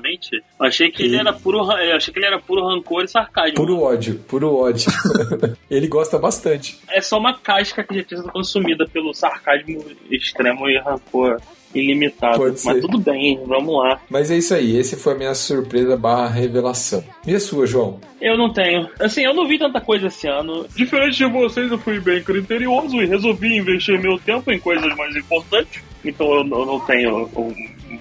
[0.60, 3.56] Eu achei que ele, Ele- era puro, achei que ele era puro rancor e sarcasmo.
[3.56, 4.90] puro ódio, puro ódio.
[5.70, 6.78] ele gosta bastante.
[6.90, 11.40] É só uma casca que já tinha sido consumida pelo sarcasmo extremo e rancor
[11.76, 12.38] ilimitado.
[12.38, 12.82] Pode Mas ser.
[12.82, 14.00] tudo bem, vamos lá.
[14.10, 17.04] Mas é isso aí, esse foi a minha surpresa barra revelação.
[17.26, 18.00] E a sua, João?
[18.22, 18.90] Eu não tenho.
[19.00, 20.66] Assim, eu não vi tanta coisa esse ano.
[20.76, 25.16] Diferente de vocês, eu fui bem criterioso e resolvi investir meu tempo em coisas mais
[25.16, 25.84] importantes.
[26.04, 27.54] Então eu, eu não tenho um-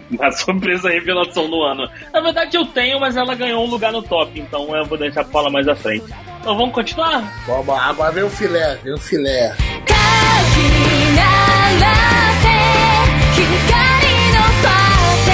[0.10, 1.89] uma surpresa revelação no ano.
[2.14, 5.24] Na verdade eu tenho, mas ela ganhou um lugar no top, então eu vou deixar
[5.24, 6.06] pra falar mais à frente.
[6.39, 7.22] Então vamos continuar?
[7.45, 9.56] Vamos lá, agora vem o filé, vem o filé.
[9.86, 9.95] か
[10.54, 10.58] き
[11.16, 11.22] 鳴
[11.80, 11.86] ら
[12.41, 12.47] せ
[13.36, 13.45] 光
[14.32, 15.30] のパーテ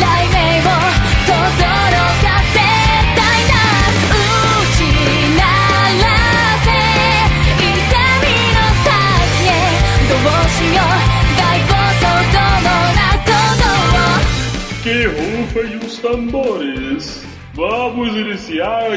[0.00, 0.68] 雷鳴を
[1.26, 1.30] 轟
[2.22, 2.65] かせ
[15.99, 17.25] tambores.
[17.53, 18.91] Vamos iniciar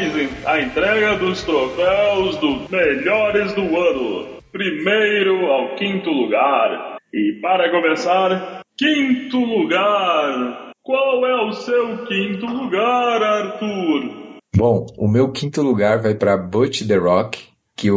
[0.44, 4.28] a entrega dos troféus dos melhores do ano.
[4.52, 6.98] Primeiro ao quinto lugar.
[7.12, 10.72] E para começar, quinto lugar.
[10.82, 14.30] Qual é o seu quinto lugar, Arthur?
[14.54, 17.38] Bom, o meu quinto lugar vai pra Butch The Rock,
[17.76, 17.88] que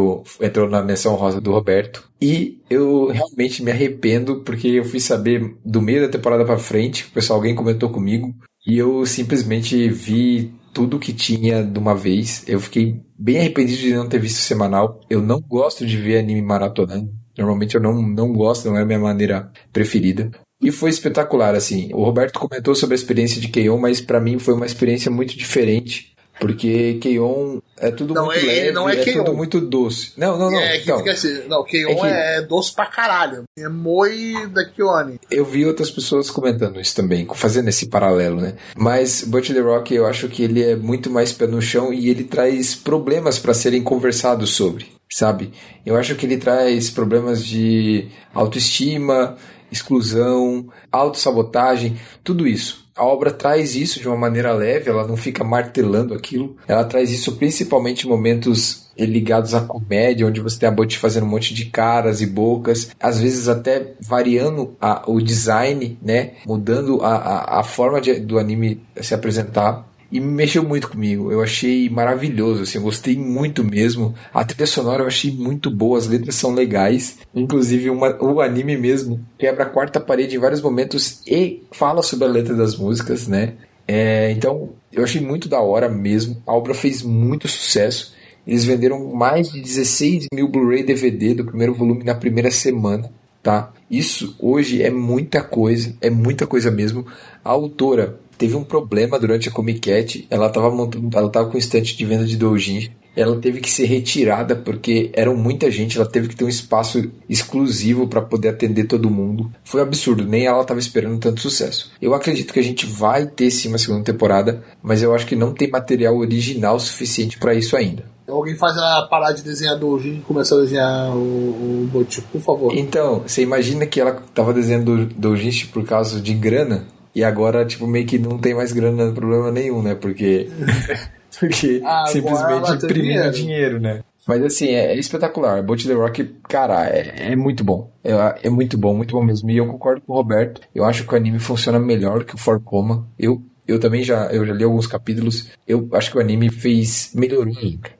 [0.42, 2.08] entrou na menção rosa do Roberto.
[2.22, 7.06] E eu realmente me arrependo porque eu fui saber do meio da temporada pra frente,
[7.06, 8.34] o pessoal, alguém comentou comigo,
[8.66, 12.44] e eu simplesmente vi tudo que tinha de uma vez.
[12.48, 15.02] Eu fiquei bem arrependido de não ter visto semanal.
[15.10, 17.12] Eu não gosto de ver anime maratonando.
[17.38, 20.32] Normalmente eu não, não gosto, não é a minha maneira preferida.
[20.62, 21.90] E foi espetacular, assim.
[21.94, 25.38] O Roberto comentou sobre a experiência de Keion, mas pra mim foi uma experiência muito
[25.38, 26.13] diferente.
[26.40, 30.14] Porque Keion é tudo Não, muito ele leve, não é é, tudo muito doce.
[30.18, 30.60] Não, não, não.
[30.60, 31.44] é, então, assim.
[31.48, 33.44] Não, Keion é que- é, doce pra caralho.
[33.58, 35.20] É moi da Kione.
[35.30, 38.56] Eu vi outras pessoas comentando isso também, fazendo esse paralelo, né?
[38.76, 42.10] Mas Butch The Rock, eu acho que ele é muito mais pé no chão e
[42.10, 45.54] ele traz problemas para serem conversados sobre, sabe?
[45.86, 49.38] Eu acho que ele traz problemas de autoestima,
[49.72, 52.83] exclusão, autossabotagem, tudo isso.
[52.96, 56.56] A obra traz isso de uma maneira leve, ela não fica martelando aquilo.
[56.68, 61.24] Ela traz isso principalmente em momentos ligados à comédia, onde você tem a Butch fazendo
[61.26, 66.34] um monte de caras e bocas, às vezes até variando a- o design, né?
[66.46, 69.92] Mudando a, a, a forma de- do anime se apresentar.
[70.14, 71.32] E me mexeu muito comigo.
[71.32, 74.14] Eu achei maravilhoso, assim, eu gostei muito mesmo.
[74.32, 77.18] A trilha sonora eu achei muito boa, as letras são legais.
[77.34, 82.26] Inclusive, uma- o anime mesmo quebra a quarta parede em vários momentos e fala sobre
[82.26, 83.54] a letra das músicas, né?
[83.88, 86.42] É, então, eu achei muito da hora mesmo.
[86.46, 88.14] A obra fez muito sucesso.
[88.46, 93.10] Eles venderam mais de 16 mil Blu-ray DVD do primeiro volume na primeira semana,
[93.42, 93.74] tá?
[93.90, 97.04] Isso hoje é muita coisa, é muita coisa mesmo.
[97.44, 101.58] A autora teve um problema durante a Comic Cat, ela estava montando, ela tava com
[101.58, 102.90] estante de venda de doujin.
[103.16, 107.12] Ela teve que ser retirada porque eram muita gente, ela teve que ter um espaço
[107.30, 109.52] exclusivo para poder atender todo mundo.
[109.64, 111.92] Foi um absurdo, nem ela estava esperando tanto sucesso.
[112.02, 115.36] Eu acredito que a gente vai ter sim uma segunda temporada, mas eu acho que
[115.36, 118.12] não tem material original suficiente para isso ainda.
[118.28, 122.76] Alguém faz ela parar de desenhar Doujin e começar a desenhar o, o por favor.
[122.76, 127.86] Então, você imagina que ela tava desenhando doujinshi por causa de grana e agora, tipo,
[127.88, 129.96] meio que não tem mais grana, problema nenhum, né?
[129.96, 130.50] Porque.
[131.40, 133.32] porque Ah, simplesmente imprimindo dinheiro.
[133.32, 133.80] dinheiro.
[133.80, 134.04] né?
[134.26, 135.62] Mas assim, é, é espetacular.
[135.62, 137.92] Boat The Rock, cara, é, é muito bom.
[138.04, 139.50] É, é muito bom, muito bom mesmo.
[139.52, 140.62] E eu concordo com o Roberto.
[140.74, 143.08] Eu acho que o anime funciona melhor que o For Coma.
[143.20, 143.42] Eu.
[143.66, 145.48] Eu também já, eu já li alguns capítulos.
[145.66, 147.54] Eu acho que o anime fez melhorou.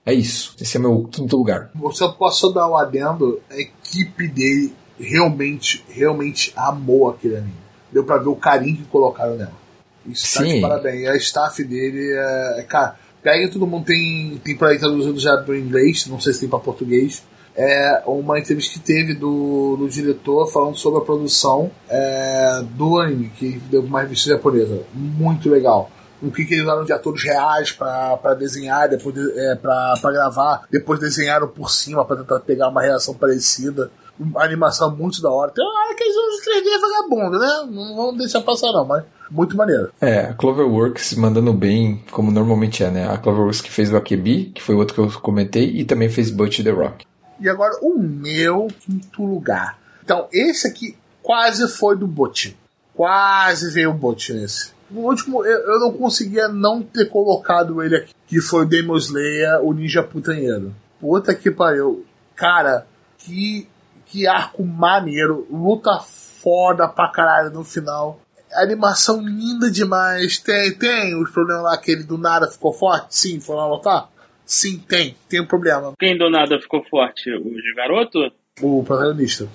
[0.06, 0.54] É isso.
[0.60, 1.72] Esse é meu quinto lugar.
[1.74, 7.63] Eu posso dar um adendo, a equipe dele realmente, realmente amou aquele anime.
[7.94, 9.64] Deu pra ver o carinho que colocaram nela.
[10.06, 10.62] Isso tá de Sim.
[10.62, 11.02] parabéns.
[11.02, 12.60] E a staff dele é.
[12.60, 16.34] é, Cara, pega todo mundo tem, tem pra ir traduzido já pro inglês, não sei
[16.34, 17.24] se tem pra português.
[17.56, 23.30] É uma entrevista que teve do, do diretor falando sobre a produção é, do anime,
[23.30, 24.82] que deu uma revista japonesa.
[24.92, 25.92] Muito legal.
[26.20, 30.64] o que, que eles usaram de atores reais pra desenhar, depois de, é, pra gravar,
[30.72, 33.92] depois desenharam por cima pra tentar pegar uma reação parecida.
[34.20, 35.52] Uma animação muito da hora.
[35.52, 37.68] Tem uma hora que eles usam 3D vagabundo, né?
[37.72, 39.92] Não vamos deixar passar não, mas muito maneiro.
[40.00, 43.10] É, a Cloverworks mandando bem, como normalmente é, né?
[43.10, 46.30] A Cloverworks que fez o Akebi, que foi outro que eu comentei, e também fez
[46.30, 47.06] Butch the Rock.
[47.40, 49.80] E agora o meu quinto lugar.
[50.04, 52.56] Então, esse aqui quase foi do Bot.
[52.94, 54.72] Quase veio o Bot nesse.
[54.92, 58.98] No último, eu, eu não conseguia não ter colocado ele aqui, que foi o Demon
[58.98, 60.74] Slayer, o Ninja Putanheiro.
[61.02, 62.06] Puta que pariu.
[62.36, 62.86] Cara,
[63.18, 63.68] que,
[64.14, 65.48] que arco maneiro.
[65.50, 68.20] Luta foda pra caralho no final.
[68.54, 70.38] Animação linda demais.
[70.38, 73.18] Tem, tem os problemas lá, aquele do nada ficou forte?
[73.18, 74.10] Sim, foi lá notar?
[74.46, 75.16] Sim, tem.
[75.28, 75.94] Tem um problema.
[75.98, 77.32] Quem do nada ficou forte?
[77.32, 78.32] O de garoto?
[78.62, 79.50] O protagonista.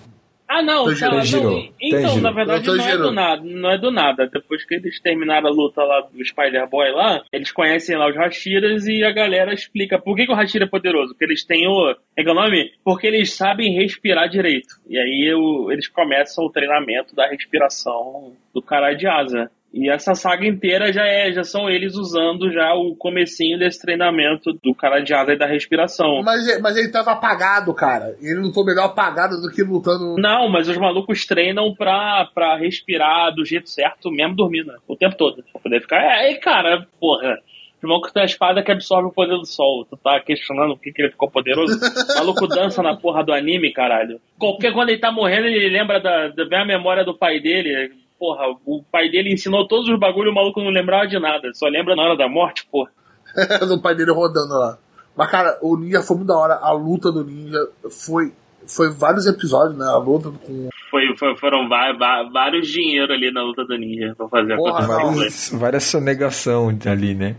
[0.48, 1.10] Ah, não, Tanjiro.
[1.10, 1.68] tá, não.
[1.80, 2.22] Então, Tanjiro.
[2.22, 3.42] na verdade, não é do nada.
[3.44, 4.26] Não é do nada.
[4.32, 8.86] Depois que eles terminaram a luta lá do Spider-Boy lá, eles conhecem lá os Hashiras
[8.86, 11.12] e a galera explica por que, que o Hashira é poderoso.
[11.12, 11.94] Porque eles têm o.
[12.16, 12.72] É que é o nome?
[12.82, 14.68] Porque eles sabem respirar direito.
[14.88, 19.50] E aí o- eles começam o treinamento da respiração do cara de asa.
[19.72, 24.52] E essa saga inteira já é, já são eles usando já o comecinho desse treinamento
[24.62, 26.22] do cara de asa e da respiração.
[26.24, 28.16] Mas, mas ele tava apagado, cara.
[28.20, 30.16] Ele lutou melhor apagado do que lutando.
[30.16, 34.78] Não, mas os malucos treinam pra, pra respirar do jeito certo, mesmo dormindo, né?
[34.88, 35.44] o tempo todo.
[35.52, 36.02] Pra poder ficar.
[36.02, 37.38] É, aí, cara, porra.
[37.82, 39.84] O maluco tem a espada que absorve o poder do sol.
[39.84, 41.78] Tu tá questionando por que, que ele ficou poderoso?
[41.78, 44.20] O maluco dança na porra do anime, caralho.
[44.36, 47.92] Qualquer quando ele tá morrendo, ele lembra da, da vem a memória do pai dele.
[48.18, 51.52] Porra, o pai dele ensinou todos os bagulhos, o maluco não lembrava de nada.
[51.54, 52.90] Só lembra na hora da morte, porra.
[53.66, 54.78] do pai dele rodando lá.
[55.16, 56.54] Mas, cara, o Ninja foi muito da hora.
[56.54, 57.58] A luta do Ninja
[57.90, 58.32] foi.
[58.66, 59.86] Foi vários episódios, né?
[59.86, 60.68] A luta com.
[60.90, 65.52] Foi, foi- foram vários dinheiro ali na luta do ninja pra fazer Porra, acontecer.
[65.54, 65.60] não.
[65.60, 67.36] Várias, sonegação ali, né?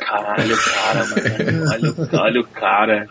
[0.00, 1.94] Caralho, cara, mano.
[2.10, 3.08] Olha, olha o cara.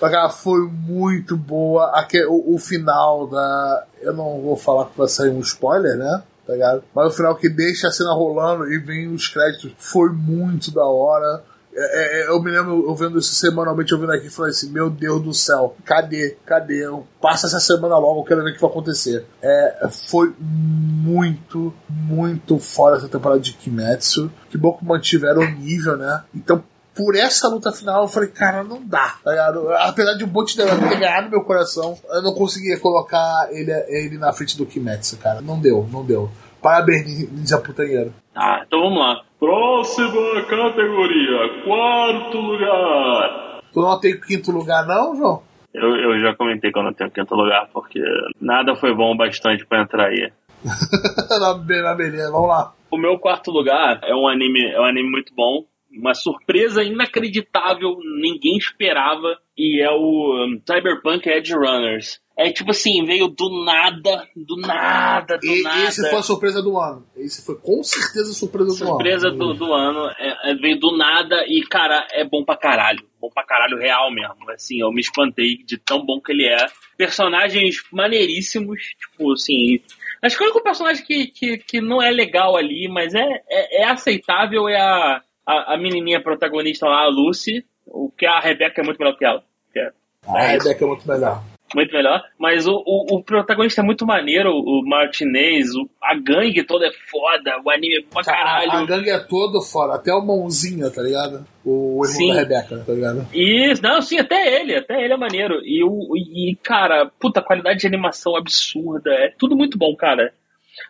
[0.00, 1.90] Mas, cara, foi muito boa.
[1.94, 3.84] Aque- o, o final da.
[4.04, 6.22] Eu não vou falar que vai sair um spoiler, né?
[6.46, 6.84] Tá ligado?
[6.94, 10.84] Mas o final que deixa a cena rolando e vem os créditos foi muito da
[10.84, 11.42] hora.
[11.76, 14.70] É, é, eu me lembro, eu vendo isso semanalmente, eu vendo aqui e falei assim:
[14.70, 16.36] Meu Deus do céu, cadê?
[16.46, 16.86] Cadê?
[17.20, 19.24] Passa essa semana logo, eu quero ver o que vai acontecer.
[19.42, 24.30] É, foi muito, muito fora essa temporada de Kimetsu.
[24.50, 26.22] Que bom que mantiveram o nível, né?
[26.34, 26.62] Então,
[26.94, 29.16] por essa luta final, eu falei, cara, não dá.
[29.22, 29.68] tá ligado?
[29.72, 34.18] Apesar de o Bot ter ter ganhado meu coração, eu não conseguia colocar ele, ele
[34.18, 35.40] na frente do Kimetsu, cara.
[35.40, 36.30] Não deu, não deu.
[36.62, 38.14] Parabéns, Ninja Putanheiro.
[38.32, 39.22] Tá, então vamos lá.
[39.38, 43.60] Próxima categoria, quarto lugar.
[43.72, 45.42] Tu não tem quinto lugar, não, João?
[45.74, 48.00] Eu, eu já comentei que eu não tenho quinto lugar, porque
[48.40, 50.32] nada foi bom o bastante pra entrar aí.
[51.82, 52.72] na beleza, vamos lá.
[52.90, 55.64] O meu quarto lugar é um anime, é um anime muito bom.
[55.98, 59.38] Uma surpresa inacreditável, ninguém esperava.
[59.56, 62.20] E é o um, Cyberpunk Edge Runners.
[62.36, 65.84] É tipo assim, veio do nada, do nada, do E, nada.
[65.84, 67.06] esse foi a surpresa do ano.
[67.16, 69.38] Esse foi com certeza a surpresa do Surpresa ano.
[69.38, 73.06] do, do ano, é, é, veio do nada e, cara, é bom pra caralho.
[73.20, 74.50] Bom pra caralho real mesmo.
[74.50, 76.66] Assim, eu me espantei de tão bom que ele é.
[76.96, 79.80] Personagens maneiríssimos, tipo, assim.
[80.20, 83.82] Acho que o único personagem que, que, que não é legal ali, mas é, é,
[83.82, 87.64] é aceitável é a, a, a menininha protagonista lá, a Lucy.
[87.86, 89.42] O que a Rebecca é muito melhor que ela.
[89.72, 89.90] Que é
[90.26, 91.42] A Rebecca é muito melhor.
[91.74, 92.22] muito melhor.
[92.38, 96.92] Mas o, o, o protagonista é muito maneiro, o Martinez, o, a gangue toda é
[97.10, 98.70] foda, o anime é pra caralho.
[98.70, 101.46] A, a gangue é todo fora, até o mãozinha, tá ligado?
[101.64, 102.28] O irmão Sim.
[102.28, 103.26] da Rebeca, tá ligado?
[103.34, 105.60] E, não, sim, até ele, até ele é maneiro.
[105.62, 110.32] E, o, e cara, puta, qualidade de animação absurda, é tudo muito bom, cara.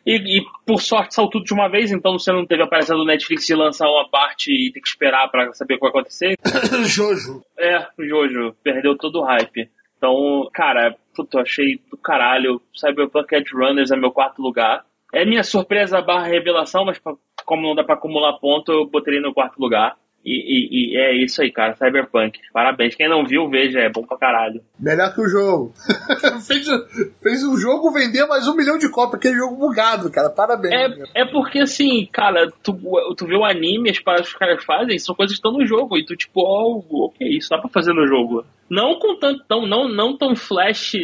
[0.07, 2.95] E, e, por sorte saiu tudo de uma vez, então você não teve a aparência
[2.95, 5.91] do Netflix de lançar uma parte e ter que esperar pra saber o que vai
[5.91, 6.35] acontecer.
[6.87, 7.43] Jojo.
[7.59, 9.69] É, Jojo, perdeu todo o hype.
[9.97, 12.61] Então, cara, puta, eu achei do caralho.
[12.75, 14.85] Cyberpunk Edge Runners é meu quarto lugar.
[15.13, 17.15] É minha surpresa barra revelação, mas pra-
[17.47, 19.97] como não dá pra acumular ponto, eu botei no quarto lugar.
[20.25, 22.39] E, e- e é isso aí, cara, Cyberpunk.
[22.53, 22.95] Parabéns.
[22.95, 24.61] Quem não viu, veja, é bom pra caralho.
[24.81, 25.73] Melhor que o jogo.
[26.47, 26.67] fez,
[27.23, 30.31] fez o jogo vender mais um milhão de cópias, aquele jogo bugado, cara.
[30.31, 30.73] Parabéns.
[31.15, 32.73] É, é porque, assim, cara, tu,
[33.17, 35.67] tu vê o anime, as paradas que os caras fazem, são coisas que estão no
[35.67, 35.97] jogo.
[35.99, 38.45] E tu, tipo, ó, ok, isso dá pra fazer no jogo.
[38.69, 41.03] Não com tanto, tão, não, não tão flash e, e,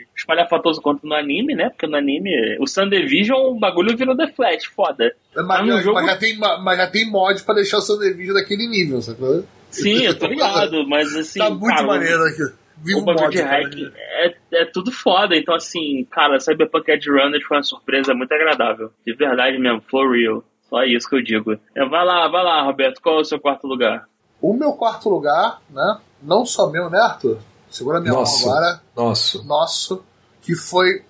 [0.00, 1.70] e espalhafatoso quanto no anime, né?
[1.70, 2.30] Porque no anime,
[2.60, 5.14] o Sun Division, o bagulho virou The Flash, foda.
[5.34, 7.98] Mas, Mas no mas jogo- já tem, mas já tem mod pra deixar o seu
[7.98, 9.44] vídeo daquele nível, sacou?
[9.70, 11.38] Sim, eu tô ligado, mas assim.
[11.38, 12.42] tá muito cara, maneiro aqui.
[12.84, 13.62] Viva o bagulho mod, de cara.
[13.62, 15.36] hack é, é tudo foda.
[15.36, 18.90] Então, assim, cara, Cyberpunk Edge Runners foi uma surpresa muito agradável.
[19.06, 20.44] De verdade mesmo, for real.
[20.68, 21.52] Só isso que eu digo.
[21.76, 23.00] É, vai lá, vai lá, Roberto.
[23.00, 24.04] Qual é o seu quarto lugar?
[24.42, 25.98] O meu quarto lugar, né?
[26.20, 27.38] Não só meu, né, Arthur?
[27.70, 28.46] Segura minha Nosso.
[28.46, 28.82] mão agora.
[28.96, 29.44] Nosso.
[29.44, 30.02] Nosso.
[30.42, 31.04] Que foi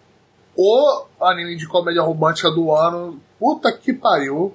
[0.55, 3.19] o anime de comédia romântica do ano.
[3.39, 4.55] Puta que pariu.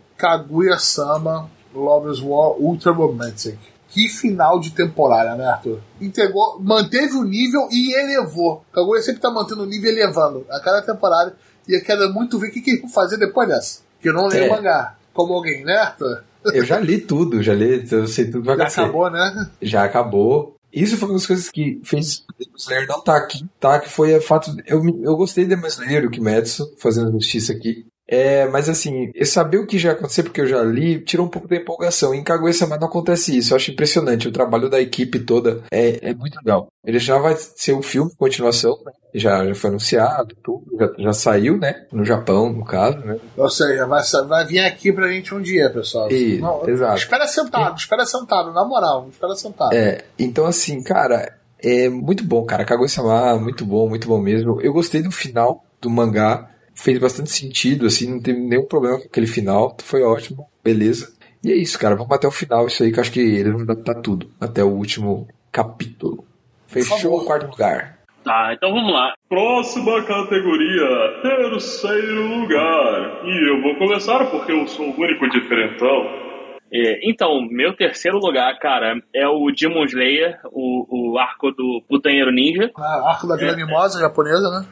[0.61, 3.57] Kaguya-sama Lover's War Ultra Romantic.
[3.89, 5.80] Que final de temporada, né, Arthur?
[5.99, 8.63] Entregou, manteve o nível e elevou.
[8.73, 11.36] Kaguya sempre tá mantendo o nível e elevando a cada temporada.
[11.67, 13.82] E eu quero muito ver o que, que eles vão fazer depois dessa.
[14.01, 14.49] Que eu não leio É.
[14.49, 14.95] mangá.
[15.13, 16.23] Como alguém, né, Arthur?
[16.54, 18.82] Eu já li tudo, já li, eu sei tudo que vai Já acontecer.
[18.82, 19.52] acabou, né?
[19.62, 20.56] Já acabou.
[20.72, 23.80] Isso foi uma das coisas que fez o Demon Slayer não estar aqui, tá?
[23.80, 24.56] Que foi o fato.
[24.66, 27.86] Eu, eu gostei de Demon Slayer, o Kimetsu, fazendo justiça aqui.
[28.10, 31.30] É, mas assim, eu saber o que já aconteceu, porque eu já li, tirou um
[31.30, 32.16] pouco da empolgação.
[32.16, 33.51] Em Kaguya-sama não acontece isso.
[33.51, 34.28] Eu acho impressionante.
[34.28, 36.68] O trabalho da equipe toda é, é muito legal.
[36.86, 38.93] Ele já vai ser um filme, continuação, né?
[39.14, 40.66] Já, já foi anunciado, tudo.
[40.80, 41.86] Já, já saiu, né?
[41.91, 43.18] No Japão, no caso, né?
[43.36, 46.10] Ou seja, vai, vai vir aqui pra gente um dia, pessoal.
[46.10, 46.97] E- exato.
[46.97, 49.74] Espera sentado, espera sentado, na moral, espera sentado.
[49.74, 52.64] É, então assim, cara, é muito bom, cara.
[52.64, 54.62] Kaguya-sama, muito bom, muito bom mesmo.
[54.62, 59.05] Eu gostei do final do mangá, fez bastante sentido, assim, não teve nenhum problema com
[59.05, 61.11] aquele final, foi ótimo, beleza.
[61.43, 63.51] E é isso, cara, vamos até o final, isso aí que eu acho que eles
[63.51, 66.25] vão adaptar tudo, até o último capítulo.
[66.67, 67.97] Fechou o quarto lugar.
[68.23, 69.13] Tá, então vamos lá.
[69.30, 73.21] Próxima categoria, terceiro lugar.
[73.25, 76.28] E eu vou começar porque eu sou o único diferentão.
[76.71, 82.30] É, então, meu terceiro lugar, cara, é o Demon Slayer, o, o arco do Putanheiro
[82.32, 82.69] Ninja.
[82.78, 83.55] Ah, Arco da Vila É.
[83.55, 84.67] Mimosa, japonesa, né?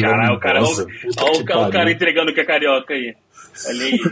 [0.00, 3.14] Caralho, o cara, olha o, que o cara entregando que é carioca aí.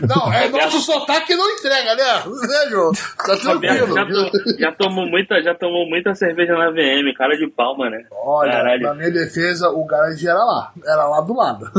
[0.07, 2.23] Não, é nosso sotaque que não entrega, né?
[2.25, 2.91] Né, João?
[2.91, 3.93] Tá tranquilo.
[3.95, 7.95] já, to- já tomou muita, já tomou muita cerveja na VM, cara de pau, mano.
[8.11, 8.81] Olha, Caralho.
[8.83, 10.71] na minha defesa, o garage era lá.
[10.85, 11.71] Era lá do lado.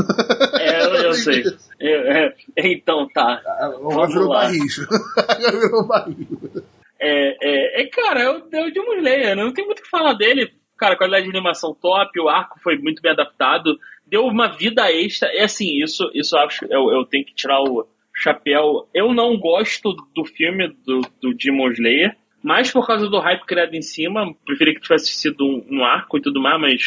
[0.59, 1.43] É, eu, eu sei.
[1.79, 3.39] Eu- é, então tá.
[3.59, 4.41] Agora Vamos virou lá.
[4.41, 4.87] barricho.
[5.27, 6.63] Agora virou barricho.
[6.99, 9.43] É, é, é, cara, eu, eu Demon Slayer, né?
[9.43, 10.51] não tem muito o que falar dele.
[10.81, 13.77] Cara, qualidade de animação top, o arco foi muito bem adaptado,
[14.07, 15.29] deu uma vida extra.
[15.31, 18.89] É assim, isso, isso acho eu, eu tenho que tirar o chapéu.
[18.91, 23.75] Eu não gosto do filme do, do Demon Slayer, mais por causa do hype criado
[23.75, 24.33] em cima.
[24.43, 26.81] Preferia que tivesse sido um, um arco e tudo mais, mas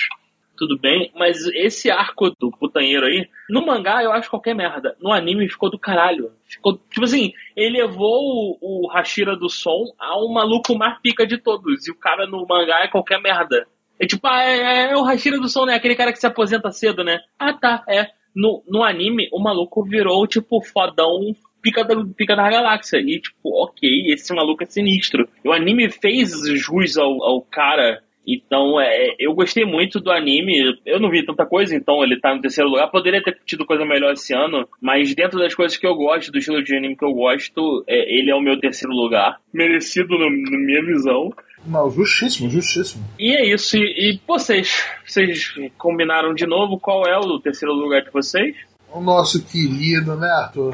[0.56, 1.12] tudo bem.
[1.14, 4.96] Mas esse arco do putanheiro aí, no mangá eu acho qualquer merda.
[5.00, 6.32] No anime ficou do caralho.
[6.48, 11.38] Ficou, tipo assim, ele levou o, o Hashira do som ao maluco mais pica de
[11.38, 11.86] todos.
[11.86, 13.68] E o cara no mangá é qualquer merda.
[13.98, 15.74] É tipo, ah, é, é o Hashira do som, né?
[15.74, 17.20] Aquele cara que se aposenta cedo, né?
[17.38, 18.08] Ah, tá, é.
[18.34, 21.34] No, no anime, o maluco virou, tipo, fodão
[21.64, 22.98] pica da, pica da galáxia.
[22.98, 25.26] E, tipo, ok, esse maluco é sinistro.
[25.44, 28.02] O anime fez jus ao, ao cara.
[28.26, 30.78] Então, é, eu gostei muito do anime.
[30.84, 32.90] Eu não vi tanta coisa, então ele tá no terceiro lugar.
[32.90, 36.38] Poderia ter tido coisa melhor esse ano, mas dentro das coisas que eu gosto, do
[36.38, 39.38] estilo de anime que eu gosto, é, ele é o meu terceiro lugar.
[39.52, 41.32] Merecido na minha visão.
[41.66, 43.04] Não, justíssimo, justíssimo.
[43.18, 43.76] E é isso.
[43.76, 43.80] E,
[44.12, 44.82] e vocês?
[45.06, 48.54] Vocês combinaram de novo qual é o terceiro lugar de vocês?
[48.92, 50.72] O nosso querido, né, Arthur?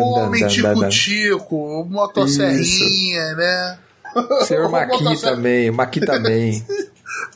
[0.00, 0.40] O homem
[0.88, 3.78] tico-tico, o motosserrinha, né?
[4.42, 6.64] Senhor Maqui também, Maqui também.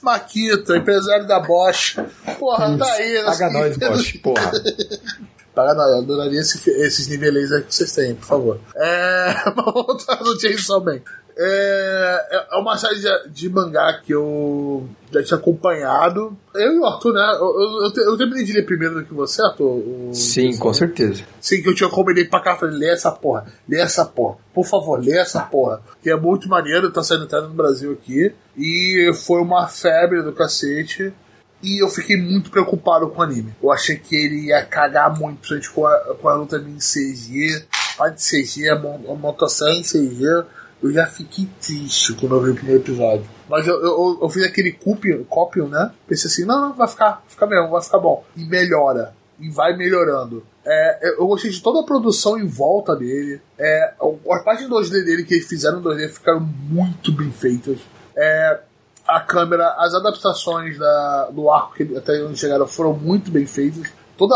[0.02, 1.96] Maquito, empresário da Bosch.
[2.38, 3.22] Porra, tá aí.
[3.24, 4.52] Paga assim, nós, Bosch, porra.
[5.54, 8.60] Paga nós, eu adoraria esse- esses niveis aí que vocês têm, por favor.
[8.74, 9.34] É.
[9.54, 10.98] Mas voltar no Chainsaw Man.
[11.36, 16.36] É, é uma série de, de mangá que eu já tinha acompanhado.
[16.54, 17.36] Eu e o Arthur, né?
[17.40, 19.64] Eu, eu, eu, te- eu terminei de ler primeiro do que você, Arthur.
[19.66, 21.22] o- Sim, com certeza.
[21.40, 24.64] Sim, que eu tinha combinei pra cá, falei, lê essa porra, lê essa porra, por
[24.66, 29.10] favor, lê essa porra, que é muito maneiro, tá saindo até no Brasil aqui, e
[29.26, 31.12] foi uma febre do cacete,
[31.62, 33.54] e eu fiquei muito preocupado com o anime.
[33.62, 37.64] Eu achei que ele ia cagar muito, principalmente com a, com a luta em CG,
[37.96, 40.24] parte de CG, a, a montação em CG,
[40.82, 43.24] eu já fiquei triste quando eu vi o primeiro episódio.
[43.48, 45.92] Mas eu, eu, eu fiz aquele copy, copy, né?
[46.06, 48.24] Pensei assim, não, não, vai ficar, vai ficar mesmo, vai ficar bom.
[48.36, 49.14] E melhora.
[49.38, 50.44] E vai melhorando.
[50.64, 53.40] É, eu gostei de toda a produção em volta dele.
[53.58, 53.94] É,
[54.30, 57.78] as partes 2D dele que eles fizeram em 2D ficaram muito bem feitas.
[58.16, 58.60] É,
[59.06, 63.92] a câmera, as adaptações da, do arco que até onde chegaram foram muito bem feitas.
[64.16, 64.34] Toda,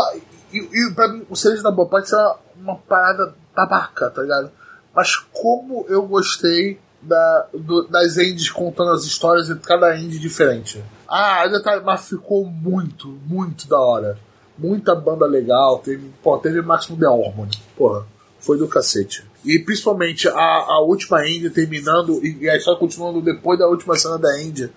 [0.51, 2.17] e, e pra mim, o Cereja da Boa pode ser
[2.55, 4.51] uma parada babaca, tá ligado?
[4.97, 10.83] Mas como eu gostei da, do- das endes contando as histórias de cada end diferente.
[11.07, 14.17] Ah, detalhe, mas ficou muito, muito da hora.
[14.57, 18.07] Muita banda legal, teve, pô, teve Máximo The Hormone, porra,
[18.39, 19.23] foi do cacete.
[19.45, 23.95] E principalmente a, a última end terminando e, e a história continuando depois da última
[23.95, 24.71] cena da end,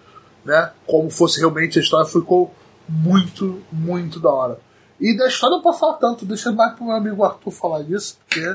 [0.45, 0.71] né?
[0.87, 2.53] Como fosse realmente a história, ficou
[2.87, 4.61] muito, muito da hora.
[5.01, 8.19] E da história não posso falar tanto, deixa mais pro meu amigo Arthur falar disso,
[8.29, 8.55] porque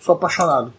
[0.00, 0.74] sou apaixonado.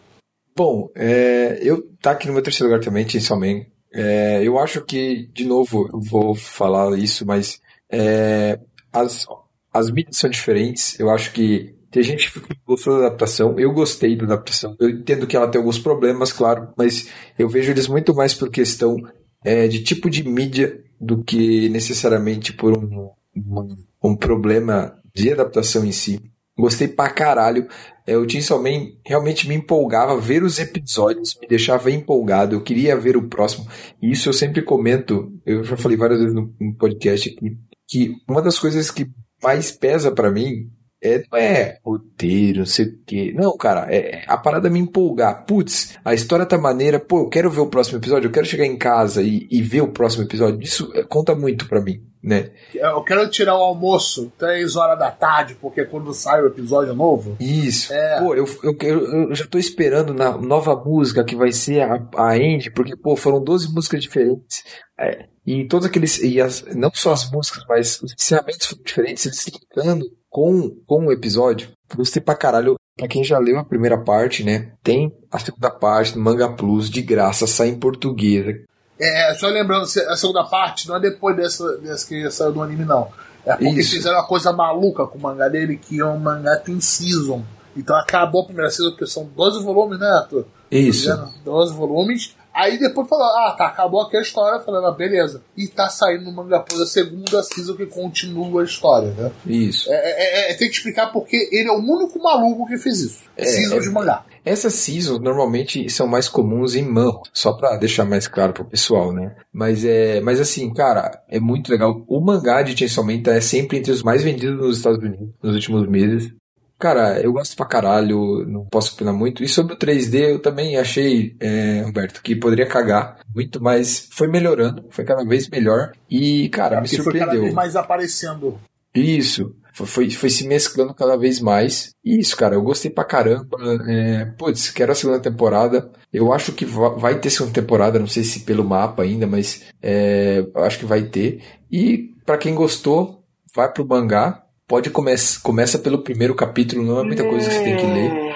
[0.57, 3.61] Bom, é, eu tá aqui no meu terceiro lugar também, Chainsaw Man.
[3.93, 8.59] É, eu acho que, de novo, eu vou falar isso, mas é,
[8.91, 9.27] as,
[9.71, 10.99] as mídias são diferentes.
[10.99, 13.59] Eu acho que tem gente que gostou da adaptação.
[13.59, 14.75] Eu gostei da adaptação.
[14.79, 18.49] Eu entendo que ela tem alguns problemas, claro, mas eu vejo eles muito mais por
[18.49, 18.97] questão
[19.45, 25.85] é, de tipo de mídia do que necessariamente por um, um, um problema de adaptação
[25.85, 26.19] em si.
[26.57, 27.67] Gostei pra caralho.
[28.05, 32.55] É, o Chainsaw Man realmente me empolgava ver os episódios, me deixava empolgado.
[32.55, 33.67] Eu queria ver o próximo.
[34.01, 35.31] E isso eu sempre comento.
[35.45, 39.09] Eu já falei várias vezes no, no podcast aqui que uma das coisas que
[39.41, 40.69] mais pesa pra mim
[41.01, 43.33] é, não é roteiro, não sei o quê.
[43.35, 45.45] Não, cara, é a parada me empolgar.
[45.45, 46.99] Putz, a história tá maneira.
[46.99, 49.81] Pô, eu quero ver o próximo episódio, eu quero chegar em casa e, e ver
[49.81, 50.61] o próximo episódio.
[50.61, 52.49] Isso é, conta muito pra mim, né?
[52.73, 56.95] Eu quero tirar o almoço 3 horas da tarde, porque é quando sai o episódio
[56.95, 57.37] novo.
[57.39, 57.93] Isso.
[57.93, 58.19] É.
[58.19, 62.33] Pô, eu, eu, eu, já tô esperando na nova música que vai ser a, a
[62.33, 64.63] Andy, porque, pô, foram 12 músicas diferentes.
[64.99, 66.19] É, e todos aqueles.
[66.23, 71.07] E as, não só as músicas, mas os ensinamentos foram diferentes, eles linkando com, com
[71.07, 71.69] o episódio.
[71.95, 72.75] Gostei pra caralho.
[72.97, 74.71] Pra quem já leu a primeira parte, né?
[74.81, 78.63] Tem a segunda parte do Manga Plus de graça, sai em português.
[78.99, 82.83] É, só lembrando, a segunda parte não é depois dessa, dessa que saiu do anime,
[82.83, 83.07] não.
[83.45, 83.91] É porque Isso.
[83.91, 87.43] fizeram uma coisa maluca com o mangá dele, que o mangá tem season.
[87.75, 90.45] Então acabou a primeira season, porque são 12 volumes, né, Arthur?
[90.71, 91.07] Isso.
[91.07, 91.33] Tá vendo?
[91.45, 92.35] 12 volumes.
[92.57, 94.59] Aí depois falou, ah, tá, acabou aqui a história.
[94.59, 95.43] Falando, ah, beleza.
[95.55, 99.31] E tá saindo no manga Plus a segunda season que continua a história, né?
[99.45, 99.87] Isso.
[99.91, 103.19] É, é, é, tem que explicar porque ele é o único maluco que fez isso.
[103.37, 104.25] É, season é- de mangá.
[104.43, 109.13] Essas seasons normalmente são mais comuns em Manhwa, só pra deixar mais claro pro pessoal,
[109.13, 109.35] né?
[109.53, 112.03] Mas é, mas assim, cara, é muito legal.
[112.07, 115.29] O mangá de Chainsaw Man tá é sempre entre os mais vendidos nos Estados Unidos
[115.43, 116.31] nos últimos meses.
[116.79, 119.43] Cara, eu gosto pra caralho, não posso opinar muito.
[119.43, 124.27] E sobre o 3D, eu também achei, é, Humberto, que poderia cagar muito, mas foi
[124.27, 125.91] melhorando, foi cada vez melhor.
[126.09, 127.41] E, cara, me Porque foi cada surpreendeu.
[127.43, 128.59] vez mais aparecendo.
[128.93, 129.55] Isso.
[129.73, 131.91] Foi, foi, se mesclando cada vez mais.
[132.03, 133.57] E isso, cara, eu gostei pra caramba.
[133.87, 135.91] É, putz, quero a segunda temporada.
[136.11, 139.65] Eu acho que va- vai ter segunda temporada, não sei se pelo mapa ainda, mas
[139.83, 141.43] é, eu acho que vai ter.
[141.71, 143.23] E pra quem gostou,
[143.55, 144.43] vai pro mangá.
[144.67, 148.27] Pode começar, começa pelo primeiro capítulo, não é muita coisa que você tem que ler.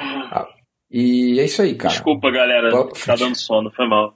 [0.89, 1.93] E é isso aí, cara.
[1.93, 2.69] Desculpa, galera.
[3.05, 4.13] Tá dando sono, foi mal.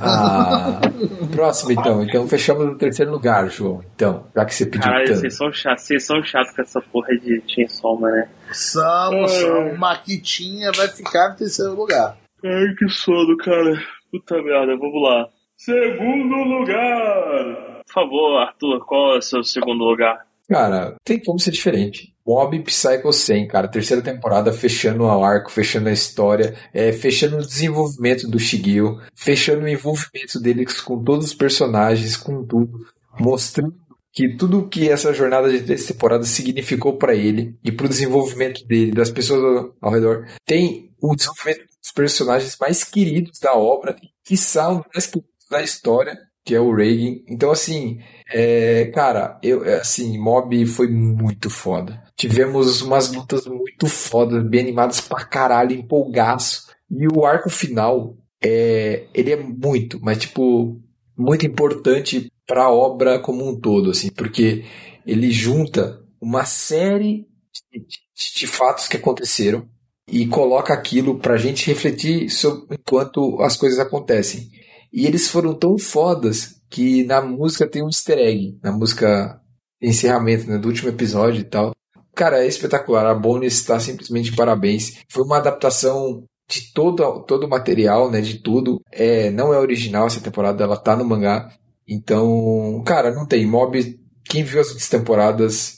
[0.00, 0.80] Ah,
[1.32, 2.02] próximo então.
[2.02, 3.82] Então fechamos no terceiro lugar, João.
[3.94, 5.20] Então, já que você pediu Caralho, tanto.
[5.20, 8.28] vocês são chatos, vocês são chatos com essa porra de Chainsaw Man, né?
[8.52, 12.16] Samu, Samu, Maquitinha vai ficar no terceiro lugar.
[12.44, 13.80] Ai, que sono, cara.
[14.10, 15.28] Puta merda, vamos lá.
[15.56, 17.82] Segundo lugar.
[17.86, 20.27] Por favor, Arthur, qual é o seu segundo lugar?
[20.48, 22.14] Cara, tem como ser diferente.
[22.26, 27.46] Mob Psycho 100, cara, terceira temporada, fechando o arco, fechando a história, é, fechando o
[27.46, 32.86] desenvolvimento do Shigeo, fechando o envolvimento deles com todos os personagens, com tudo,
[33.18, 33.74] mostrando
[34.12, 38.92] que tudo que essa jornada de três temporadas significou pra ele e pro desenvolvimento dele,
[38.92, 44.36] das pessoas ao, ao redor, tem o desenvolvimento dos personagens mais queridos da obra, que
[44.36, 46.18] são mais queridos da história,
[46.48, 47.20] que é o Reagan.
[47.28, 48.00] Então, assim,
[48.32, 52.02] é, cara, eu, é, assim, Mob foi muito foda.
[52.16, 56.66] Tivemos umas lutas muito fodas, bem animadas pra caralho, empolgaço.
[56.90, 60.80] E o arco final, é, ele é muito, mas tipo,
[61.16, 64.64] muito importante pra obra como um todo, assim, porque
[65.06, 67.26] ele junta uma série
[67.72, 69.68] de, de- de fatos que aconteceram
[70.10, 74.48] e coloca aquilo pra gente refletir sobre enquanto as coisas acontecem.
[74.92, 79.40] E eles foram tão fodas que na música tem um easter egg, na música
[79.80, 81.72] encerramento né, do último episódio e tal.
[82.14, 83.06] Cara, é espetacular.
[83.06, 84.98] A Bonnie está simplesmente de parabéns.
[85.08, 88.20] Foi uma adaptação de todo, todo o material, né?
[88.20, 88.80] De tudo.
[88.90, 91.48] É, não é original essa temporada, ela tá no mangá.
[91.86, 93.46] Então, cara, não tem.
[93.46, 95.77] Mob, quem viu as outras temporadas,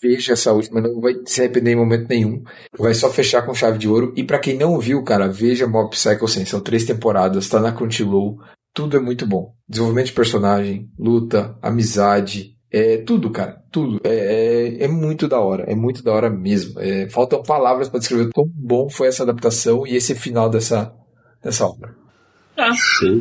[0.00, 2.42] veja essa última, não vai se arrepender em momento nenhum.
[2.78, 4.12] Vai só fechar com chave de ouro.
[4.16, 6.46] E pra quem não viu, cara, veja Mob Psycho 100.
[6.46, 8.38] São três temporadas, tá na Crunchyroll.
[8.72, 9.52] Tudo é muito bom.
[9.68, 13.62] Desenvolvimento de personagem, luta, amizade, é tudo, cara.
[13.72, 14.00] Tudo.
[14.04, 15.64] É, é, é muito da hora.
[15.64, 16.78] É muito da hora mesmo.
[16.80, 20.94] É, faltam palavras pra descrever quão bom foi essa adaptação e esse final dessa,
[21.42, 21.94] dessa obra.
[22.54, 22.70] Tá.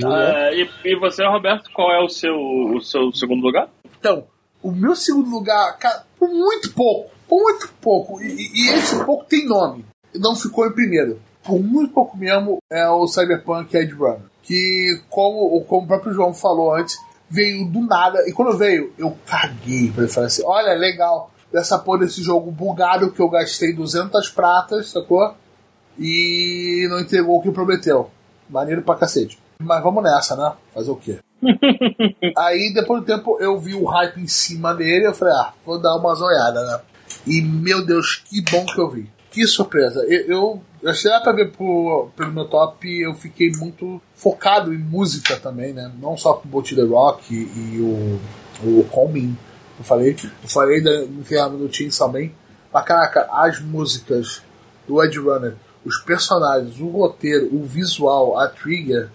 [0.06, 3.70] Ah, e, e você, Roberto, qual é o seu, o seu segundo lugar?
[4.00, 4.28] Então,
[4.70, 9.26] o meu segundo lugar, cara, por muito pouco, por muito pouco, e, e- esse pouco
[9.26, 11.20] tem nome, não ficou em primeiro.
[11.43, 14.20] Por muito pouco mesmo é o Cyberpunk Edge Runner.
[14.43, 16.97] Que, como, como o próprio João falou antes,
[17.30, 18.28] veio do nada.
[18.28, 21.32] E quando veio, eu caguei pra ele falar assim: olha, legal.
[21.51, 25.34] dessa porra desse jogo bugado que eu gastei 200 pratas, sacou?
[25.99, 28.09] E não entregou o que prometeu.
[28.49, 29.38] Maneiro pra cacete.
[29.59, 30.53] Mas vamos nessa, né?
[30.74, 31.20] Fazer o quê?
[32.38, 35.08] Aí, depois do tempo, eu vi o hype em cima dele.
[35.08, 36.80] Eu falei, ah, vou dar uma zoiada, né?
[37.26, 39.10] E, meu Deus, que bom que eu vi.
[39.32, 40.04] Que surpresa.
[40.06, 44.78] Eu, eu, achei lá pra ver pro, pelo meu top, eu fiquei muito focado em
[44.78, 45.92] música também, né?
[46.02, 48.20] Não só com o The Rock e, e o,
[48.64, 49.38] o Coming.
[49.78, 52.34] Eu falei, eu falei da Inferno do Team também.
[52.74, 54.42] Mas, caraca, as músicas
[54.88, 59.10] do Edge Runner, os personagens, o roteiro, o visual, a trigger,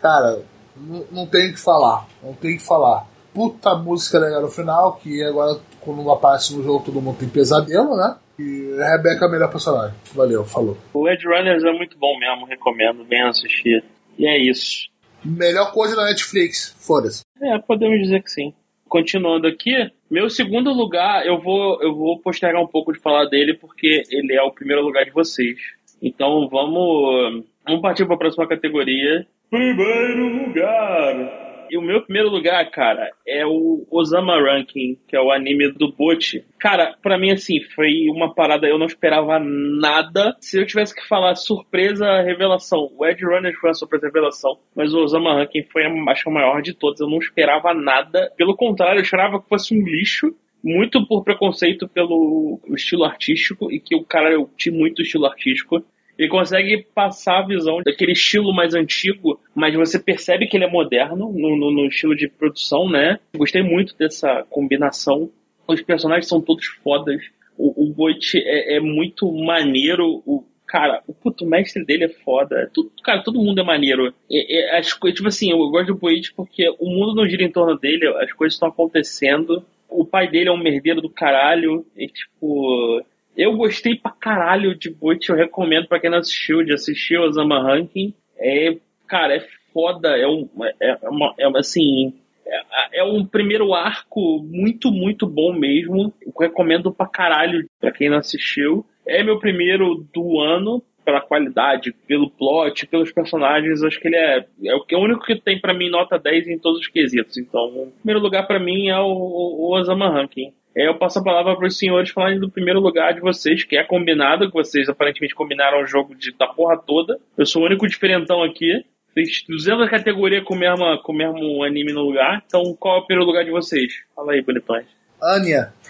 [0.00, 0.42] cara,
[0.76, 2.06] não, não tem o que falar.
[2.22, 3.06] Não tem o que falar.
[3.32, 7.96] Puta música legal no final, que agora quando aparece no jogo todo mundo tem pesadelo,
[7.96, 8.16] né?
[8.38, 9.96] E a Rebeca é a melhor personagem.
[10.14, 10.76] Valeu, falou.
[10.92, 13.84] O Edge Runners é muito bom mesmo, recomendo, venham assistir.
[14.18, 14.88] E é isso.
[15.24, 17.22] Melhor coisa da Netflix, foda-se.
[17.40, 18.52] É, podemos dizer que sim.
[18.88, 19.72] Continuando aqui,
[20.10, 24.34] meu segundo lugar, eu vou, eu vou postergar um pouco de falar dele, porque ele
[24.34, 25.58] é o primeiro lugar de vocês.
[26.02, 29.26] Então vamos, vamos partir para a próxima categoria.
[29.50, 31.44] Primeiro lugar.
[31.70, 35.90] E o meu primeiro lugar, cara, é o Osama Ranking, que é o anime do
[35.90, 36.44] Bot.
[36.58, 40.36] Cara, pra mim, assim, foi uma parada, eu não esperava nada.
[40.40, 44.92] Se eu tivesse que falar surpresa, revelação, o Ed Runner foi a surpresa revelação, mas
[44.92, 47.00] o Osama Ranking foi, a- acho a maior de todos.
[47.00, 48.30] Eu não esperava nada.
[48.36, 50.34] Pelo contrário, eu esperava que fosse um lixo.
[50.62, 55.84] Muito por preconceito pelo estilo artístico, e que o cara, eu tinha muito estilo artístico.
[56.18, 60.70] Ele consegue passar a visão daquele estilo mais antigo, mas você percebe que ele é
[60.70, 63.18] moderno no, no- no estilo de produção, né?
[63.36, 65.30] Gostei muito dessa combinação.
[65.66, 67.20] Os personagens são todos fodas.
[67.56, 70.22] O, o Boit é, é muito maneiro.
[70.26, 72.70] O, cara, o puto mestre dele é foda.
[72.72, 74.12] Tudo, cara, todo mundo é maneiro.
[74.30, 77.42] É, é, as coisas, tipo assim, eu gosto do Boit porque o mundo não gira
[77.44, 79.64] em torno dele, as coisas estão acontecendo.
[79.88, 81.86] O pai dele é um merdeiro do caralho.
[81.96, 83.02] E, tipo,
[83.36, 87.24] eu gostei pra caralho de Boit, eu recomendo pra quem não assistiu, de assistir o
[87.24, 88.14] Osama Ranking.
[88.38, 88.76] É,
[89.06, 90.48] cara, é foda, é um,
[90.80, 92.14] é, é uma, é assim,
[92.46, 96.12] é, é um primeiro arco muito, muito bom mesmo.
[96.24, 98.86] Eu recomendo pra caralho pra quem não assistiu.
[99.06, 103.82] É meu primeiro do ano, pela qualidade, pelo plot, pelos personagens.
[103.82, 106.18] Acho que ele é, é o que- é o único que tem pra mim nota
[106.18, 107.36] 10 em todos os quesitos.
[107.36, 110.52] Então, o primeiro lugar pra mim é o, o Osama Ranking.
[110.76, 113.76] É, eu passo a palavra para os senhores falarem do primeiro lugar de vocês, que
[113.76, 117.16] é combinado, que vocês aparentemente combinaram o jogo de, da porra toda.
[117.38, 118.84] Eu sou o único diferentão aqui.
[119.14, 122.42] Fiz 200 categorias com o mesmo, com o mesmo anime no lugar.
[122.44, 123.92] Então, qual é o primeiro lugar de vocês?
[124.16, 124.86] Fala aí, bonitões.
[125.22, 125.72] Anya.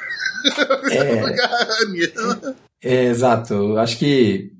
[0.92, 2.56] É, Anya.
[2.84, 3.76] É, exato.
[3.78, 4.52] Acho que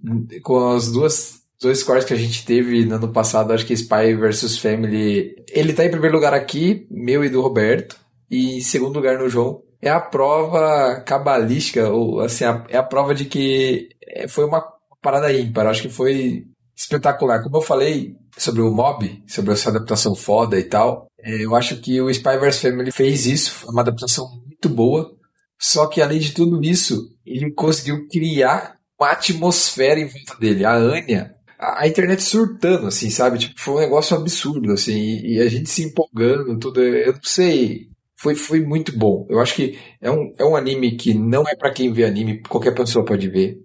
[0.43, 4.15] com as duas dois scores que a gente teve no ano passado, acho que Spy
[4.15, 7.97] vs Family, ele tá em primeiro lugar aqui, meu e do Roberto,
[8.31, 9.63] e em segundo lugar no João.
[9.81, 14.63] É a prova cabalística, ou assim, a- é a prova de que é, foi uma
[15.03, 15.67] parada ímpar.
[15.67, 16.45] Acho que foi
[16.77, 17.43] espetacular.
[17.43, 21.77] Como eu falei sobre o Mob, sobre essa adaptação foda e tal, é, eu acho
[21.81, 25.15] que o Spy vs Family fez isso, uma adaptação muito boa.
[25.59, 30.65] Só que além de tudo isso, ele conseguiu criar uma atmosfera em volta dele.
[30.65, 33.39] A Anya, a, internet surtando, assim, sabe?
[33.39, 36.83] Tipo, foi um negócio absurdo, assim, e, e a gente se empolgando, tudo.
[36.83, 37.89] Eu não sei.
[38.17, 39.27] Foi, foi muito bom.
[39.29, 42.43] Eu acho que é um, é um anime que não é pra quem vê anime,
[42.43, 43.59] qualquer pessoa pode ver.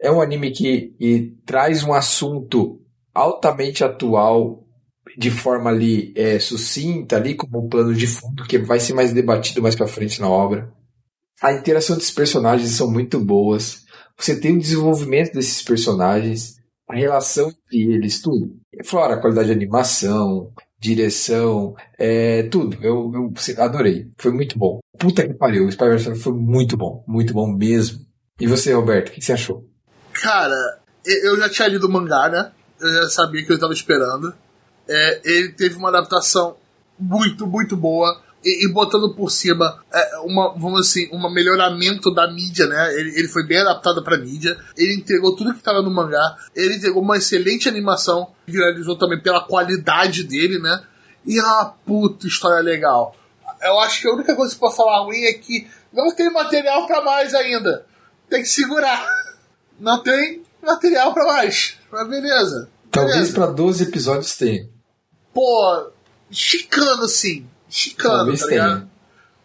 [0.00, 2.80] É um anime que, que traz um assunto
[3.14, 4.64] altamente atual
[5.16, 9.12] de forma ali é, sucinta, ali como um plano de fundo, que vai ser mais
[9.12, 10.72] debatido mais pra frente na obra.
[11.42, 13.84] A interação dos personagens são muito boas.
[14.16, 16.56] Você tem o desenvolvimento desses personagens,
[16.88, 18.56] a relação entre eles, tudo.
[18.84, 22.76] Fora a qualidade de animação, direção, é, tudo.
[22.82, 24.10] Eu, eu adorei.
[24.18, 24.78] Foi muito bom.
[24.98, 27.04] Puta que pariu, o Spider-Man foi muito bom.
[27.08, 28.00] Muito bom mesmo.
[28.38, 29.64] E você, Roberto, o que você achou?
[30.12, 32.52] Cara, eu já tinha lido o mangá, né?
[32.80, 34.34] Eu já sabia que eu tava esperando.
[34.88, 36.56] É, ele teve uma adaptação
[36.98, 38.22] muito, muito boa.
[38.44, 42.94] E, e botando por cima é, uma, vamos assim, um melhoramento da mídia, né?
[42.94, 44.56] Ele, ele foi bem adaptado pra mídia.
[44.76, 46.36] Ele entregou tudo que tava no mangá.
[46.54, 48.32] Ele entregou uma excelente animação.
[48.46, 50.82] Viralizou também pela qualidade dele, né?
[51.26, 53.16] E uma puta história legal.
[53.62, 56.30] Eu acho que a única coisa que eu posso falar ruim é que não tem
[56.30, 57.86] material pra mais ainda.
[58.28, 59.06] Tem que segurar.
[59.80, 61.76] Não tem material pra mais.
[61.90, 62.70] Mas beleza.
[62.94, 63.34] Talvez Beleza.
[63.34, 64.68] pra 12 episódios tenha.
[65.32, 65.90] Pô,
[66.30, 67.44] chicano assim.
[67.74, 68.88] Chicano, Talvez tá ligado?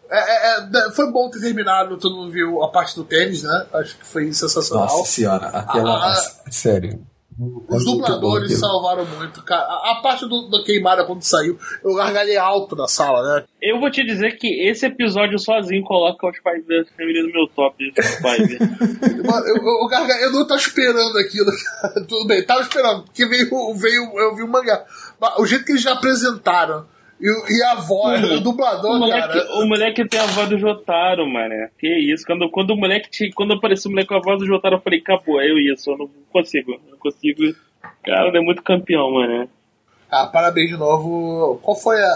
[0.08, 3.66] É, é, é, foi bom ter terminado, todo mundo viu a parte do tênis, né?
[3.74, 4.86] Acho que foi sensacional.
[4.86, 6.12] Nossa senhora, aquela.
[6.12, 6.14] Ah,
[6.50, 7.04] sério.
[7.38, 8.60] Os Muito bom dubladores aquilo.
[8.60, 9.62] salvaram muito, cara.
[9.62, 13.44] A, a parte do, do queimada quando saiu, eu gargalhei alto na sala, né?
[13.62, 17.94] Eu vou te dizer que esse episódio sozinho coloca vs Family no meu top de.
[19.26, 21.50] Mano, eu, eu, eu, gargalhei- eu não tava esperando aquilo,
[21.80, 22.04] cara.
[22.06, 24.84] Tudo bem, tava esperando, porque veio, veio eu vi o mangá.
[25.18, 26.84] Mas o jeito que eles já apresentaram
[27.20, 28.36] e, e a voz, Hum.
[28.36, 29.52] o dublador, O moleque, cara.
[29.60, 31.54] o moleque tem a voz do Jotaro, mano.
[31.78, 32.24] Que isso?
[32.26, 34.80] Quando, quando o moleque te, quando apareceu o moleque com a voz do Jotaro, eu
[34.80, 36.72] falei, acabou, é eu isso, eu não consigo.
[36.72, 37.42] eu Não consigo.
[38.04, 39.48] Cara, ele é muito campeão, mano.
[40.10, 41.58] Ah, parabéns de novo.
[41.62, 42.06] Qual foi a,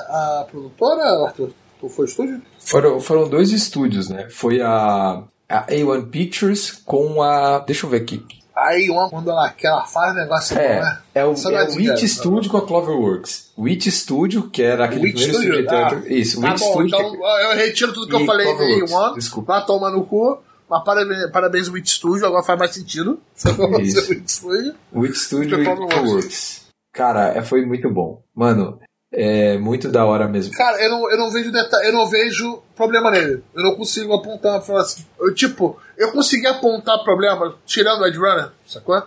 [0.40, 1.51] a produtora, Arthur?
[1.81, 2.43] Tu foi o estúdio?
[2.59, 4.28] Foram, foram dois estúdios, né?
[4.31, 7.59] Foi a, a A1 Pictures com a.
[7.60, 8.22] Deixa eu ver aqui.
[8.56, 10.98] Aí, uma, quando ela, que ela faz negócio É, né?
[11.14, 12.05] é o, Só é o Witch?
[12.05, 13.51] Studio com a Cloverworks.
[13.59, 15.70] Witch Studio, que era aquele Witch primeiro Studio?
[15.70, 16.02] Ah.
[16.06, 16.86] Isso, Tá Witch bom, Studio.
[16.86, 19.14] então eu retiro tudo que eu falei de One.
[19.16, 19.55] desculpa.
[19.55, 20.39] Vai tomar no cu.
[20.70, 23.20] Mas parabéns, parabéns Witch Studio, agora faz mais sentido.
[23.82, 24.10] Isso.
[24.10, 24.74] Witch Studio.
[24.94, 25.94] Witch Studio e Cloverworks.
[25.94, 26.64] Cloverworks.
[26.93, 28.22] Cara, é, foi muito bom.
[28.35, 28.78] Mano,
[29.16, 30.53] é muito da hora mesmo.
[30.55, 33.43] Cara, eu não, eu não vejo detalhe, eu não vejo problema nele.
[33.55, 35.05] Eu não consigo apontar falar assim.
[35.19, 39.01] Eu, tipo, eu consegui apontar problema tirando o Edge Runner, sacou?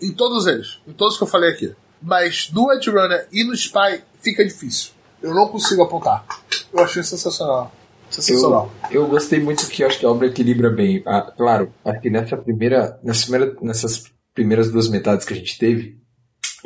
[0.00, 0.78] Em todos eles.
[0.86, 1.74] Em todos que eu falei aqui.
[2.00, 4.92] Mas no Edge Runner e no Spy fica difícil.
[5.22, 6.24] Eu não consigo apontar.
[6.70, 7.72] Eu achei sensacional.
[8.10, 8.70] Sensacional.
[8.90, 11.02] Eu, eu gostei muito que acho que a obra equilibra bem.
[11.06, 14.04] Ah, claro, acho que nessa primeira, nessa primeira, nessas
[14.34, 16.03] primeiras duas metades que a gente teve,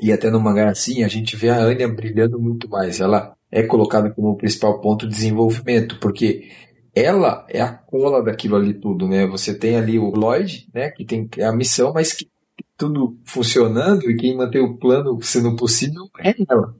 [0.00, 3.00] e até no mangá assim, a gente vê a Anya brilhando muito mais.
[3.00, 6.48] Ela é colocada como o principal ponto de desenvolvimento, porque
[6.94, 9.26] ela é a cola daquilo ali tudo, né?
[9.26, 12.28] Você tem ali o Lloyd, né, que tem a missão, mas que
[12.76, 16.74] tudo funcionando e quem mantém o plano sendo possível é ela,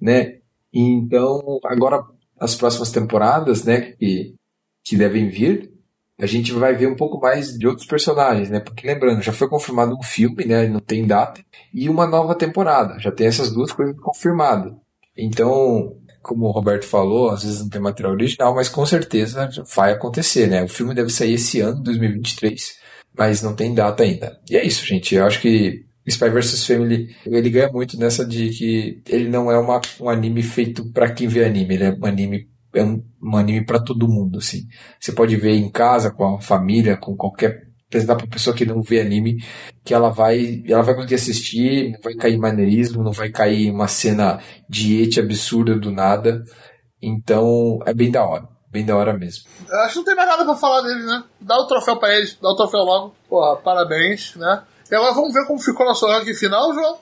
[0.00, 0.38] né?
[0.72, 2.04] Então, agora
[2.38, 4.34] as próximas temporadas, né, que,
[4.84, 5.72] que devem vir,
[6.20, 8.60] a gente vai ver um pouco mais de outros personagens, né?
[8.60, 10.68] Porque lembrando, já foi confirmado um filme, né?
[10.68, 11.42] Não tem data,
[11.72, 12.98] e uma nova temporada.
[12.98, 14.72] Já tem essas duas coisas confirmadas.
[15.16, 19.92] Então, como o Roberto falou, às vezes não tem material original, mas com certeza vai
[19.92, 20.62] acontecer, né?
[20.62, 22.78] O filme deve sair esse ano, 2023,
[23.16, 24.38] mas não tem data ainda.
[24.48, 25.14] E é isso, gente.
[25.14, 29.58] Eu acho que Spy vs Family, ele ganha muito nessa de que ele não é
[29.58, 33.36] uma, um anime feito pra quem vê anime, ele é um anime é um, um
[33.36, 34.62] anime pra todo mundo, assim.
[34.98, 38.80] Você pode ver em casa, com a família, com qualquer apresentar pra pessoa que não
[38.80, 39.42] vê anime,
[39.84, 43.66] que ela vai, ela vai conseguir assistir, não vai cair em maneirismo, não vai cair
[43.66, 44.38] em uma cena
[44.68, 46.44] de ete absurda do nada.
[47.02, 49.44] Então, é bem da hora, bem da hora mesmo.
[49.68, 51.24] Eu acho que não tem mais nada pra falar dele, né?
[51.40, 53.14] Dá o troféu pra eles, dá o troféu logo.
[53.28, 54.62] Porra, parabéns, né?
[54.88, 56.98] E agora vamos ver como ficou nosso ranking final, João.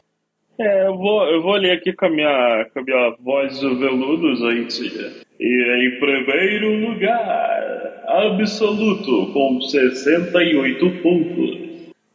[0.59, 3.79] É, eu vou, eu vou ler aqui com a minha, com a minha voz do
[3.79, 5.23] veludo, gente.
[5.41, 11.69] E em primeiro lugar, absoluto, com 68 pontos.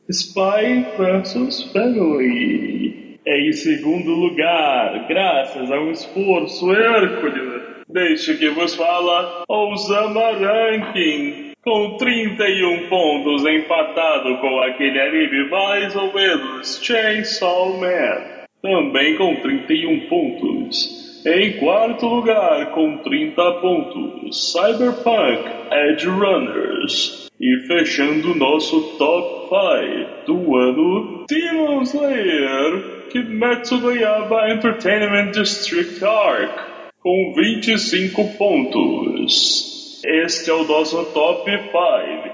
[0.10, 3.18] Spy vs Family.
[3.26, 11.95] Em segundo lugar, graças a um esforço hércules, deixe que vos fala, Osama Ranking, com
[11.95, 18.34] 31 pontos, empatado com aquele anime mais ou menos, Chainsaw Man
[18.64, 21.03] também com 31 pontos.
[21.26, 27.30] Em quarto lugar, com 30 pontos, Cyberpunk Edge Runners.
[27.40, 36.04] E fechando o nosso top 5 do ano, Demon Slayer Kimetsu no Yaiba Entertainment District
[36.04, 40.02] Arc, com 25 pontos.
[40.06, 42.34] Este é o nosso top 5.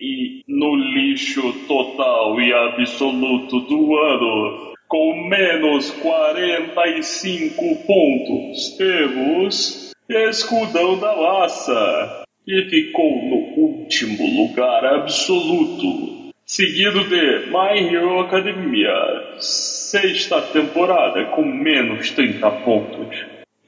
[0.00, 11.14] E no lixo total e absoluto do ano, com menos 45 pontos, temos Escudão da
[11.14, 18.90] Laça, que ficou no último lugar absoluto, seguido de My Hero Academia,
[19.38, 23.16] sexta temporada, com menos 30 pontos.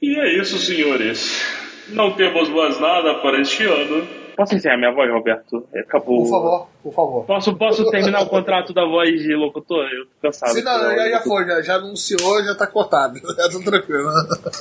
[0.01, 1.41] E é isso, senhores.
[1.87, 4.22] Não temos mais nada para este ano.
[4.35, 5.67] Posso encerrar minha voz, Roberto?
[5.75, 6.23] Acabou.
[6.23, 7.25] Por favor, por favor.
[7.25, 9.85] Posso, posso terminar o contrato da voz de locutor?
[9.85, 10.53] Eu tô cansado.
[10.53, 13.19] Se não, já, já foi, já, já anunciou, já tá cortado.
[13.23, 14.09] Já tá tranquilo.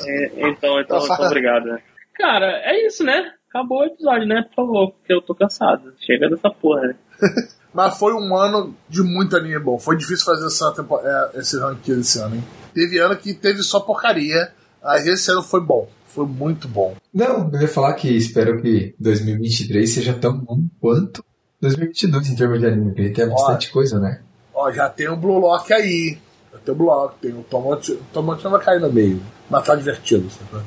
[0.06, 1.78] É, então, então, então, obrigado.
[2.14, 3.32] Cara, é isso, né?
[3.48, 4.42] Acabou o episódio, né?
[4.48, 5.92] Por favor, porque eu tô cansado.
[5.98, 6.94] Chega dessa porra, né?
[7.72, 9.78] Mas foi um ano de muito anime bom.
[9.78, 12.44] Foi difícil fazer essa tempo, é, esse ranking desse ano, hein?
[12.74, 14.52] Teve ano que teve só porcaria,
[14.82, 15.88] mas esse ano foi bom.
[16.06, 16.94] Foi muito bom.
[17.12, 21.24] Não, eu ia falar que espero que 2023 seja tão bom quanto
[21.60, 24.20] 2022 em termos de anime, porque tem bastante coisa, né?
[24.52, 26.18] Ó, já tem o Blue Lock aí.
[26.52, 27.92] Já tem o Blue Lock, tem o Tomate.
[27.92, 29.22] O Tomate não vai cair no meio.
[29.48, 30.64] Mas tá divertido, sabe?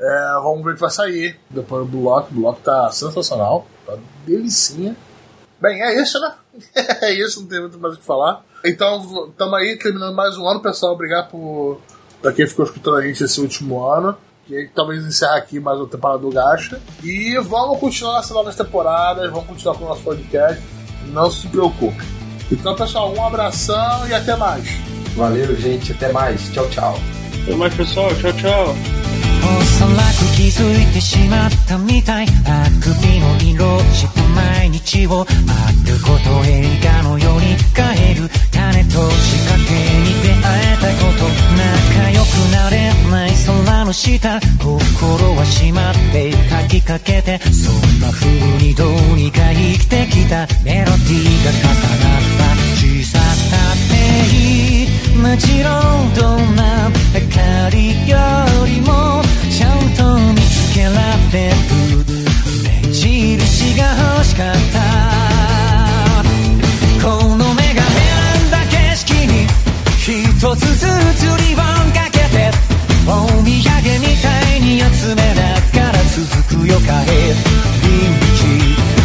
[0.00, 1.38] É, vamos ver o que vai sair.
[1.48, 2.30] Depois o Blue Lock.
[2.30, 3.66] O Blue Lock tá sensacional.
[3.86, 3.96] Tá
[4.26, 4.96] delicinha.
[5.60, 6.34] Bem, é isso, né?
[7.02, 8.44] é isso, não tem muito mais o que falar.
[8.64, 10.94] Então, estamos aí terminando mais um ano, pessoal.
[10.94, 11.80] Obrigado por
[12.21, 14.15] pra quem ficou escutando a gente esse último ano.
[14.45, 16.79] Que talvez encerrar aqui mais uma temporada do Gacha.
[17.03, 20.63] E vamos continuar nessas novas temporadas, vamos continuar com o nosso podcast.
[21.07, 22.01] Não se preocupe.
[22.49, 24.69] Então, pessoal, um abração e até mais.
[25.17, 25.91] Valeu, gente.
[25.91, 26.49] Até mais.
[26.53, 26.97] Tchau, tchau.
[27.43, 28.09] Até mais, pessoal.
[28.15, 28.75] Tchau, tchau.
[29.47, 41.24] おそらく気づいてしまったみたいあくびの色した 毎日を丸ごと映画のように変える種と仕掛けに出会えたこと
[41.56, 48.28] 仲良くなれない空の下心は閉まって書きかけてそんな風
[48.58, 54.62] にどうにか生きてきたメロディーが重なった小ささってい。
[54.84, 55.70] いもちろ
[56.02, 58.16] んどんな明かりよ
[58.66, 60.90] りもちゃんと見つけら
[61.32, 61.71] れる目
[63.76, 63.82] が
[64.14, 64.80] 欲しかった。
[67.02, 67.06] こ
[67.36, 69.46] の目が選んだ景色に
[69.98, 70.06] 一
[70.56, 70.86] つず
[71.16, 72.50] つリボンかけて。
[73.04, 73.50] お土産
[73.98, 75.42] みたいに集めな
[75.74, 76.22] がら続
[76.56, 77.34] くよ帰り
[78.14, 78.38] 道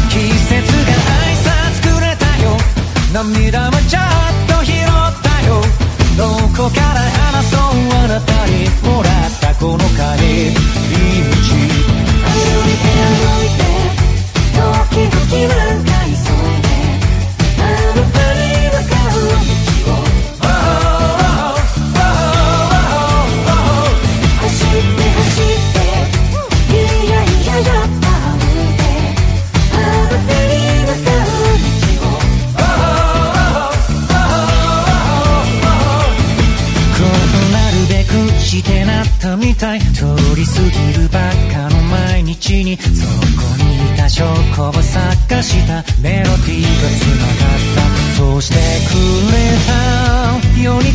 [0.08, 0.54] 季節
[0.86, 2.46] が挨拶くれたよ。
[3.12, 4.04] 涙もちょっ
[4.48, 4.86] と拾っ
[5.24, 5.50] たよ。
[6.16, 6.24] ど
[6.56, 7.60] こから話そう
[8.04, 9.84] あなたにもらったこの帰
[10.22, 10.62] り道
[12.24, 12.38] 歩
[12.70, 12.86] いて
[13.18, 13.77] 歩いて
[38.58, 39.80] してなったみたい。
[39.80, 40.06] 通
[40.36, 40.87] り過ぎる
[42.64, 44.24] にそこにいた証
[44.56, 46.70] 拠を探したメロディーが
[47.00, 48.18] 繋がった。
[48.18, 48.94] そうしてく
[49.32, 49.38] れ
[49.68, 50.92] たように